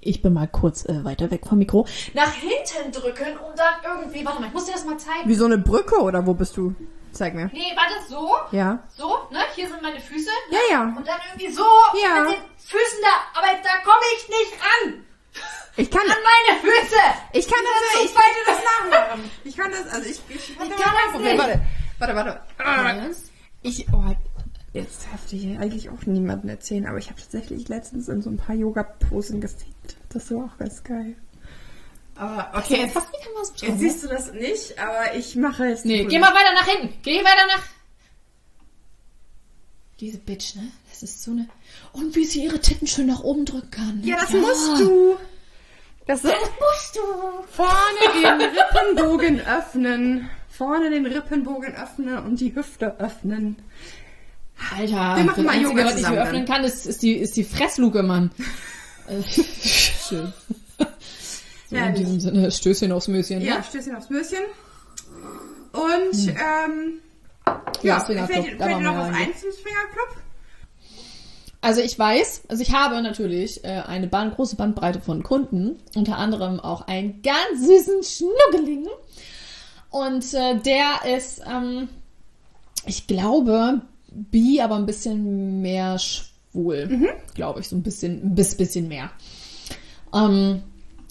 Ich 0.00 0.20
bin 0.22 0.32
mal 0.34 0.48
kurz 0.48 0.84
äh, 0.84 1.04
weiter 1.04 1.30
weg 1.30 1.46
vom 1.48 1.58
Mikro. 1.58 1.86
Nach 2.12 2.32
hinten 2.32 2.92
drücken 2.92 3.38
und 3.38 3.58
dann 3.58 3.74
irgendwie, 3.84 4.24
warte 4.24 4.40
mal, 4.40 4.48
ich 4.48 4.52
muss 4.52 4.66
dir 4.66 4.72
das 4.72 4.84
mal 4.84 4.98
zeigen. 4.98 5.28
Wie 5.28 5.34
so 5.34 5.46
eine 5.46 5.56
Brücke 5.58 6.00
oder 6.00 6.26
wo 6.26 6.34
bist 6.34 6.56
du? 6.56 6.74
Zeig 7.12 7.34
mir. 7.34 7.48
Nee, 7.52 7.72
warte, 7.76 7.94
so. 8.08 8.28
Ja. 8.50 8.80
So, 8.96 9.06
ne? 9.30 9.38
Hier 9.54 9.68
sind 9.68 9.80
meine 9.80 10.00
Füße. 10.00 10.28
Ne? 10.50 10.56
Ja, 10.68 10.74
ja. 10.76 10.82
Und 10.82 11.06
dann 11.06 11.20
irgendwie 11.32 11.52
so 11.54 11.62
Ja. 12.02 12.20
mit 12.24 12.32
den 12.32 12.42
Füßen 12.58 12.98
da. 13.02 13.38
Aber 13.40 13.46
da 13.62 13.70
komme 13.84 14.04
ich 14.16 14.28
nicht 14.28 14.52
ran. 14.60 15.04
Ich 15.76 15.90
kann, 15.90 16.02
An 16.02 16.08
meine 16.08 16.60
Füße. 16.60 17.00
ich 17.32 17.46
kann 17.48 17.58
das, 17.64 18.00
so 18.00 18.04
ich 18.04 18.14
kann 18.14 18.24
das 18.46 18.58
nachmachen. 18.64 19.30
Ich 19.44 19.56
kann 19.56 19.70
das, 19.72 19.92
also 19.92 20.08
ich, 20.08 20.20
ich, 20.28 20.58
kann 20.58 20.68
kein 20.68 20.78
das 20.78 21.12
Problem. 21.12 21.36
nicht. 21.36 21.60
Warte, 21.98 22.14
warte, 22.16 22.40
warte. 22.58 23.10
Ich, 23.62 23.86
oh, 23.92 24.14
jetzt 24.74 25.06
darf 25.10 25.32
ich 25.32 25.58
eigentlich 25.58 25.88
auch 25.88 26.04
niemandem 26.04 26.50
erzählen, 26.50 26.86
aber 26.86 26.98
ich 26.98 27.08
habe 27.08 27.18
tatsächlich 27.20 27.68
letztens 27.68 28.08
in 28.08 28.20
so 28.20 28.28
ein 28.28 28.36
paar 28.36 28.54
Yoga-Posen 28.54 29.40
gesehen. 29.40 29.74
Das 30.10 30.30
war 30.30 30.44
auch 30.44 30.58
ganz 30.58 30.84
geil. 30.84 31.16
Aber 32.16 32.52
okay, 32.56 32.82
jetzt, 32.82 32.92
Fast 32.92 33.08
wie 33.12 33.24
Kamasutra, 33.26 33.66
jetzt 33.66 33.80
ne? 33.80 33.88
siehst 33.90 34.04
du 34.04 34.08
das 34.08 34.32
nicht, 34.32 34.78
aber 34.78 35.16
ich 35.16 35.34
mache 35.36 35.64
jetzt. 35.66 35.84
Nee, 35.84 36.04
geh 36.04 36.18
mal 36.18 36.32
weiter 36.34 36.52
nach 36.54 36.66
hinten. 36.68 36.94
Geh 37.02 37.18
weiter 37.24 37.46
nach. 37.48 37.64
Diese 40.00 40.18
Bitch, 40.18 40.56
ne? 40.56 40.70
Das 40.90 41.02
ist 41.02 41.22
so 41.22 41.30
eine. 41.30 41.48
Und 41.92 42.14
wie 42.16 42.24
sie 42.24 42.44
ihre 42.44 42.60
Titten 42.60 42.86
schön 42.86 43.06
nach 43.06 43.20
oben 43.22 43.44
drücken 43.44 43.70
kann. 43.70 44.00
ne? 44.00 44.06
Ja, 44.08 44.16
das 44.20 44.30
musst 44.32 44.80
du. 44.80 45.16
Das 46.06 46.22
Das 46.22 46.32
musst 46.32 46.96
du. 46.96 47.00
vorne 47.48 48.22
den 48.22 48.40
Rippenbogen 48.40 49.40
öffnen. 49.40 50.28
Vorne 50.48 50.90
den 50.90 51.06
Rippenbogen 51.06 51.74
öffnen 51.74 52.18
und 52.18 52.40
die 52.40 52.54
Hüfte 52.54 52.98
öffnen. 53.00 53.56
Alter, 54.76 55.16
Wir 55.16 55.24
machen 55.24 55.44
mal 55.44 55.52
Einzige, 55.52 55.70
Yoga 55.70 55.84
was 55.86 55.98
ich 55.98 56.08
mir 56.08 56.22
öffnen 56.22 56.44
kann, 56.46 56.64
ist, 56.64 56.86
ist, 56.86 57.02
die, 57.02 57.14
ist 57.14 57.36
die 57.36 57.44
Fressluke, 57.44 58.02
Mann. 58.02 58.30
Äh, 59.08 59.22
Schön. 59.28 60.32
So, 61.68 61.76
Ja, 61.76 61.86
in 61.86 61.94
diesem 61.94 62.20
Sinne, 62.20 62.50
Stößchen 62.50 62.92
aufs 62.92 63.08
Möschen. 63.08 63.40
Ja, 63.40 63.58
ne? 63.58 63.64
Stößchen 63.68 63.96
aufs 63.96 64.10
Möschen. 64.10 64.38
Und, 65.72 66.28
ähm, 66.28 67.00
Ja, 67.82 67.98
ja, 67.98 68.00
fällt, 68.00 68.26
fällt 68.26 68.60
dir 68.60 68.80
noch 68.80 68.96
was 68.96 69.08
ein 69.08 69.32
zum 69.34 69.50
Swingerclub? 69.50 70.24
Also 71.60 71.80
ich 71.80 71.98
weiß, 71.98 72.42
also 72.48 72.62
ich 72.62 72.72
habe 72.74 73.00
natürlich 73.00 73.64
äh, 73.64 73.82
eine 73.86 74.06
Band, 74.06 74.34
große 74.36 74.54
Bandbreite 74.54 75.00
von 75.00 75.22
Kunden, 75.22 75.80
unter 75.94 76.18
anderem 76.18 76.60
auch 76.60 76.86
einen 76.86 77.22
ganz 77.22 77.66
süßen 77.66 78.02
Schnuckeling. 78.02 78.86
Und 79.88 80.34
äh, 80.34 80.56
der 80.58 81.16
ist, 81.16 81.40
ähm, 81.50 81.88
ich 82.84 83.06
glaube, 83.06 83.80
bi, 84.14 84.60
aber 84.60 84.76
ein 84.76 84.86
bisschen 84.86 85.62
mehr 85.62 85.98
schwul, 85.98 87.14
glaube 87.34 87.60
ich, 87.60 87.68
so 87.68 87.76
ein 87.76 87.82
bisschen, 87.82 88.22
ein 88.24 88.34
bis, 88.34 88.54
bisschen 88.54 88.88
mehr. 88.88 89.10
Ähm, 90.14 90.62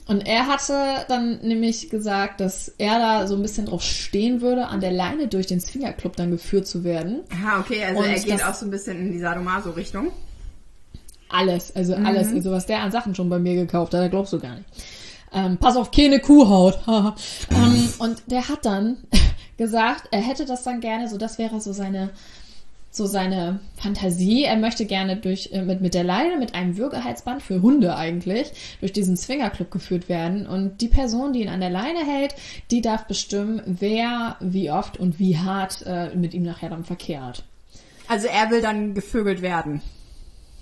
und 0.06 0.28
er 0.28 0.48
hatte 0.48 1.06
dann 1.08 1.40
nämlich 1.42 1.90
gesagt, 1.90 2.42
dass 2.42 2.68
er 2.78 3.00
da 3.00 3.28
so 3.28 3.36
ein 3.36 3.42
bisschen 3.42 3.68
drauf 3.68 3.82
stehen 3.82 4.42
würde, 4.42 4.68
an 4.68 4.82
der 4.82 4.92
Leine 4.92 5.28
durch 5.28 5.48
den 5.48 5.62
Swingerclub 5.62 6.16
dann 6.16 6.32
geführt 6.32 6.68
zu 6.68 6.84
werden. 6.84 7.22
Aha, 7.32 7.62
okay, 7.62 7.84
also 7.86 8.02
Und 8.02 8.08
er 8.08 8.20
geht 8.20 8.44
auch 8.44 8.54
so 8.54 8.66
ein 8.66 8.72
bisschen 8.72 9.00
in 9.00 9.12
die 9.12 9.20
Sadomaso-Richtung. 9.20 10.12
Alles, 11.30 11.76
also 11.76 11.96
alles, 11.96 12.32
also 12.32 12.52
was 12.52 12.68
der 12.68 12.82
an 12.82 12.92
Sachen 12.92 13.16
schon 13.16 13.30
bei 13.30 13.40
mir 13.40 13.56
gekauft 13.56 13.94
hat, 13.94 14.02
da 14.02 14.08
glaubst 14.08 14.34
du 14.34 14.40
gar 14.40 14.56
nicht. 14.56 14.66
Ähm, 15.34 15.58
pass 15.58 15.78
auf, 15.78 15.90
keine 15.90 16.20
Kuhhaut. 16.20 16.80
ähm, 16.88 17.90
und 17.98 18.22
der 18.28 18.48
hat 18.50 18.66
dann 18.66 18.98
gesagt, 19.58 20.10
er 20.12 20.22
hätte 20.22 20.46
das 20.46 20.64
dann 20.64 20.80
gerne, 20.80 21.08
so 21.08 21.18
das 21.18 21.40
wäre 21.40 21.60
so 21.60 21.74
seine, 21.74 22.12
so 22.96 23.08
seine 23.08 23.60
Fantasie. 23.76 24.44
Er 24.44 24.56
möchte 24.56 24.86
gerne 24.86 25.18
durch 25.18 25.50
äh, 25.52 25.64
mit, 25.64 25.82
mit 25.82 25.96
der 25.96 26.04
Leine, 26.04 26.38
mit 26.38 26.54
einem 26.54 26.78
Würgehalsband 26.78 27.42
für 27.42 27.64
Hunde 27.64 27.96
eigentlich, 27.96 28.52
durch 28.82 28.94
diesen 28.94 29.18
Swingerclub 29.18 29.72
geführt 29.72 30.10
werden. 30.10 30.46
Und 30.46 30.80
die 30.80 30.88
Person, 30.90 31.34
die 31.34 31.42
ihn 31.42 31.50
an 31.50 31.60
der 31.60 31.72
Leine 31.72 32.06
hält, 32.06 32.36
die 32.70 32.82
darf 32.82 33.06
bestimmen, 33.06 33.64
wer, 33.66 34.36
wie 34.42 34.70
oft 34.70 34.98
und 34.98 35.18
wie 35.18 35.40
hart 35.40 35.84
äh, 35.88 36.16
mit 36.16 36.36
ihm 36.36 36.44
nachher 36.44 36.70
dann 36.70 36.86
verkehrt. 36.86 37.44
Also 38.08 38.28
er 38.28 38.52
will 38.52 38.62
dann 38.62 38.94
gevögelt 38.94 39.42
werden. 39.42 39.82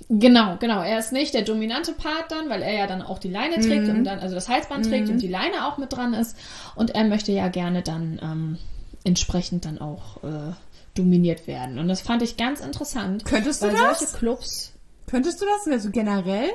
Genau, 0.08 0.56
genau. 0.58 0.82
Er 0.82 1.00
ist 1.00 1.12
nicht 1.12 1.34
der 1.34 1.41
dominante 1.41 1.91
Part 1.91 2.32
dann, 2.32 2.50
weil 2.50 2.62
er 2.62 2.74
ja 2.74 2.88
dann 2.88 3.02
auch 3.02 3.20
die 3.20 3.30
Leine 3.30 3.56
trägt 3.56 3.88
Mhm. 3.88 3.98
und 3.98 4.04
dann, 4.06 4.20
also 4.20 4.36
das 4.36 4.48
Halsband 4.48 4.86
trägt 4.86 5.10
und 5.10 5.22
die 5.22 5.28
Leine 5.28 5.67
auch 5.67 5.78
mit 5.78 5.91
dran 5.91 6.13
ist. 6.13 6.38
Und 6.76 6.91
er 6.91 7.04
möchte 7.04 7.34
ja 7.34 7.50
gerne 7.50 7.82
dann 7.82 8.20
ähm, 8.24 8.58
entsprechend 9.04 9.65
dann 9.65 9.80
auch 9.80 10.24
äh, 10.24 10.54
dominiert 10.93 11.47
werden. 11.47 11.80
Und 11.80 11.88
das 11.88 12.01
fand 12.01 12.21
ich 12.21 12.38
ganz 12.38 12.60
interessant. 12.60 13.25
Könntest 13.25 13.62
du 13.62 13.67
weil 13.67 13.73
das? 13.73 13.99
solche 13.99 14.17
Clubs. 14.17 14.73
Könntest 15.08 15.41
du 15.41 15.45
das 15.45 15.71
also 15.71 15.89
generell 15.89 16.49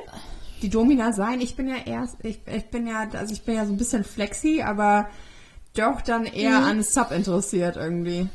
die 0.61 0.69
Domina 0.69 1.13
sein? 1.13 1.41
Ich 1.41 1.55
bin 1.55 1.67
ja 1.67 1.77
erst, 1.85 2.17
ich, 2.23 2.39
ich 2.45 2.65
bin 2.65 2.87
ja, 2.87 3.07
also 3.13 3.33
ich 3.33 3.43
bin 3.43 3.55
ja 3.55 3.65
so 3.65 3.73
ein 3.73 3.77
bisschen 3.77 4.03
flexi, 4.03 4.61
aber 4.61 5.09
doch 5.75 6.01
dann 6.01 6.25
eher 6.25 6.59
an 6.59 6.81
Sub 6.81 7.11
interessiert 7.11 7.75
irgendwie. 7.75 8.27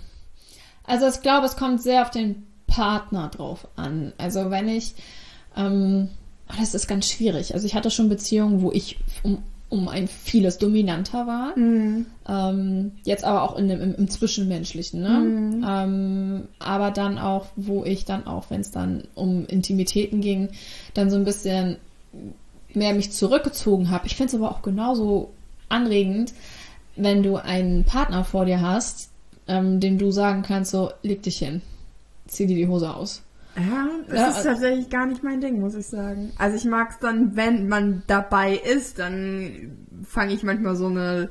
Also 0.84 1.08
ich 1.08 1.22
glaube, 1.22 1.46
es 1.46 1.56
kommt 1.56 1.82
sehr 1.82 2.02
auf 2.02 2.10
den 2.10 2.46
Partner 2.66 3.28
drauf 3.28 3.68
an. 3.76 4.12
Also 4.18 4.50
wenn 4.50 4.68
ich, 4.68 4.94
ähm, 5.56 6.08
oh, 6.48 6.54
das 6.58 6.74
ist 6.74 6.88
ganz 6.88 7.08
schwierig. 7.08 7.54
Also 7.54 7.66
ich 7.66 7.74
hatte 7.74 7.90
schon 7.90 8.08
Beziehungen, 8.08 8.62
wo 8.62 8.72
ich 8.72 8.98
um, 9.22 9.42
um 9.72 9.88
ein 9.88 10.06
vieles 10.06 10.58
dominanter 10.58 11.26
war. 11.26 11.56
Ähm, 12.28 12.92
jetzt 13.04 13.24
aber 13.24 13.42
auch 13.42 13.56
in 13.56 13.68
dem, 13.68 13.80
im, 13.80 13.94
im 13.94 14.08
Zwischenmenschlichen, 14.08 15.00
ne? 15.00 15.22
Ähm, 15.66 16.42
aber 16.58 16.90
dann 16.90 17.18
auch, 17.18 17.46
wo 17.56 17.82
ich 17.82 18.04
dann 18.04 18.26
auch, 18.26 18.50
wenn 18.50 18.60
es 18.60 18.70
dann 18.70 19.04
um 19.14 19.46
Intimitäten 19.46 20.20
ging, 20.20 20.50
dann 20.92 21.08
so 21.08 21.16
ein 21.16 21.24
bisschen 21.24 21.76
mehr 22.74 22.92
mich 22.92 23.12
zurückgezogen 23.12 23.90
habe. 23.90 24.06
Ich 24.06 24.14
finde 24.14 24.28
es 24.28 24.34
aber 24.34 24.50
auch 24.50 24.60
genauso 24.60 25.30
anregend, 25.70 26.34
wenn 26.94 27.22
du 27.22 27.36
einen 27.36 27.84
Partner 27.84 28.24
vor 28.24 28.44
dir 28.44 28.60
hast, 28.60 29.08
ähm, 29.48 29.80
dem 29.80 29.96
du 29.96 30.10
sagen 30.10 30.42
kannst, 30.42 30.72
so, 30.72 30.90
leg 31.02 31.22
dich 31.22 31.38
hin, 31.38 31.62
zieh 32.26 32.46
dir 32.46 32.56
die 32.56 32.68
Hose 32.68 32.94
aus. 32.94 33.22
Ja, 33.56 33.86
das 34.08 34.18
Ja, 34.18 34.28
ist 34.28 34.36
also- 34.36 34.48
tatsächlich 34.50 34.90
gar 34.90 35.06
nicht 35.06 35.22
mein 35.22 35.40
Ding, 35.40 35.60
muss 35.60 35.74
ich 35.74 35.86
sagen. 35.86 36.32
Also 36.38 36.56
ich 36.56 36.64
mag 36.64 36.90
es 36.90 36.98
dann, 36.98 37.36
wenn 37.36 37.68
man 37.68 38.02
dabei 38.06 38.54
ist, 38.56 38.98
dann 38.98 39.76
fange 40.08 40.32
ich 40.32 40.42
manchmal 40.42 40.76
so 40.76 40.86
eine, 40.86 41.28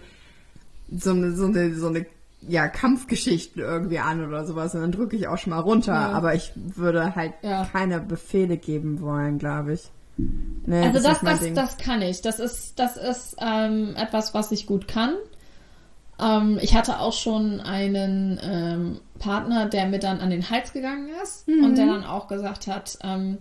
so 0.95 1.11
eine, 1.11 1.31
so 1.35 1.45
eine, 1.45 1.73
so 1.75 1.87
eine, 1.87 2.05
ja, 2.47 2.67
Kampfgeschichten 2.67 3.61
irgendwie 3.61 3.99
an 3.99 4.27
oder 4.27 4.45
sowas 4.45 4.73
und 4.75 4.81
dann 4.81 4.91
drücke 4.91 5.15
ich 5.15 5.27
auch 5.27 5.37
schon 5.37 5.51
mal 5.51 5.59
runter. 5.59 5.93
Ja. 5.93 6.11
Aber 6.11 6.33
ich 6.35 6.51
würde 6.55 7.15
halt 7.15 7.33
Ja. 7.43 7.65
keine 7.71 7.99
Befehle 7.99 8.57
geben 8.57 9.01
wollen, 9.01 9.37
glaube 9.37 9.73
ich. 9.73 9.89
Nee, 10.17 10.85
Also 10.87 11.01
das, 11.07 11.21
das, 11.21 11.53
das 11.53 11.77
kann 11.77 12.01
ich. 12.01 12.21
Das 12.21 12.39
ist, 12.39 12.77
das 12.77 12.97
ist 12.97 13.35
ähm, 13.39 13.95
etwas, 13.95 14.33
was 14.33 14.51
ich 14.51 14.67
gut 14.67 14.87
kann. 14.87 15.13
Ähm, 16.21 16.59
ich 16.61 16.75
hatte 16.75 16.99
auch 16.99 17.13
schon 17.13 17.59
einen 17.61 18.39
ähm, 18.43 18.99
Partner, 19.19 19.65
der 19.65 19.87
mir 19.87 19.99
dann 19.99 20.19
an 20.19 20.29
den 20.29 20.49
Hals 20.49 20.73
gegangen 20.73 21.09
ist 21.23 21.47
und 21.47 21.75
der 21.77 21.87
dann 21.87 22.03
auch 22.03 22.27
gesagt 22.27 22.67
hat, 22.67 22.97
ähm, 23.03 23.39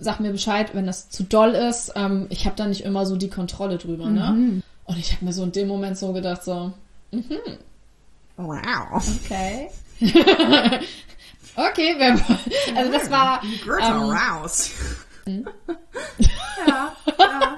sag 0.00 0.20
mir 0.20 0.32
Bescheid, 0.32 0.74
wenn 0.74 0.86
das 0.86 1.10
zu 1.10 1.22
doll 1.24 1.50
ist. 1.50 1.92
Ähm, 1.94 2.26
ich 2.30 2.46
habe 2.46 2.56
da 2.56 2.66
nicht 2.66 2.82
immer 2.82 3.06
so 3.06 3.16
die 3.16 3.30
Kontrolle 3.30 3.78
drüber, 3.78 4.08
ne? 4.08 4.62
Und 4.84 4.98
ich 4.98 5.12
habe 5.12 5.24
mir 5.24 5.32
so 5.32 5.42
in 5.44 5.52
dem 5.52 5.68
Moment 5.68 5.96
so 5.96 6.12
gedacht, 6.12 6.44
so, 6.44 6.72
wow. 8.36 9.18
okay. 9.24 9.70
okay, 11.56 11.94
wer, 11.98 12.18
also 12.76 12.92
das 12.92 13.10
war, 13.10 13.40
Greta 13.64 13.96
ähm, 13.96 14.10
raus. 14.10 14.72
ja, 15.26 16.92
ja. 17.18 17.56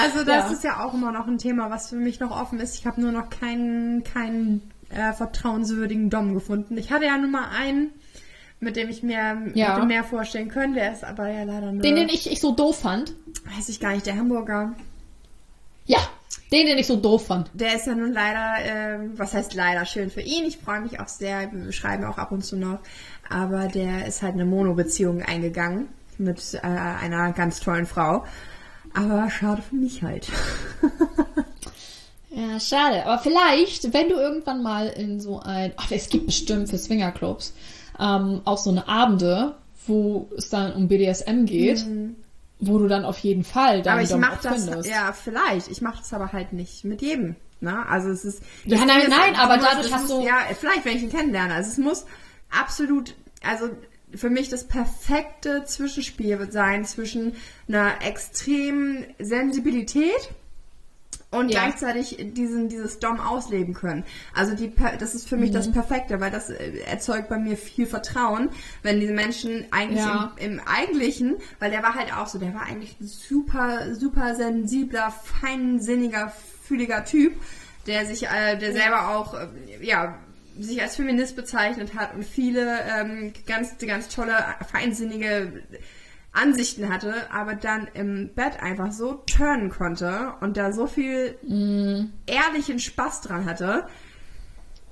Also 0.00 0.24
das 0.24 0.46
Ja. 0.46 0.52
ist 0.52 0.64
ja 0.64 0.84
auch 0.84 0.94
immer 0.94 1.12
noch 1.12 1.26
ein 1.26 1.38
Thema, 1.38 1.70
was 1.70 1.88
für 1.90 1.96
mich 1.96 2.20
noch 2.20 2.30
offen 2.30 2.60
ist. 2.60 2.74
Ich 2.74 2.86
habe 2.86 3.00
nur 3.00 3.12
noch 3.12 3.30
keinen, 3.30 4.04
keinen 4.04 4.70
äh, 4.90 5.12
vertrauenswürdigen 5.12 6.10
Dom 6.10 6.34
gefunden. 6.34 6.76
Ich 6.78 6.92
hatte 6.92 7.06
ja 7.06 7.16
nur 7.18 7.30
mal 7.30 7.48
einen, 7.56 7.90
mit 8.60 8.76
dem 8.76 8.88
ich 8.88 9.02
mir 9.02 9.42
Ja. 9.54 9.84
mehr 9.84 10.04
vorstellen 10.04 10.48
können. 10.48 10.74
Der 10.74 10.92
ist 10.92 11.04
aber 11.04 11.28
ja 11.28 11.44
leider 11.44 11.72
nur, 11.72 11.82
den, 11.82 11.96
den 11.96 12.08
ich, 12.08 12.30
ich 12.30 12.40
so 12.40 12.52
doof 12.52 12.80
fand. 12.80 13.12
weiß 13.56 13.68
ich 13.68 13.80
gar 13.80 13.92
nicht, 13.92 14.06
der 14.06 14.16
Hamburger. 14.16 14.74
Ja, 15.86 15.98
den, 16.52 16.66
den 16.66 16.78
ich 16.78 16.86
so 16.86 16.96
doof 16.96 17.26
fand. 17.26 17.50
Der 17.54 17.74
ist 17.76 17.86
ja 17.86 17.94
nun 17.94 18.12
leider, 18.12 18.54
ähm, 18.64 19.12
was 19.16 19.34
heißt 19.34 19.54
leider, 19.54 19.84
schön 19.86 20.10
für 20.10 20.20
ihn. 20.20 20.44
Ich 20.44 20.58
freue 20.58 20.80
mich 20.80 20.98
auch 21.00 21.08
sehr, 21.08 21.48
wir 21.52 21.72
schreiben 21.72 22.04
auch 22.04 22.18
ab 22.18 22.32
und 22.32 22.44
zu 22.44 22.56
noch. 22.56 22.78
Aber 23.28 23.66
der 23.68 24.06
ist 24.06 24.22
halt 24.22 24.34
eine 24.34 24.44
Mono-Beziehung 24.44 25.22
eingegangen 25.22 25.88
mit 26.18 26.54
äh, 26.54 26.58
einer 26.66 27.32
ganz 27.32 27.60
tollen 27.60 27.86
Frau. 27.86 28.24
Aber 28.96 29.30
schade 29.30 29.62
für 29.62 29.76
mich 29.76 30.02
halt. 30.02 30.26
Ja, 32.30 32.60
schade. 32.60 33.06
Aber 33.06 33.18
vielleicht, 33.22 33.94
wenn 33.94 34.10
du 34.10 34.16
irgendwann 34.16 34.62
mal 34.62 34.88
in 34.88 35.20
so 35.20 35.40
ein, 35.40 35.72
ach, 35.76 35.90
es 35.90 36.10
gibt 36.10 36.26
bestimmt 36.26 36.68
für 36.68 36.76
Swingerclubs 36.76 37.54
ähm, 37.98 38.42
auch 38.44 38.58
so 38.58 38.68
eine 38.68 38.86
Abende, 38.88 39.54
wo 39.86 40.28
es 40.36 40.50
dann 40.50 40.74
um 40.74 40.86
BDSM 40.88 41.46
geht, 41.46 41.86
wo 42.58 42.76
du 42.78 42.88
dann 42.88 43.06
auf 43.06 43.18
jeden 43.20 43.42
Fall 43.44 43.80
deinen 43.80 43.94
aber 43.94 44.02
ich 44.02 44.12
auch 44.12 44.40
das, 44.42 44.64
findest. 44.64 44.88
ja, 44.90 45.12
vielleicht. 45.14 45.68
Ich 45.68 45.80
mache 45.80 45.98
das 45.98 46.12
aber 46.12 46.32
halt 46.32 46.52
nicht 46.52 46.84
mit 46.84 47.00
jedem. 47.00 47.36
Ne? 47.60 47.86
Also 47.88 48.10
es 48.10 48.24
ist. 48.26 48.42
Ja, 48.66 48.84
nein, 48.84 49.04
nein, 49.08 49.34
aber 49.36 49.56
dadurch 49.56 49.90
hast 49.90 50.10
du- 50.10 50.20
Ja, 50.22 50.40
vielleicht, 50.58 50.84
wenn 50.84 50.96
ich 50.98 51.04
ihn 51.04 51.10
kennenlerne. 51.10 51.54
Also 51.54 51.70
es 51.70 51.78
muss 51.78 52.04
absolut, 52.50 53.14
also 53.42 53.70
für 54.14 54.30
mich 54.30 54.48
das 54.48 54.64
perfekte 54.66 55.64
Zwischenspiel 55.64 56.48
sein 56.50 56.84
zwischen 56.84 57.34
einer 57.68 58.02
extremen 58.02 59.04
Sensibilität 59.18 60.30
und 61.32 61.48
Ja. 61.50 61.64
gleichzeitig 61.64 62.16
diesen, 62.34 62.68
dieses 62.68 63.00
Dom 63.00 63.18
ausleben 63.20 63.74
können. 63.74 64.04
Also 64.32 64.54
die, 64.54 64.72
das 65.00 65.14
ist 65.14 65.28
für 65.28 65.36
mich 65.36 65.50
Mhm. 65.50 65.54
das 65.54 65.72
Perfekte, 65.72 66.20
weil 66.20 66.30
das 66.30 66.50
äh, 66.50 66.78
erzeugt 66.86 67.28
bei 67.28 67.36
mir 67.36 67.56
viel 67.56 67.86
Vertrauen, 67.86 68.48
wenn 68.82 69.00
diese 69.00 69.12
Menschen 69.12 69.66
eigentlich 69.72 69.98
Ja. 70.04 70.32
im, 70.38 70.52
im 70.54 70.60
Eigentlichen, 70.66 71.36
weil 71.58 71.70
der 71.72 71.82
war 71.82 71.94
halt 71.94 72.14
auch 72.16 72.28
so, 72.28 72.38
der 72.38 72.54
war 72.54 72.62
eigentlich 72.62 72.96
ein 73.00 73.06
super, 73.08 73.94
super 73.96 74.34
sensibler, 74.36 75.10
feinsinniger, 75.10 76.32
fühliger 76.62 77.04
Typ, 77.04 77.34
der 77.86 78.06
sich, 78.06 78.26
äh, 78.28 78.56
der 78.56 78.72
selber 78.72 79.08
auch, 79.16 79.34
äh, 79.34 79.48
ja, 79.80 80.18
sich 80.58 80.80
als 80.82 80.96
Feminist 80.96 81.36
bezeichnet 81.36 81.94
hat 81.94 82.14
und 82.14 82.24
viele 82.24 82.78
ähm, 82.98 83.32
ganz, 83.46 83.76
ganz 83.78 84.08
tolle, 84.08 84.34
feinsinnige 84.70 85.52
Ansichten 86.32 86.92
hatte, 86.92 87.14
aber 87.32 87.54
dann 87.54 87.88
im 87.94 88.30
Bett 88.34 88.60
einfach 88.62 88.92
so 88.92 89.14
turnen 89.26 89.70
konnte 89.70 90.34
und 90.40 90.56
da 90.56 90.72
so 90.72 90.86
viel 90.86 91.36
ehrlichen 92.26 92.78
Spaß 92.78 93.22
dran 93.22 93.44
hatte, 93.46 93.86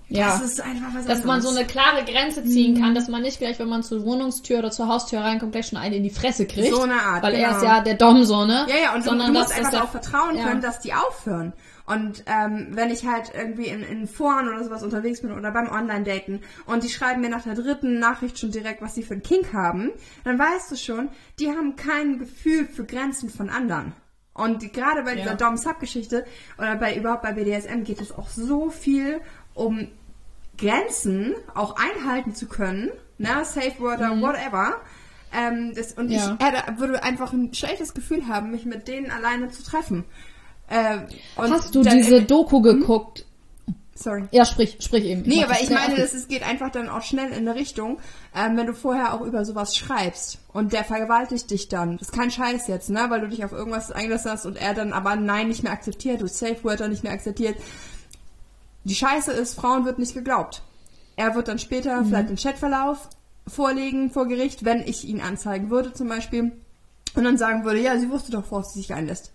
Ja. 0.09 0.27
Das 0.39 0.43
ist 0.43 0.61
einfach 0.61 0.95
was 0.95 1.07
Dass 1.07 1.25
man 1.25 1.41
so 1.41 1.49
anderes. 1.49 1.57
eine 1.57 1.67
klare 1.67 2.05
Grenze 2.05 2.45
ziehen 2.45 2.75
Mhm. 2.75 2.81
kann, 2.83 2.95
dass 2.95 3.09
man 3.09 3.23
nicht 3.23 3.39
gleich, 3.39 3.59
wenn 3.59 3.69
man 3.69 3.83
zur 3.83 4.05
Wohnungstür 4.05 4.59
oder 4.59 4.71
zur 4.71 4.87
Haustür 4.87 5.21
reinkommt, 5.21 5.53
gleich 5.53 5.67
schon 5.69 5.79
einen 5.79 5.95
in 5.95 6.03
die 6.03 6.11
Fresse 6.11 6.47
kriegt. 6.47 6.69
So 6.75 6.83
eine 6.83 7.01
Art, 7.03 7.23
Weil 7.23 7.35
er 7.35 7.47
genau. 7.49 7.57
ist 7.57 7.63
ja 7.65 7.81
der 7.81 7.95
Dom 7.95 8.23
so, 8.25 8.45
ne? 8.45 8.67
Ja, 8.69 8.77
ja, 8.77 8.95
und 8.95 9.01
du, 9.05 9.09
Sondern 9.09 9.33
du 9.33 9.39
musst 9.39 9.51
dass- 9.51 9.57
einfach 9.59 9.71
dass 9.71 9.81
darauf 9.81 9.91
vertrauen 9.91 10.37
ja. 10.37 10.45
können, 10.45 10.61
dass 10.61 10.79
die 10.81 10.93
aufhören. 10.93 11.53
Und 11.87 12.25
ähm, 12.27 12.69
wenn 12.71 12.91
ich 12.91 13.07
halt 13.07 13.33
irgendwie 13.35 13.67
in, 13.67 13.83
in 13.83 14.07
Foren 14.09 14.49
oder 14.49 14.65
sowas 14.65 14.83
unterwegs 14.83 15.21
bin 15.21 15.33
oder 15.33 15.51
beim 15.51 15.69
Online-Daten 15.69 16.41
und 16.65 16.83
die 16.83 16.89
schreiben 16.89 17.21
mir 17.21 17.29
nach 17.29 17.43
der 17.45 17.55
dritten 17.55 17.99
Nachricht 17.99 18.39
schon 18.39 18.51
direkt, 18.51 18.81
was 18.81 18.95
sie 18.95 19.03
für 19.03 19.13
einen 19.15 19.23
Kink 19.23 19.53
haben, 19.53 19.91
dann 20.25 20.39
weißt 20.39 20.71
du 20.71 20.77
schon, 20.77 21.11
die 21.39 21.51
haben 21.51 21.77
kein 21.77 22.19
Gefühl 22.19 22.67
für 22.67 22.85
Grenzen 22.85 23.29
von 23.29 23.51
anderen. 23.51 23.93
Und 24.33 24.63
die, 24.63 24.73
gerade 24.73 25.03
bei 25.03 25.15
dieser 25.15 25.33
Ja. 25.33 25.37
Dom-Sub-Geschichte 25.37 26.25
oder 26.59 26.77
bei 26.77 26.97
überhaupt 26.97 27.23
bei 27.23 27.33
BDSM 27.33 27.83
geht 27.85 28.01
es 28.01 28.13
auch 28.13 28.29
so 28.31 28.71
viel 28.71 29.21
um 29.53 29.89
Grenzen 30.59 31.35
auch 31.55 31.77
einhalten 31.77 32.35
zu 32.35 32.47
können, 32.47 32.91
ne, 33.19 33.45
Safe 33.45 33.79
Word 33.79 33.99
oder 33.99 34.21
whatever. 34.21 34.81
Ähm, 35.33 35.73
das, 35.75 35.93
und 35.93 36.07
Mhm. 36.07 36.13
Ja. 36.13 36.37
ich 36.39 36.47
hätte, 36.47 36.79
würde 36.79 37.03
einfach 37.03 37.33
ein 37.33 37.53
schlechtes 37.53 37.93
Gefühl 37.93 38.29
haben, 38.29 38.51
mich 38.53 38.65
mit 38.65 38.87
denen 38.89 39.11
alleine 39.11 39.51
zu 39.51 39.63
treffen. 39.65 40.05
Ähm, 40.71 41.07
Hast 41.37 41.75
du 41.75 41.83
diese 41.83 42.23
Doku 42.23 42.61
geguckt? 42.61 43.27
Sorry. 43.97 44.25
Ja, 44.33 44.45
sprich, 44.45 44.79
sprich 44.81 45.05
eben. 45.05 45.23
Nee, 45.23 45.37
mach 45.43 45.51
aber 45.55 45.63
ich 45.63 45.71
meine, 45.71 45.95
das, 45.97 46.15
es 46.15 46.27
geht 46.27 46.43
einfach 46.43 46.71
dann 46.71 46.89
auch 46.89 47.03
schnell 47.03 47.29
in 47.29 47.47
eine 47.49 47.55
Richtung, 47.55 47.99
ähm, 48.35 48.57
wenn 48.57 48.67
du 48.67 48.75
vorher 48.75 49.15
auch 49.15 49.21
über 49.21 49.45
sowas 49.45 49.77
schreibst 49.77 50.39
und 50.53 50.73
der 50.73 50.83
vergewaltigt 50.83 51.49
dich 51.51 51.69
dann. 51.69 51.99
Das 51.99 52.09
ist 52.09 52.15
kein 52.15 52.31
Scheiß 52.33 52.67
jetzt, 52.67 52.91
ne? 52.91 53.07
Weil 53.09 53.21
du 53.21 53.29
dich 53.29 53.45
auf 53.45 53.53
irgendwas 53.53 53.93
eingelassen 53.93 54.33
hast 54.33 54.47
und 54.47 54.57
er 54.57 54.75
dann 54.75 54.93
aber 54.93 55.15
Nein 55.15 55.47
nicht 55.49 55.63
mehr 55.63 55.73
akzeptiert, 55.73 56.23
du 56.23 56.27
Safe 56.27 56.57
Wörter 56.65 56.89
nicht 56.89 57.05
mehr 57.05 57.13
akzeptiert. 57.13 57.57
Die 58.83 58.95
Scheiße 58.97 59.31
ist, 59.33 59.55
Frauen 59.55 59.85
wird 59.85 59.99
nicht 60.01 60.15
geglaubt. 60.15 60.63
Er 61.17 61.35
wird 61.37 61.47
dann 61.47 61.61
später 61.61 62.01
Mhm. 62.01 62.07
vielleicht 62.07 62.29
den 62.31 62.37
Chatverlauf 62.37 63.09
vorlegen 63.47 64.11
vor 64.11 64.27
Gericht, 64.27 64.65
wenn 64.65 64.81
ich 64.81 65.05
ihn 65.05 65.21
anzeigen 65.21 65.71
würde 65.71 65.93
zum 65.93 66.09
Beispiel. 66.09 66.51
Und 67.15 67.23
dann 67.23 67.39
sagen 67.39 67.65
würde, 67.65 67.81
ja, 67.81 67.97
sie 67.99 68.11
wusste 68.11 68.33
doch, 68.33 68.43
worauf 68.51 68.65
sie 68.67 68.81
sich 68.81 68.93
einlässt. 68.93 69.31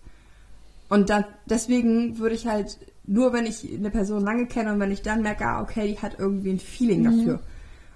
Und 0.90 1.08
dann, 1.08 1.24
deswegen 1.46 2.18
würde 2.18 2.34
ich 2.34 2.46
halt, 2.46 2.76
nur 3.06 3.32
wenn 3.32 3.46
ich 3.46 3.66
eine 3.72 3.90
Person 3.90 4.22
lange 4.24 4.46
kenne 4.46 4.72
und 4.74 4.80
wenn 4.80 4.90
ich 4.92 5.00
dann 5.02 5.22
merke, 5.22 5.46
ah, 5.46 5.62
okay, 5.62 5.88
die 5.88 5.98
hat 5.98 6.18
irgendwie 6.18 6.50
ein 6.50 6.58
Feeling 6.60 7.00
Mhm. 7.02 7.04
dafür 7.18 7.40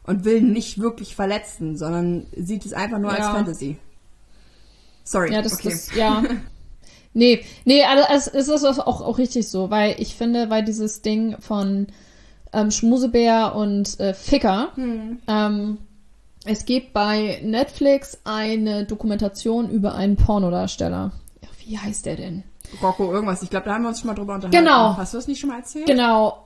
und 0.05 0.25
will 0.25 0.41
nicht 0.41 0.79
wirklich 0.81 1.15
verletzen, 1.15 1.77
sondern 1.77 2.27
sieht 2.37 2.65
es 2.65 2.73
einfach 2.73 2.99
nur 2.99 3.11
als 3.11 3.19
Ja. 3.21 3.33
Fantasy. 3.35 3.77
Sorry, 5.05 5.33
Ja, 5.33 5.43
das, 5.43 5.55
okay. 5.55 5.71
das, 5.71 5.95
ja. 5.95 6.23
Nee, 7.17 7.45
nee, 7.65 7.85
also 7.85 8.27
es, 8.33 8.49
ist 8.49 8.65
auch, 8.65 9.01
auch 9.01 9.19
richtig 9.19 9.49
so, 9.49 9.71
weil 9.71 9.95
ich 10.01 10.17
finde, 10.17 10.51
weil 10.51 10.65
dieses 10.65 11.01
Ding 11.01 11.37
von 11.41 11.87
ähm, 12.53 12.73
Schmusebär 12.73 13.55
und 13.55 14.01
äh, 14.01 14.15
Ficker, 14.15 14.73
Hm. 14.75 15.19
ähm, 15.29 15.79
es 16.45 16.65
gibt 16.65 16.93
bei 16.93 17.41
Netflix 17.45 18.19
eine 18.25 18.85
Dokumentation 18.85 19.71
über 19.71 19.95
einen 19.95 20.17
Pornodarsteller. 20.17 21.13
Wie 21.65 21.79
heißt 21.79 22.05
der 22.07 22.17
denn? 22.17 22.43
Rocco 22.83 23.13
irgendwas, 23.13 23.43
ich 23.43 23.51
glaube, 23.51 23.67
da 23.67 23.75
haben 23.75 23.83
wir 23.83 23.89
uns 23.89 24.01
schon 24.01 24.09
mal 24.09 24.15
drüber 24.15 24.35
unterhalten. 24.35 24.57
Genau. 24.57 24.97
Hast 24.97 25.15
du 25.15 25.19
das 25.19 25.29
nicht 25.29 25.41
schon 25.41 25.51
mal 25.51 25.59
erzählt? 25.59 25.87
Genau. 25.87 26.45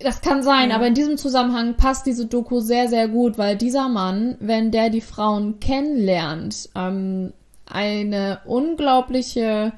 Das 0.00 0.20
kann 0.20 0.44
sein, 0.44 0.70
aber 0.70 0.86
in 0.86 0.94
diesem 0.94 1.16
Zusammenhang 1.16 1.74
passt 1.74 2.06
diese 2.06 2.26
Doku 2.26 2.60
sehr, 2.60 2.88
sehr 2.88 3.08
gut, 3.08 3.36
weil 3.36 3.56
dieser 3.56 3.88
Mann, 3.88 4.36
wenn 4.38 4.70
der 4.70 4.90
die 4.90 5.00
Frauen 5.00 5.58
kennenlernt, 5.58 6.68
ähm, 6.76 7.32
eine 7.66 8.40
unglaubliche 8.46 9.72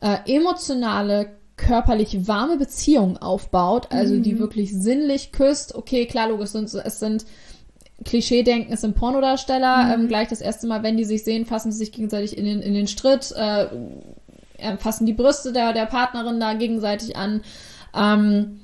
äh, 0.00 0.16
emotionale, 0.26 1.30
körperlich 1.56 2.26
warme 2.26 2.56
Beziehung 2.56 3.18
aufbaut, 3.18 3.86
also 3.90 4.18
die 4.18 4.40
wirklich 4.40 4.72
sinnlich 4.72 5.30
küsst. 5.30 5.76
Okay, 5.76 6.06
klar, 6.06 6.28
logisch, 6.28 6.46
es 6.46 6.52
sind, 6.52 6.74
es 6.84 6.98
sind 6.98 7.24
Klischee-denken, 8.04 8.72
es 8.72 8.80
sind 8.80 8.96
Pornodarsteller. 8.96 9.94
Ähm, 9.94 10.08
gleich 10.08 10.28
das 10.28 10.40
erste 10.40 10.66
Mal, 10.66 10.82
wenn 10.82 10.96
die 10.96 11.04
sich 11.04 11.22
sehen, 11.22 11.46
fassen 11.46 11.70
sie 11.70 11.78
sich 11.78 11.92
gegenseitig 11.92 12.36
in 12.36 12.44
den, 12.44 12.60
in 12.60 12.74
den 12.74 12.88
Stritt, 12.88 13.32
äh, 13.36 13.66
äh, 14.62 14.76
fassen 14.76 15.06
die 15.06 15.12
Brüste 15.12 15.52
der, 15.52 15.72
der 15.72 15.86
Partnerin 15.86 16.40
da 16.40 16.54
gegenseitig 16.54 17.16
an. 17.16 17.42
Ähm, 17.94 18.60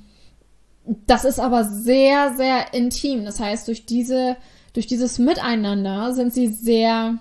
das 1.06 1.24
ist 1.24 1.38
aber 1.38 1.64
sehr, 1.64 2.34
sehr 2.36 2.72
intim. 2.72 3.24
Das 3.24 3.40
heißt, 3.40 3.68
durch 3.68 3.84
diese, 3.84 4.36
durch 4.72 4.86
dieses 4.86 5.18
Miteinander 5.18 6.14
sind 6.14 6.32
sie 6.32 6.48
sehr, 6.48 7.18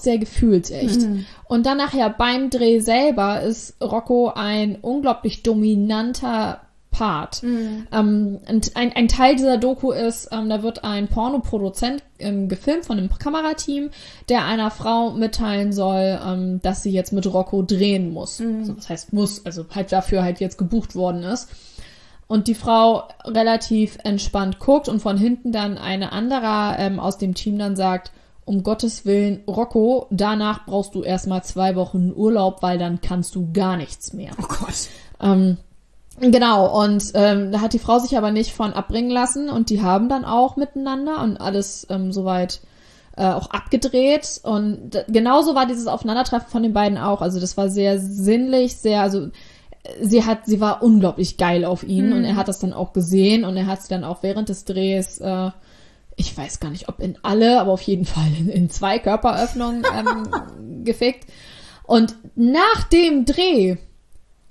sehr 0.00 0.18
gefühlsecht. 0.18 1.02
Und 1.44 1.66
dann 1.66 1.78
nachher 1.78 2.10
beim 2.10 2.50
Dreh 2.50 2.80
selber 2.80 3.42
ist 3.42 3.80
Rocco 3.80 4.32
ein 4.34 4.76
unglaublich 4.80 5.42
dominanter 5.42 6.60
Part. 6.96 7.42
Ähm, 7.92 8.38
und 8.48 8.74
ein, 8.74 8.92
ein 8.94 9.08
Teil 9.08 9.36
dieser 9.36 9.58
Doku 9.58 9.90
ist, 9.92 10.28
ähm, 10.32 10.48
da 10.48 10.62
wird 10.62 10.82
ein 10.82 11.08
Pornoproduzent 11.08 12.02
ähm, 12.18 12.48
gefilmt 12.48 12.86
von 12.86 12.96
einem 12.96 13.10
Kamerateam, 13.10 13.90
der 14.30 14.46
einer 14.46 14.70
Frau 14.70 15.10
mitteilen 15.10 15.74
soll, 15.74 16.18
ähm, 16.26 16.62
dass 16.62 16.82
sie 16.82 16.90
jetzt 16.90 17.12
mit 17.12 17.26
Rocco 17.26 17.62
drehen 17.62 18.14
muss. 18.14 18.38
So, 18.38 18.72
das 18.72 18.88
heißt 18.88 19.12
muss, 19.12 19.44
also 19.44 19.66
halt 19.74 19.92
dafür 19.92 20.22
halt 20.22 20.40
jetzt 20.40 20.56
gebucht 20.56 20.94
worden 20.94 21.22
ist. 21.22 21.50
Und 22.28 22.48
die 22.48 22.54
Frau 22.54 23.04
relativ 23.24 23.98
entspannt 24.02 24.58
guckt 24.58 24.88
und 24.88 25.00
von 25.00 25.18
hinten 25.18 25.52
dann 25.52 25.76
eine 25.76 26.12
anderer 26.12 26.78
ähm, 26.78 26.98
aus 26.98 27.18
dem 27.18 27.34
Team 27.34 27.58
dann 27.58 27.76
sagt, 27.76 28.10
um 28.46 28.62
Gottes 28.62 29.04
Willen, 29.04 29.42
Rocco, 29.46 30.06
danach 30.10 30.64
brauchst 30.64 30.94
du 30.94 31.02
erstmal 31.02 31.44
zwei 31.44 31.76
Wochen 31.76 32.12
Urlaub, 32.14 32.62
weil 32.62 32.78
dann 32.78 33.00
kannst 33.02 33.34
du 33.34 33.52
gar 33.52 33.76
nichts 33.76 34.12
mehr. 34.12 34.30
Oh 34.40 34.46
Gott. 34.48 34.88
Ähm, 35.20 35.58
genau, 36.20 36.82
und 36.82 37.04
ähm, 37.14 37.52
da 37.52 37.60
hat 37.60 37.72
die 37.72 37.78
Frau 37.78 37.98
sich 37.98 38.16
aber 38.16 38.30
nicht 38.30 38.52
von 38.52 38.72
abbringen 38.72 39.10
lassen 39.10 39.48
und 39.48 39.70
die 39.70 39.82
haben 39.82 40.08
dann 40.08 40.24
auch 40.24 40.56
miteinander 40.56 41.22
und 41.22 41.38
alles 41.38 41.86
ähm, 41.90 42.12
soweit 42.12 42.60
äh, 43.16 43.26
auch 43.26 43.50
abgedreht. 43.50 44.40
Und 44.42 45.04
genauso 45.08 45.54
war 45.54 45.66
dieses 45.66 45.86
Aufeinandertreffen 45.86 46.48
von 46.48 46.62
den 46.62 46.72
beiden 46.72 46.98
auch. 46.98 47.22
Also 47.22 47.40
das 47.40 47.56
war 47.56 47.68
sehr 47.68 47.98
sinnlich, 47.98 48.76
sehr, 48.76 49.00
also 49.00 49.28
sie 50.00 50.24
hat, 50.24 50.46
sie 50.46 50.60
war 50.60 50.82
unglaublich 50.82 51.36
geil 51.36 51.64
auf 51.64 51.82
ihn 51.82 52.12
und 52.12 52.24
er 52.24 52.36
hat 52.36 52.48
das 52.48 52.58
dann 52.58 52.72
auch 52.72 52.92
gesehen 52.92 53.44
und 53.44 53.56
er 53.56 53.66
hat 53.66 53.82
sie 53.82 53.88
dann 53.88 54.04
auch 54.04 54.22
während 54.22 54.48
des 54.48 54.64
Drehs, 54.64 55.18
äh, 55.18 55.50
ich 56.16 56.36
weiß 56.36 56.60
gar 56.60 56.70
nicht, 56.70 56.88
ob 56.88 57.00
in 57.00 57.18
alle, 57.22 57.60
aber 57.60 57.72
auf 57.72 57.82
jeden 57.82 58.04
Fall 58.04 58.28
in, 58.38 58.48
in 58.48 58.70
zwei 58.70 58.98
Körperöffnungen 58.98 59.84
ähm, 59.96 60.84
gefickt. 60.84 61.26
Und 61.84 62.16
nach 62.34 62.84
dem 62.90 63.24
Dreh 63.24 63.76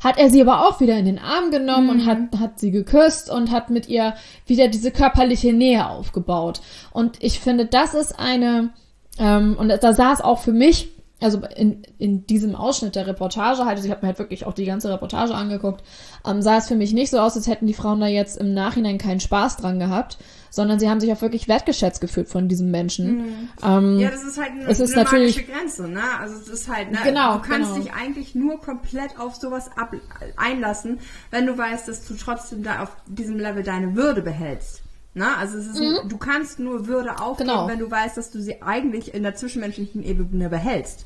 hat 0.06 0.20
er 0.20 0.30
sie 0.30 0.40
aber 0.40 0.68
auch 0.68 0.80
wieder 0.80 0.96
in 1.00 1.06
den 1.06 1.18
Arm 1.18 1.50
genommen 1.50 1.90
und 1.90 2.06
hat, 2.06 2.40
hat 2.40 2.60
sie 2.60 2.70
geküsst 2.70 3.32
und 3.32 3.50
hat 3.50 3.72
mit 3.72 3.90
ihr 3.90 4.14
wieder 4.46 4.68
diese 4.68 4.92
körperliche 4.92 5.52
Nähe 5.52 5.90
aufgebaut. 5.90 6.62
Und 6.92 7.18
ich 7.24 7.40
finde, 7.40 7.66
das 7.66 7.96
ist 7.96 8.20
eine, 8.20 8.70
ähm, 9.18 9.58
und 9.58 9.70
da 9.70 9.94
sah 9.94 10.14
es 10.14 10.22
auch 10.22 10.38
für 10.38 10.52
mich, 10.52 10.90
also 11.20 11.42
in, 11.56 11.82
in 11.98 12.28
diesem 12.28 12.56
Ausschnitt 12.56 12.96
der 12.96 13.08
Reportage 13.08 13.66
halt, 13.66 13.78
also 13.78 13.86
ich 13.86 13.92
habe 13.92 14.02
mir 14.04 14.10
halt 14.10 14.20
wirklich 14.20 14.46
auch 14.46 14.54
die 14.54 14.66
ganze 14.66 14.92
Reportage 14.94 15.34
angeguckt, 15.34 15.84
ähm, 16.24 16.44
sah 16.44 16.58
es 16.58 16.68
für 16.68 16.76
mich 16.76 16.94
nicht 16.94 17.10
so 17.10 17.18
aus, 17.18 17.36
als 17.36 17.48
hätten 17.48 17.66
die 17.66 17.74
Frauen 17.74 18.00
da 18.00 18.06
jetzt 18.06 18.38
im 18.38 18.54
Nachhinein 18.54 19.00
keinen 19.00 19.22
Spaß 19.22 19.58
dran 19.58 19.80
gehabt, 19.80 20.20
sondern 20.50 20.80
sie 20.80 20.90
haben 20.90 21.00
sich 21.00 21.12
auch 21.12 21.22
wirklich 21.22 21.48
wertgeschätzt 21.48 22.02
gefühlt 22.02 22.28
von 22.30 22.48
diesem 22.48 22.72
Menschen. 22.72 23.50
Ähm, 23.64 24.00
Ja, 24.00 24.10
das 24.10 24.24
ist 24.24 24.38
halt 24.40 24.52
eine, 24.52 24.68
Es 24.68 24.80
ist 24.80 24.94
eine 24.94 25.04
natürlich- 25.04 25.36
magische 25.38 25.52
Grenze, 25.52 25.88
ne? 25.88 26.02
Also 26.20 26.36
es 26.36 26.48
ist 26.48 26.68
halt, 26.68 26.92
ne? 26.92 27.00
Genau, 27.04 27.36
du 27.38 27.42
kannst 27.42 27.74
genau. 27.74 27.84
dich 27.84 27.94
eigentlich 27.94 28.36
nur 28.36 28.60
komplett 28.62 29.20
auf 29.20 29.36
sowas 29.36 29.70
ab 29.76 29.94
einlassen, 30.38 31.00
wenn 31.32 31.46
du 31.46 31.58
weißt, 31.58 31.88
dass 31.88 32.06
du 32.06 32.14
trotzdem 32.16 32.64
da 32.64 32.84
auf 32.84 32.90
diesem 33.08 33.38
Level 33.40 33.64
deine 33.64 33.96
Würde 33.96 34.22
behältst. 34.22 34.82
Ne? 35.14 35.26
Also 35.38 35.58
es 35.58 35.68
ist, 35.68 35.80
du 35.80 36.18
kannst 36.18 36.60
nur 36.60 36.88
Würde 36.88 37.20
aufgeben, 37.20 37.50
Mhm. 37.50 37.54
Genau. 37.54 37.68
wenn 37.70 37.80
du 37.80 37.90
weißt, 37.90 38.18
dass 38.18 38.32
du 38.32 38.42
sie 38.42 38.62
eigentlich 38.62 39.14
in 39.14 39.24
der 39.24 39.34
zwischenmenschlichen 39.36 40.04
Ebene 40.04 40.50
behältst. 40.50 41.06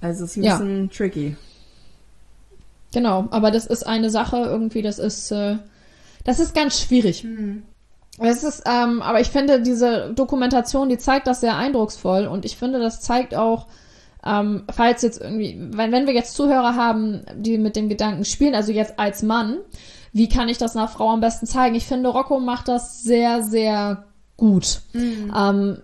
Also 0.00 0.24
es 0.24 0.32
ist 0.32 0.36
ein 0.38 0.42
Ja. 0.42 0.58
bisschen 0.58 0.90
tricky. 0.90 1.36
Genau, 2.92 3.28
aber 3.30 3.50
das 3.50 3.66
ist 3.66 3.86
eine 3.86 4.10
Sache 4.10 4.38
irgendwie, 4.38 4.82
das 4.82 4.98
ist, 4.98 5.30
äh, 5.30 5.56
das 6.24 6.40
ist 6.40 6.54
ganz 6.54 6.80
schwierig. 6.80 7.24
Es 8.20 8.42
ist, 8.42 8.62
ähm, 8.66 9.02
aber 9.02 9.20
ich 9.20 9.28
finde 9.28 9.62
diese 9.62 10.12
Dokumentation, 10.14 10.88
die 10.88 10.98
zeigt 10.98 11.26
das 11.26 11.40
sehr 11.40 11.56
eindrucksvoll 11.56 12.26
und 12.26 12.44
ich 12.44 12.56
finde, 12.56 12.80
das 12.80 13.00
zeigt 13.00 13.34
auch, 13.34 13.66
ähm, 14.26 14.64
falls 14.70 15.02
jetzt 15.02 15.20
irgendwie, 15.20 15.56
wenn, 15.70 15.92
wenn 15.92 16.06
wir 16.06 16.14
jetzt 16.14 16.34
Zuhörer 16.34 16.74
haben, 16.74 17.22
die 17.34 17.58
mit 17.58 17.76
dem 17.76 17.88
Gedanken 17.88 18.24
spielen, 18.24 18.54
also 18.54 18.72
jetzt 18.72 18.98
als 18.98 19.22
Mann, 19.22 19.58
wie 20.12 20.28
kann 20.28 20.48
ich 20.48 20.58
das 20.58 20.76
einer 20.76 20.88
Frau 20.88 21.10
am 21.10 21.20
besten 21.20 21.46
zeigen? 21.46 21.76
Ich 21.76 21.86
finde, 21.86 22.08
Rocco 22.08 22.40
macht 22.40 22.68
das 22.68 23.02
sehr, 23.02 23.42
sehr 23.42 24.04
gut. 24.36 24.80
Ähm, 25.36 25.78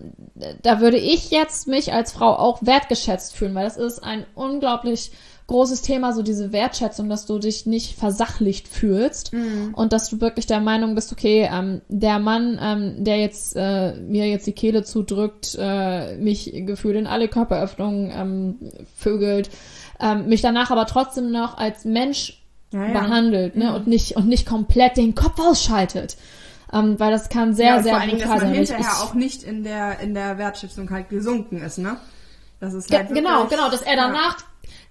da 0.63 0.79
würde 0.79 0.97
ich 0.97 1.29
jetzt 1.31 1.67
mich 1.67 1.93
als 1.93 2.11
Frau 2.13 2.33
auch 2.35 2.59
wertgeschätzt 2.61 3.35
fühlen, 3.35 3.53
weil 3.55 3.65
das 3.65 3.77
ist 3.77 3.99
ein 4.03 4.25
unglaublich 4.33 5.11
großes 5.47 5.81
Thema, 5.83 6.11
so 6.13 6.23
diese 6.23 6.51
Wertschätzung, 6.51 7.07
dass 7.07 7.25
du 7.27 7.37
dich 7.39 7.65
nicht 7.67 7.97
versachlicht 7.97 8.67
fühlst 8.67 9.31
und 9.73 9.93
dass 9.93 10.09
du 10.09 10.19
wirklich 10.19 10.47
der 10.47 10.59
Meinung 10.59 10.95
bist, 10.95 11.11
okay, 11.11 11.47
ähm, 11.51 11.81
der 11.87 12.17
Mann, 12.19 12.59
ähm, 12.61 13.03
der 13.03 13.17
jetzt 13.19 13.55
äh, 13.55 13.93
mir 13.93 14.27
jetzt 14.27 14.47
die 14.47 14.53
Kehle 14.53 14.83
zudrückt, 14.83 15.55
äh, 15.59 16.17
mich 16.17 16.51
gefühlt 16.65 16.95
in 16.95 17.05
alle 17.07 17.27
Körperöffnungen 17.27 18.11
ähm, 18.11 18.55
vögelt, 18.97 19.49
ähm, 19.99 20.27
mich 20.27 20.41
danach 20.41 20.71
aber 20.71 20.87
trotzdem 20.87 21.31
noch 21.31 21.57
als 21.57 21.85
Mensch 21.85 22.41
Ja, 22.71 22.87
ja. 22.87 22.91
behandelt, 22.99 23.55
ne, 23.55 23.75
und 23.75 23.85
nicht 23.87 24.15
und 24.17 24.27
nicht 24.27 24.47
komplett 24.47 24.97
den 24.97 25.13
Kopf 25.13 25.39
ausschaltet. 25.39 26.17
Ähm, 26.73 26.99
weil 26.99 27.11
das 27.11 27.29
kann 27.29 27.53
sehr, 27.53 27.67
ja, 27.75 27.83
sehr 27.83 27.91
vor 27.93 28.01
allen 28.01 28.09
Dingen, 28.09 28.21
dass 28.21 28.29
brutal 28.31 28.47
man 28.47 28.55
sein. 28.55 28.65
Hinterher 28.65 28.91
ich- 28.91 29.03
auch 29.09 29.13
nicht 29.13 29.43
in 29.43 29.63
der, 29.63 29.99
in 29.99 30.13
der 30.15 30.37
Wertschätzung 30.39 30.89
halt 30.89 31.09
gesunken 31.09 31.61
ist, 31.61 31.77
ne? 31.77 31.97
Das 32.59 32.73
ist 32.73 32.87
Ge 32.89 32.97
halt 32.97 33.09
genau, 33.13 33.41
wirklich- 33.43 33.49
genau, 33.59 33.69
dass 33.69 33.81
er 33.83 33.95
ja. 33.95 34.07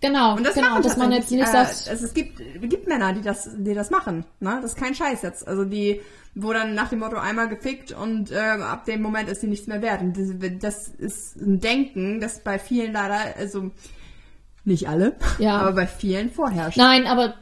Genau, 0.08 0.36
Und 0.36 0.44
das 0.44 0.54
genau, 0.54 0.80
dass 0.80 0.96
man 0.96 1.12
jetzt 1.12 1.30
nicht 1.30 1.42
äh, 1.42 1.46
sagt, 1.46 1.70
es, 1.70 2.02
es 2.02 2.14
gibt, 2.14 2.38
gibt 2.62 2.86
Männer, 2.88 3.12
die 3.12 3.22
das, 3.22 3.48
die 3.56 3.74
das 3.74 3.90
machen, 3.90 4.24
ne? 4.40 4.58
Das 4.62 4.72
ist 4.72 4.76
kein 4.76 4.94
Scheiß 4.94 5.22
jetzt. 5.22 5.46
Also 5.46 5.64
die, 5.64 6.00
wo 6.34 6.52
dann 6.52 6.74
nach 6.74 6.88
dem 6.88 7.00
Motto 7.00 7.16
einmal 7.16 7.48
gefickt 7.48 7.92
und 7.92 8.30
äh, 8.30 8.36
ab 8.38 8.84
dem 8.84 9.02
Moment 9.02 9.28
ist 9.28 9.40
sie 9.40 9.46
nichts 9.46 9.66
mehr 9.66 9.82
wert. 9.82 10.00
Und 10.00 10.16
das, 10.16 10.28
das 10.60 10.88
ist 10.88 11.36
ein 11.36 11.60
Denken, 11.60 12.20
das 12.20 12.40
bei 12.40 12.58
vielen 12.58 12.92
leider, 12.92 13.36
also 13.38 13.70
nicht 14.64 14.88
alle, 14.88 15.14
Ja. 15.38 15.58
aber 15.58 15.72
bei 15.72 15.86
vielen 15.86 16.30
vorherrscht. 16.30 16.78
Nein, 16.78 17.06
aber 17.06 17.34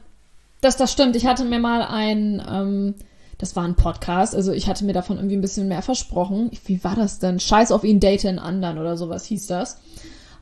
das, 0.61 0.77
das 0.77 0.93
stimmt. 0.93 1.17
Ich 1.17 1.27
hatte 1.27 1.45
mir 1.45 1.59
mal 1.59 1.83
ein, 1.83 2.43
ähm, 2.49 2.95
das 3.39 3.57
war 3.57 3.65
ein 3.65 3.75
Podcast, 3.75 4.35
also 4.35 4.53
ich 4.53 4.69
hatte 4.69 4.85
mir 4.85 4.93
davon 4.93 5.17
irgendwie 5.17 5.37
ein 5.37 5.41
bisschen 5.41 5.69
mehr 5.69 5.83
versprochen. 5.83 6.51
Wie 6.67 6.83
war 6.85 6.95
das 6.95 7.19
denn? 7.19 7.41
Scheiß 7.41 7.73
auf 7.73 7.85
ihn, 7.85 7.99
date 8.01 8.27
einen 8.27 8.39
anderen 8.39 8.79
oder 8.79 8.97
sowas 8.97 9.25
hieß 9.25 9.47
das. 9.49 9.79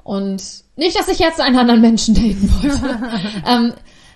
Und 0.02 0.42
nicht, 0.76 0.98
dass 0.98 1.08
ich 1.08 1.18
jetzt 1.18 1.40
einen 1.40 1.58
anderen 1.58 1.80
Menschen 1.80 2.14
daten 2.14 2.50
wollte, 2.62 3.12
ähm, 3.46 3.72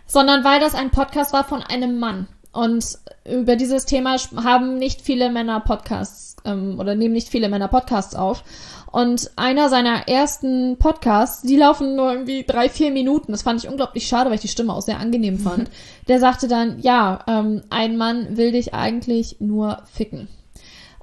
sondern 0.07 0.45
weil 0.45 0.61
das 0.61 0.75
ein 0.75 0.91
Podcast 0.91 1.33
war 1.33 1.45
von 1.45 1.63
einem 1.63 1.99
Mann. 1.99 2.29
Und 2.53 2.99
über 3.25 3.57
dieses 3.57 3.85
Thema 3.85 4.17
haben 4.37 4.79
nicht 4.79 5.01
viele 5.01 5.31
Männer 5.31 5.61
Podcasts 5.61 6.37
ähm, 6.45 6.79
oder 6.79 6.95
nehmen 6.95 7.15
nicht 7.15 7.29
viele 7.29 7.49
Männer 7.49 7.69
Podcasts 7.69 8.15
auf. 8.15 8.45
Und 8.93 9.33
einer 9.35 9.69
seiner 9.71 10.07
ersten 10.09 10.77
Podcasts, 10.79 11.43
die 11.43 11.57
laufen 11.57 11.97
nur 11.97 12.13
irgendwie 12.13 12.45
drei, 12.45 12.69
vier 12.69 12.93
Minuten. 12.93 13.33
Das 13.33 13.43
fand 13.43 13.61
ich 13.61 13.69
unglaublich 13.69 14.07
schade, 14.07 14.31
weil 14.31 14.37
ich 14.37 14.43
die 14.43 14.49
Stimme 14.49 14.73
auch 14.73 14.83
sehr 14.83 15.01
angenehm 15.01 15.41
fand. 15.41 15.69
Der 16.09 16.21
sagte 16.21 16.47
dann, 16.47 16.79
ja, 16.79 17.25
ähm, 17.27 17.63
ein 17.71 17.97
Mann 17.97 18.37
will 18.37 18.53
dich 18.53 18.73
eigentlich 18.73 19.41
nur 19.41 19.83
ficken. 19.93 20.29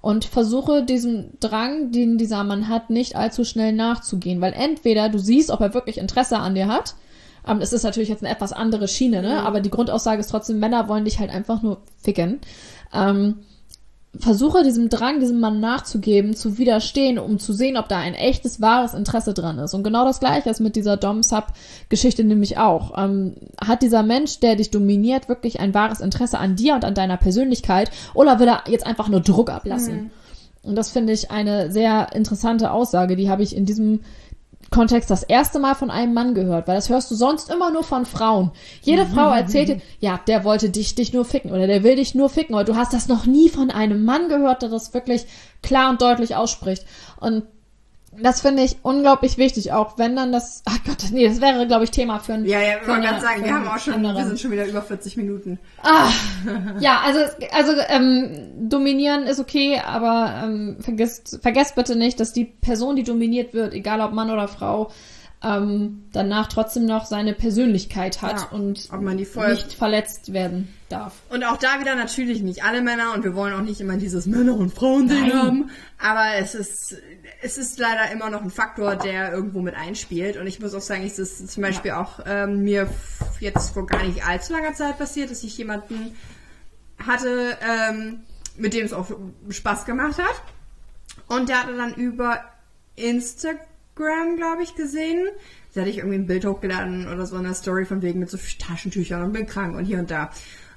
Und 0.01 0.25
versuche 0.25 0.83
diesem 0.83 1.29
Drang, 1.39 1.91
den 1.91 2.17
dieser 2.17 2.43
Mann 2.43 2.67
hat, 2.67 2.89
nicht 2.89 3.15
allzu 3.15 3.45
schnell 3.45 3.71
nachzugehen. 3.71 4.41
Weil 4.41 4.53
entweder 4.53 5.09
du 5.09 5.19
siehst, 5.19 5.51
ob 5.51 5.61
er 5.61 5.75
wirklich 5.75 5.99
Interesse 5.99 6.39
an 6.39 6.55
dir 6.55 6.67
hat. 6.67 6.95
Ähm, 7.47 7.59
es 7.61 7.71
ist 7.71 7.83
natürlich 7.83 8.09
jetzt 8.09 8.23
eine 8.23 8.33
etwas 8.33 8.51
andere 8.51 8.87
Schiene, 8.87 9.21
ne? 9.21 9.43
Aber 9.43 9.61
die 9.61 9.69
Grundaussage 9.69 10.19
ist 10.19 10.31
trotzdem, 10.31 10.59
Männer 10.59 10.87
wollen 10.87 11.05
dich 11.05 11.19
halt 11.19 11.29
einfach 11.29 11.61
nur 11.61 11.81
ficken. 12.01 12.39
Ähm, 12.93 13.39
versuche 14.19 14.63
diesem 14.63 14.89
Drang, 14.89 15.19
diesem 15.21 15.39
Mann 15.39 15.61
nachzugeben, 15.61 16.35
zu 16.35 16.57
widerstehen, 16.57 17.17
um 17.17 17.39
zu 17.39 17.53
sehen, 17.53 17.77
ob 17.77 17.87
da 17.87 17.97
ein 17.97 18.13
echtes, 18.13 18.59
wahres 18.59 18.93
Interesse 18.93 19.33
dran 19.33 19.57
ist. 19.59 19.73
Und 19.73 19.83
genau 19.83 20.03
das 20.03 20.19
Gleiche 20.19 20.49
ist 20.49 20.59
mit 20.59 20.75
dieser 20.75 20.97
Dom-Sub-Geschichte 20.97 22.23
nämlich 22.23 22.57
auch. 22.57 22.97
Ähm, 22.97 23.35
hat 23.59 23.81
dieser 23.81 24.03
Mensch, 24.03 24.39
der 24.39 24.57
dich 24.57 24.69
dominiert, 24.69 25.29
wirklich 25.29 25.61
ein 25.61 25.73
wahres 25.73 26.01
Interesse 26.01 26.39
an 26.39 26.57
dir 26.57 26.75
und 26.75 26.83
an 26.83 26.93
deiner 26.93 27.17
Persönlichkeit? 27.17 27.89
Oder 28.13 28.39
will 28.39 28.49
er 28.49 28.63
jetzt 28.67 28.85
einfach 28.85 29.07
nur 29.07 29.21
Druck 29.21 29.49
ablassen? 29.49 30.11
Und 30.63 30.75
das 30.75 30.91
finde 30.91 31.13
ich 31.13 31.31
eine 31.31 31.71
sehr 31.71 32.13
interessante 32.13 32.71
Aussage. 32.71 33.15
Die 33.15 33.29
habe 33.29 33.43
ich 33.43 33.55
in 33.55 33.65
diesem 33.65 34.01
Kontext 34.71 35.11
das 35.11 35.23
erste 35.23 35.59
Mal 35.59 35.75
von 35.75 35.91
einem 35.91 36.13
Mann 36.13 36.33
gehört, 36.33 36.67
weil 36.67 36.75
das 36.75 36.89
hörst 36.89 37.11
du 37.11 37.15
sonst 37.15 37.51
immer 37.51 37.71
nur 37.71 37.83
von 37.83 38.05
Frauen. 38.05 38.51
Jede 38.81 39.05
Frau 39.05 39.29
erzählt 39.29 39.67
dir, 39.67 39.81
ja, 39.99 40.19
der 40.27 40.45
wollte 40.45 40.69
dich, 40.69 40.95
dich 40.95 41.11
nur 41.11 41.25
ficken 41.25 41.51
oder 41.51 41.67
der 41.67 41.83
will 41.83 41.97
dich 41.97 42.15
nur 42.15 42.29
ficken, 42.29 42.55
aber 42.55 42.63
du 42.63 42.77
hast 42.77 42.93
das 42.93 43.09
noch 43.09 43.25
nie 43.25 43.49
von 43.49 43.69
einem 43.69 44.05
Mann 44.05 44.29
gehört, 44.29 44.61
der 44.61 44.69
das 44.69 44.93
wirklich 44.93 45.25
klar 45.61 45.89
und 45.89 46.01
deutlich 46.01 46.37
ausspricht. 46.37 46.85
Und 47.19 47.43
das 48.21 48.41
finde 48.41 48.63
ich 48.63 48.77
unglaublich 48.83 49.37
wichtig, 49.37 49.71
auch 49.73 49.97
wenn 49.97 50.15
dann 50.15 50.31
das, 50.31 50.63
ach 50.65 50.77
Gott, 50.85 50.97
nee, 51.11 51.27
das 51.27 51.41
wäre, 51.41 51.67
glaube 51.67 51.83
ich, 51.83 51.91
Thema 51.91 52.19
für 52.19 52.33
ein 52.33 52.45
Ja, 52.45 52.59
ja, 52.61 52.75
wollte 52.77 52.91
eine- 52.93 53.05
gerade 53.07 53.21
sagen, 53.21 53.43
wir 53.43 53.53
haben 53.53 53.67
auch 53.67 53.79
schon, 53.79 53.93
anderen. 53.93 54.17
wir 54.17 54.25
sind 54.25 54.39
schon 54.39 54.51
wieder 54.51 54.65
über 54.67 54.81
40 54.81 55.17
Minuten. 55.17 55.59
Ah, 55.83 56.09
ja, 56.79 57.01
also, 57.05 57.19
also 57.53 57.73
ähm, 57.89 58.29
dominieren 58.69 59.23
ist 59.23 59.39
okay, 59.39 59.79
aber 59.85 60.41
ähm, 60.43 60.77
vergesst, 60.79 61.39
vergesst 61.41 61.75
bitte 61.75 61.95
nicht, 61.95 62.19
dass 62.19 62.33
die 62.33 62.45
Person, 62.45 62.95
die 62.95 63.03
dominiert 63.03 63.53
wird, 63.53 63.73
egal 63.73 64.01
ob 64.01 64.13
Mann 64.13 64.29
oder 64.31 64.47
Frau, 64.47 64.91
ähm, 65.43 66.03
danach 66.13 66.47
trotzdem 66.47 66.85
noch 66.85 67.05
seine 67.05 67.33
Persönlichkeit 67.33 68.21
hat 68.21 68.41
Ja, 68.41 68.47
und 68.51 68.91
man 69.01 69.15
nicht 69.15 69.31
verletzt 69.31 70.33
werden 70.33 70.71
darf. 70.87 71.13
Und 71.29 71.43
auch 71.43 71.57
da 71.57 71.79
wieder 71.79 71.95
natürlich 71.95 72.43
nicht 72.43 72.63
alle 72.63 72.81
Männer 72.83 73.13
und 73.15 73.23
wir 73.23 73.33
wollen 73.35 73.53
auch 73.55 73.61
nicht 73.63 73.81
immer 73.81 73.97
dieses 73.97 74.27
Männer- 74.27 74.55
und 74.55 74.71
Frauen-Ding 74.71 75.21
Nein. 75.29 75.33
haben. 75.33 75.69
Aber 75.97 76.25
es 76.39 76.53
ist, 76.53 76.95
es 77.41 77.57
ist 77.57 77.79
leider 77.79 78.11
immer 78.11 78.29
noch 78.29 78.41
ein 78.41 78.51
Faktor, 78.51 78.95
der 78.95 79.31
irgendwo 79.31 79.61
mit 79.61 79.75
einspielt. 79.75 80.37
Und 80.37 80.47
ich 80.47 80.59
muss 80.59 80.73
auch 80.73 80.81
sagen, 80.81 81.03
es 81.05 81.19
ist 81.19 81.49
zum 81.49 81.63
Beispiel 81.63 81.91
auch 81.91 82.19
ähm, 82.25 82.63
mir 82.63 82.89
jetzt 83.39 83.73
vor 83.73 83.85
gar 83.87 84.03
nicht 84.03 84.25
allzu 84.25 84.53
langer 84.53 84.73
Zeit 84.73 84.97
passiert, 84.97 85.31
dass 85.31 85.43
ich 85.43 85.57
jemanden 85.57 86.15
hatte, 87.05 87.57
ähm, 87.61 88.21
mit 88.57 88.73
dem 88.73 88.85
es 88.85 88.93
auch 88.93 89.07
Spaß 89.49 89.85
gemacht 89.85 90.19
hat. 90.19 90.41
Und 91.27 91.49
der 91.49 91.63
hatte 91.63 91.75
dann 91.75 91.95
über 91.95 92.41
Instagram, 92.95 94.37
glaube 94.37 94.63
ich, 94.63 94.75
gesehen. 94.75 95.27
Da 95.73 95.81
hatte 95.81 95.89
ich 95.89 95.97
irgendwie 95.97 96.17
ein 96.17 96.27
Bild 96.27 96.45
hochgeladen 96.45 97.07
oder 97.07 97.25
so 97.25 97.37
in 97.37 97.43
der 97.43 97.53
Story 97.53 97.85
von 97.85 98.01
wegen 98.01 98.19
mit 98.19 98.29
so 98.29 98.37
Taschentüchern 98.59 99.23
und 99.23 99.33
bin 99.33 99.47
krank 99.47 99.75
und 99.75 99.85
hier 99.85 99.99
und 99.99 100.11
da. 100.11 100.31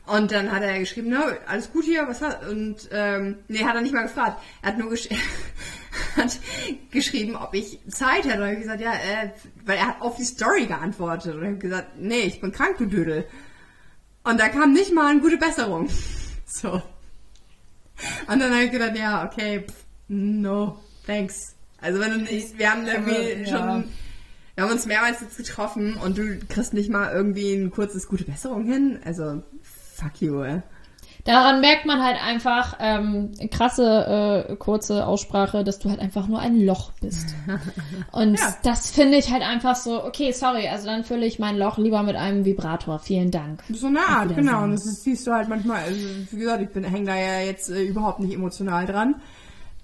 Und 0.07 0.32
dann 0.32 0.52
hat 0.52 0.62
er 0.62 0.78
geschrieben, 0.78 1.09
ne, 1.09 1.38
alles 1.46 1.72
gut 1.72 1.84
hier, 1.84 2.07
was 2.07 2.20
hat, 2.20 2.46
und, 2.46 2.88
ähm, 2.92 3.36
nee, 3.48 3.64
hat 3.64 3.74
er 3.74 3.80
nicht 3.80 3.94
mal 3.94 4.02
gefragt. 4.02 4.42
Er 4.61 4.68
hat 4.72 4.78
nur 4.78 4.90
gesch 4.90 5.09
hat 6.16 6.38
geschrieben, 6.90 7.36
ob 7.36 7.55
ich 7.55 7.78
Zeit 7.88 8.24
hätte. 8.24 8.42
Und 8.42 8.52
ich 8.52 8.61
gesagt, 8.61 8.80
ja, 8.82 8.92
äh, 8.92 9.30
weil 9.64 9.78
er 9.78 9.88
hat 9.88 10.02
auf 10.02 10.16
die 10.16 10.24
Story 10.24 10.66
geantwortet. 10.66 11.34
Und 11.34 11.42
ich 11.42 11.48
habe 11.48 11.59
gesagt, 11.59 11.88
nee, 11.98 12.20
ich 12.20 12.40
bin 12.40 12.52
krank, 12.52 12.76
du 12.78 12.86
Dödel. 12.86 13.24
Und 14.24 14.38
da 14.40 14.48
kam 14.48 14.72
nicht 14.72 14.92
mal 14.92 15.11
eine 15.11 15.20
gute 15.20 15.36
Besserung. 15.38 15.88
So. 16.46 16.70
Und 18.28 18.38
dann 18.40 18.52
habe 18.52 18.64
ich 18.64 18.70
gedacht, 18.70 18.96
ja, 18.96 19.24
okay, 19.24 19.64
pff, 19.66 19.74
no, 20.09 20.78
thanks. 21.07 21.55
Also 21.80 21.98
wenn 21.98 22.11
du 22.12 22.18
nicht, 22.18 22.59
wir 22.59 22.70
haben 22.70 22.86
irgendwie 22.86 23.42
Ja. 23.50 23.59
schon, 23.59 23.84
wir 24.55 24.64
haben 24.64 24.70
uns 24.70 24.86
mehrmals 24.86 25.20
jetzt 25.20 25.36
getroffen 25.36 25.94
und 25.96 26.16
du 26.16 26.38
kriegst 26.48 26.72
nicht 26.74 26.90
mal 26.90 27.12
irgendwie 27.12 27.55
ein 27.55 27.70
kurzes 27.72 28.07
gute 28.07 28.24
Besserung 28.24 28.66
hin. 28.66 29.00
Also, 29.05 29.42
fuck 29.95 30.20
you, 30.20 30.42
ey. 30.42 30.62
Daran 31.24 31.62
merkt 31.62 31.86
man 31.86 32.05
halt 32.05 32.18
einfach, 32.22 32.76
ähm, 32.80 33.32
krasse, 33.51 34.47
äh, 34.51 34.57
kurze 34.57 35.07
Aussprache, 35.07 35.64
dass 35.64 35.78
du 35.78 35.88
halt 35.88 35.99
einfach 36.01 36.28
nur 36.28 36.38
ein 36.40 36.61
Loch 36.61 36.92
bist. 37.01 37.34
Und 38.12 38.38
Ja. 38.38 38.55
das 38.62 38.90
finde 38.90 39.16
ich 39.16 39.32
halt 39.32 39.42
einfach 39.42 39.74
so, 39.74 40.05
okay, 40.05 40.32
sorry, 40.32 40.68
also 40.68 40.86
dann 40.86 41.03
fülle 41.03 41.24
ich 41.24 41.38
mein 41.38 41.57
Loch 41.57 41.78
lieber 41.78 42.03
mit 42.03 42.16
einem 42.16 42.45
Vibrator. 42.45 42.99
Vielen 42.99 43.30
Dank. 43.30 43.62
So 43.70 43.86
eine 43.86 44.01
Art, 44.07 44.36
genau. 44.36 44.64
Und 44.64 44.72
das 44.72 44.84
ist, 44.84 45.05
siehst 45.05 45.26
du 45.26 45.32
halt 45.32 45.49
manchmal, 45.49 45.84
also, 45.84 45.99
wie 46.30 46.36
gesagt, 46.36 46.61
ich 46.62 46.68
bin 46.68 46.84
hänge 46.84 47.07
da 47.07 47.16
ja 47.16 47.40
jetzt 47.40 47.70
äh, 47.70 47.82
überhaupt 47.84 48.20
nicht 48.20 48.34
emotional 48.34 48.84
dran. 48.84 49.14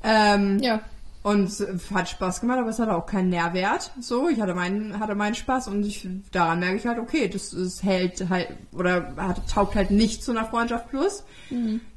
Ähm, 0.05 0.59
Ja. 0.61 0.81
Und 1.23 1.45
es 1.51 1.63
hat 1.93 2.09
Spaß 2.09 2.41
gemacht, 2.41 2.59
aber 2.59 2.71
es 2.71 2.79
hatte 2.79 2.95
auch 2.95 3.05
keinen 3.05 3.29
Nährwert. 3.29 3.91
So, 4.01 4.29
ich 4.31 4.41
hatte 4.41 4.55
meinen, 4.55 4.99
hatte 5.01 5.15
meinen 5.15 5.35
Spaß 5.35 5.69
und 5.69 5.85
ich, 5.85 6.09
daran 6.33 6.61
merke 6.61 6.77
ich 6.77 6.87
halt, 6.87 6.99
okay, 6.99 7.29
das, 7.29 7.51
das 7.51 7.83
hält 7.83 8.27
halt, 8.31 8.49
oder 8.73 9.15
hat, 9.19 9.47
taugt 9.49 9.75
halt 9.75 9.91
nicht 9.91 10.25
zu 10.25 10.31
einer 10.31 10.47
Freundschaft 10.47 10.89
plus. 10.89 11.25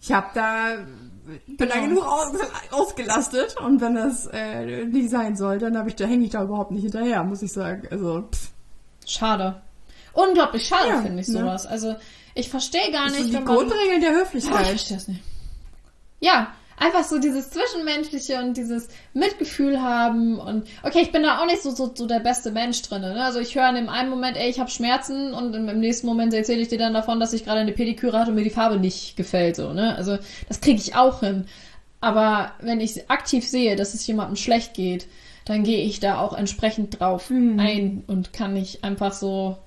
Ich 0.02 0.12
habe 0.12 0.28
da, 0.34 0.76
bin 1.48 1.70
da 1.70 1.76
Genau. 1.76 1.88
genug 1.88 2.06
aus, 2.06 2.32
ausgelastet 2.72 3.56
und 3.62 3.80
wenn 3.80 3.96
das 3.96 4.28
äh, 4.34 4.84
nicht 4.86 5.10
sein 5.10 5.38
soll, 5.38 5.58
dann 5.58 5.78
habe 5.78 5.88
ich, 5.88 5.96
da 5.96 6.04
hänge 6.06 6.26
ich 6.26 6.32
da 6.32 6.44
überhaupt 6.44 6.72
nicht 6.72 6.84
hinterher, 6.84 7.24
muss 7.24 7.42
ich 7.42 7.54
sagen. 7.54 7.88
Also, 7.92 8.24
pff, 8.30 8.50
Schade. 9.06 9.62
Unglaublich 10.14 10.68
schade 10.68 10.90
Ja, 10.90 11.02
finde 11.02 11.22
ich 11.22 11.28
ne? 11.30 11.40
sowas. 11.40 11.66
Also 11.66 11.96
ich 12.36 12.50
verstehe 12.50 12.92
gar 12.92 13.06
das 13.06 13.14
nicht, 13.20 13.32
sind 13.32 13.40
die 13.40 13.46
Grundregeln 13.46 14.02
der 14.02 14.12
Ja, 14.12 14.18
ich 14.18 14.24
Höflichkeit. 14.26 14.66
verstehe 14.68 14.98
es 14.98 15.08
nicht. 15.08 15.24
Ja, 16.20 16.48
einfach 16.78 17.04
so 17.04 17.20
dieses 17.20 17.50
Zwischenmenschliche 17.52 18.40
und 18.40 18.58
dieses 18.58 18.90
Mitgefühl 19.14 19.82
haben 19.82 20.40
und 20.40 20.68
okay, 20.84 21.02
ich 21.02 21.12
bin 21.12 21.24
da 21.24 21.40
auch 21.40 21.46
nicht 21.46 21.62
so, 21.62 21.72
so, 21.72 21.92
so 21.94 22.08
der 22.08 22.20
beste 22.20 22.52
Mensch 22.52 22.82
drin. 22.82 23.02
Ne? 23.02 23.24
Also 23.24 23.40
ich 23.40 23.56
höre 23.56 23.70
in 23.70 23.76
dem 23.76 23.90
einen 23.90 24.10
Moment, 24.10 24.38
ey, 24.38 24.50
ich 24.50 24.60
habe 24.60 24.70
Schmerzen 24.70 25.34
und 25.34 25.54
im, 25.54 25.70
im 25.70 25.80
nächsten 25.80 26.08
Moment 26.08 26.34
erzähle 26.34 26.62
ich 26.62 26.68
dir 26.68 26.78
dann 26.78 26.94
davon, 26.94 27.20
dass 27.20 27.34
ich 27.34 27.46
gerade 27.46 27.60
eine 27.60 27.72
Pediküre 27.72 28.20
hatte 28.20 28.32
und 28.32 28.36
mir 28.36 28.44
die 28.44 28.50
Farbe 28.50 28.80
nicht 28.80 29.16
gefällt. 29.16 29.56
So, 29.56 29.74
ne? 29.74 29.96
Also 29.96 30.18
das 30.48 30.62
kriege 30.62 30.80
ich 30.80 30.96
auch 30.96 31.22
hin. 31.22 31.46
Aber 32.02 32.52
wenn 32.60 32.82
ich 32.82 33.10
aktiv 33.10 33.48
sehe, 33.48 33.76
dass 33.76 33.94
es 33.94 34.06
jemandem 34.06 34.36
schlecht 34.36 34.74
geht, 34.74 35.08
dann 35.46 35.64
gehe 35.64 35.86
ich 35.86 36.00
da 36.00 36.20
auch 36.20 36.34
entsprechend 36.34 37.00
drauf 37.00 37.30
ein 37.30 38.04
und 38.08 38.34
kann 38.34 38.54
nicht 38.54 38.84
einfach 38.84 39.14
so, 39.14 39.58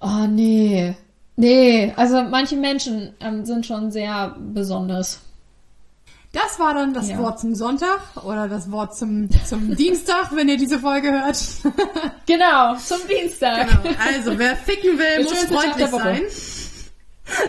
oh 0.00 0.26
nee, 0.28 0.94
nee. 1.36 1.92
Also 1.96 2.22
manche 2.22 2.56
Menschen 2.56 3.14
ähm, 3.20 3.44
sind 3.44 3.66
schon 3.66 3.90
sehr 3.90 4.36
besonders. 4.38 5.20
Das 6.32 6.60
war 6.60 6.74
dann 6.74 6.94
das 6.94 7.08
Ja. 7.08 7.18
Wort 7.18 7.40
zum 7.40 7.54
Sonntag 7.56 8.00
oder 8.24 8.48
das 8.48 8.70
Wort 8.70 8.96
zum, 8.96 9.28
zum 9.46 9.74
Dienstag, 9.76 10.30
wenn 10.34 10.48
ihr 10.48 10.56
diese 10.56 10.78
Folge 10.78 11.10
hört. 11.12 11.36
Genau, 12.26 12.76
zum 12.76 12.98
Dienstag. 13.08 13.68
Genau. 13.82 13.96
Also, 14.06 14.38
wer 14.38 14.54
ficken 14.56 14.96
will, 14.96 15.24
muss 15.24 15.44
freundlich 15.44 15.88
sein. 15.88 16.22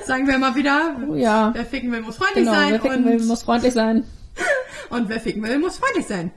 Sagen 0.06 0.28
wir 0.28 0.40
mal 0.40 0.56
wieder. 0.56 0.96
Oh 1.08 1.14
ja. 1.16 1.52
Wer 1.54 1.66
ficken 1.66 1.92
will, 1.92 2.02
muss 2.02 2.18
freundlich 2.18 2.46
Genau, 2.46 2.52
sein. 2.56 2.72
wer 2.72 2.82
ficken 2.82 2.98
und, 2.98 3.06
will, 3.06 3.26
muss 3.28 3.44
freundlich 3.44 3.74
sein. 3.74 4.06
und 4.90 5.10
wer 5.10 5.20
ficken 5.20 5.44
will, 5.44 5.60
muss 5.60 5.78
freundlich 5.78 6.08
sein. 6.08 6.32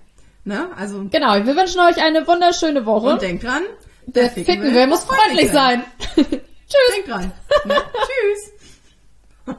Ne? 0.44 0.68
Also, 0.76 1.04
Genau, 1.10 1.34
wir 1.36 1.56
wünschen 1.56 1.80
euch 1.80 2.02
eine 2.02 2.26
wunderschöne 2.26 2.84
Woche. 2.84 3.06
und 3.14 3.22
denkt 3.22 3.44
dran. 3.44 3.62
wer 4.06 4.28
ficken 4.28 4.74
will, 4.74 4.86
muss 4.86 5.04
freundlich 5.04 5.50
sein. 5.50 5.82
Denkt 6.16 7.08
dran. 7.08 7.32
Ne? 7.64 7.74
Tschüss. 9.46 9.54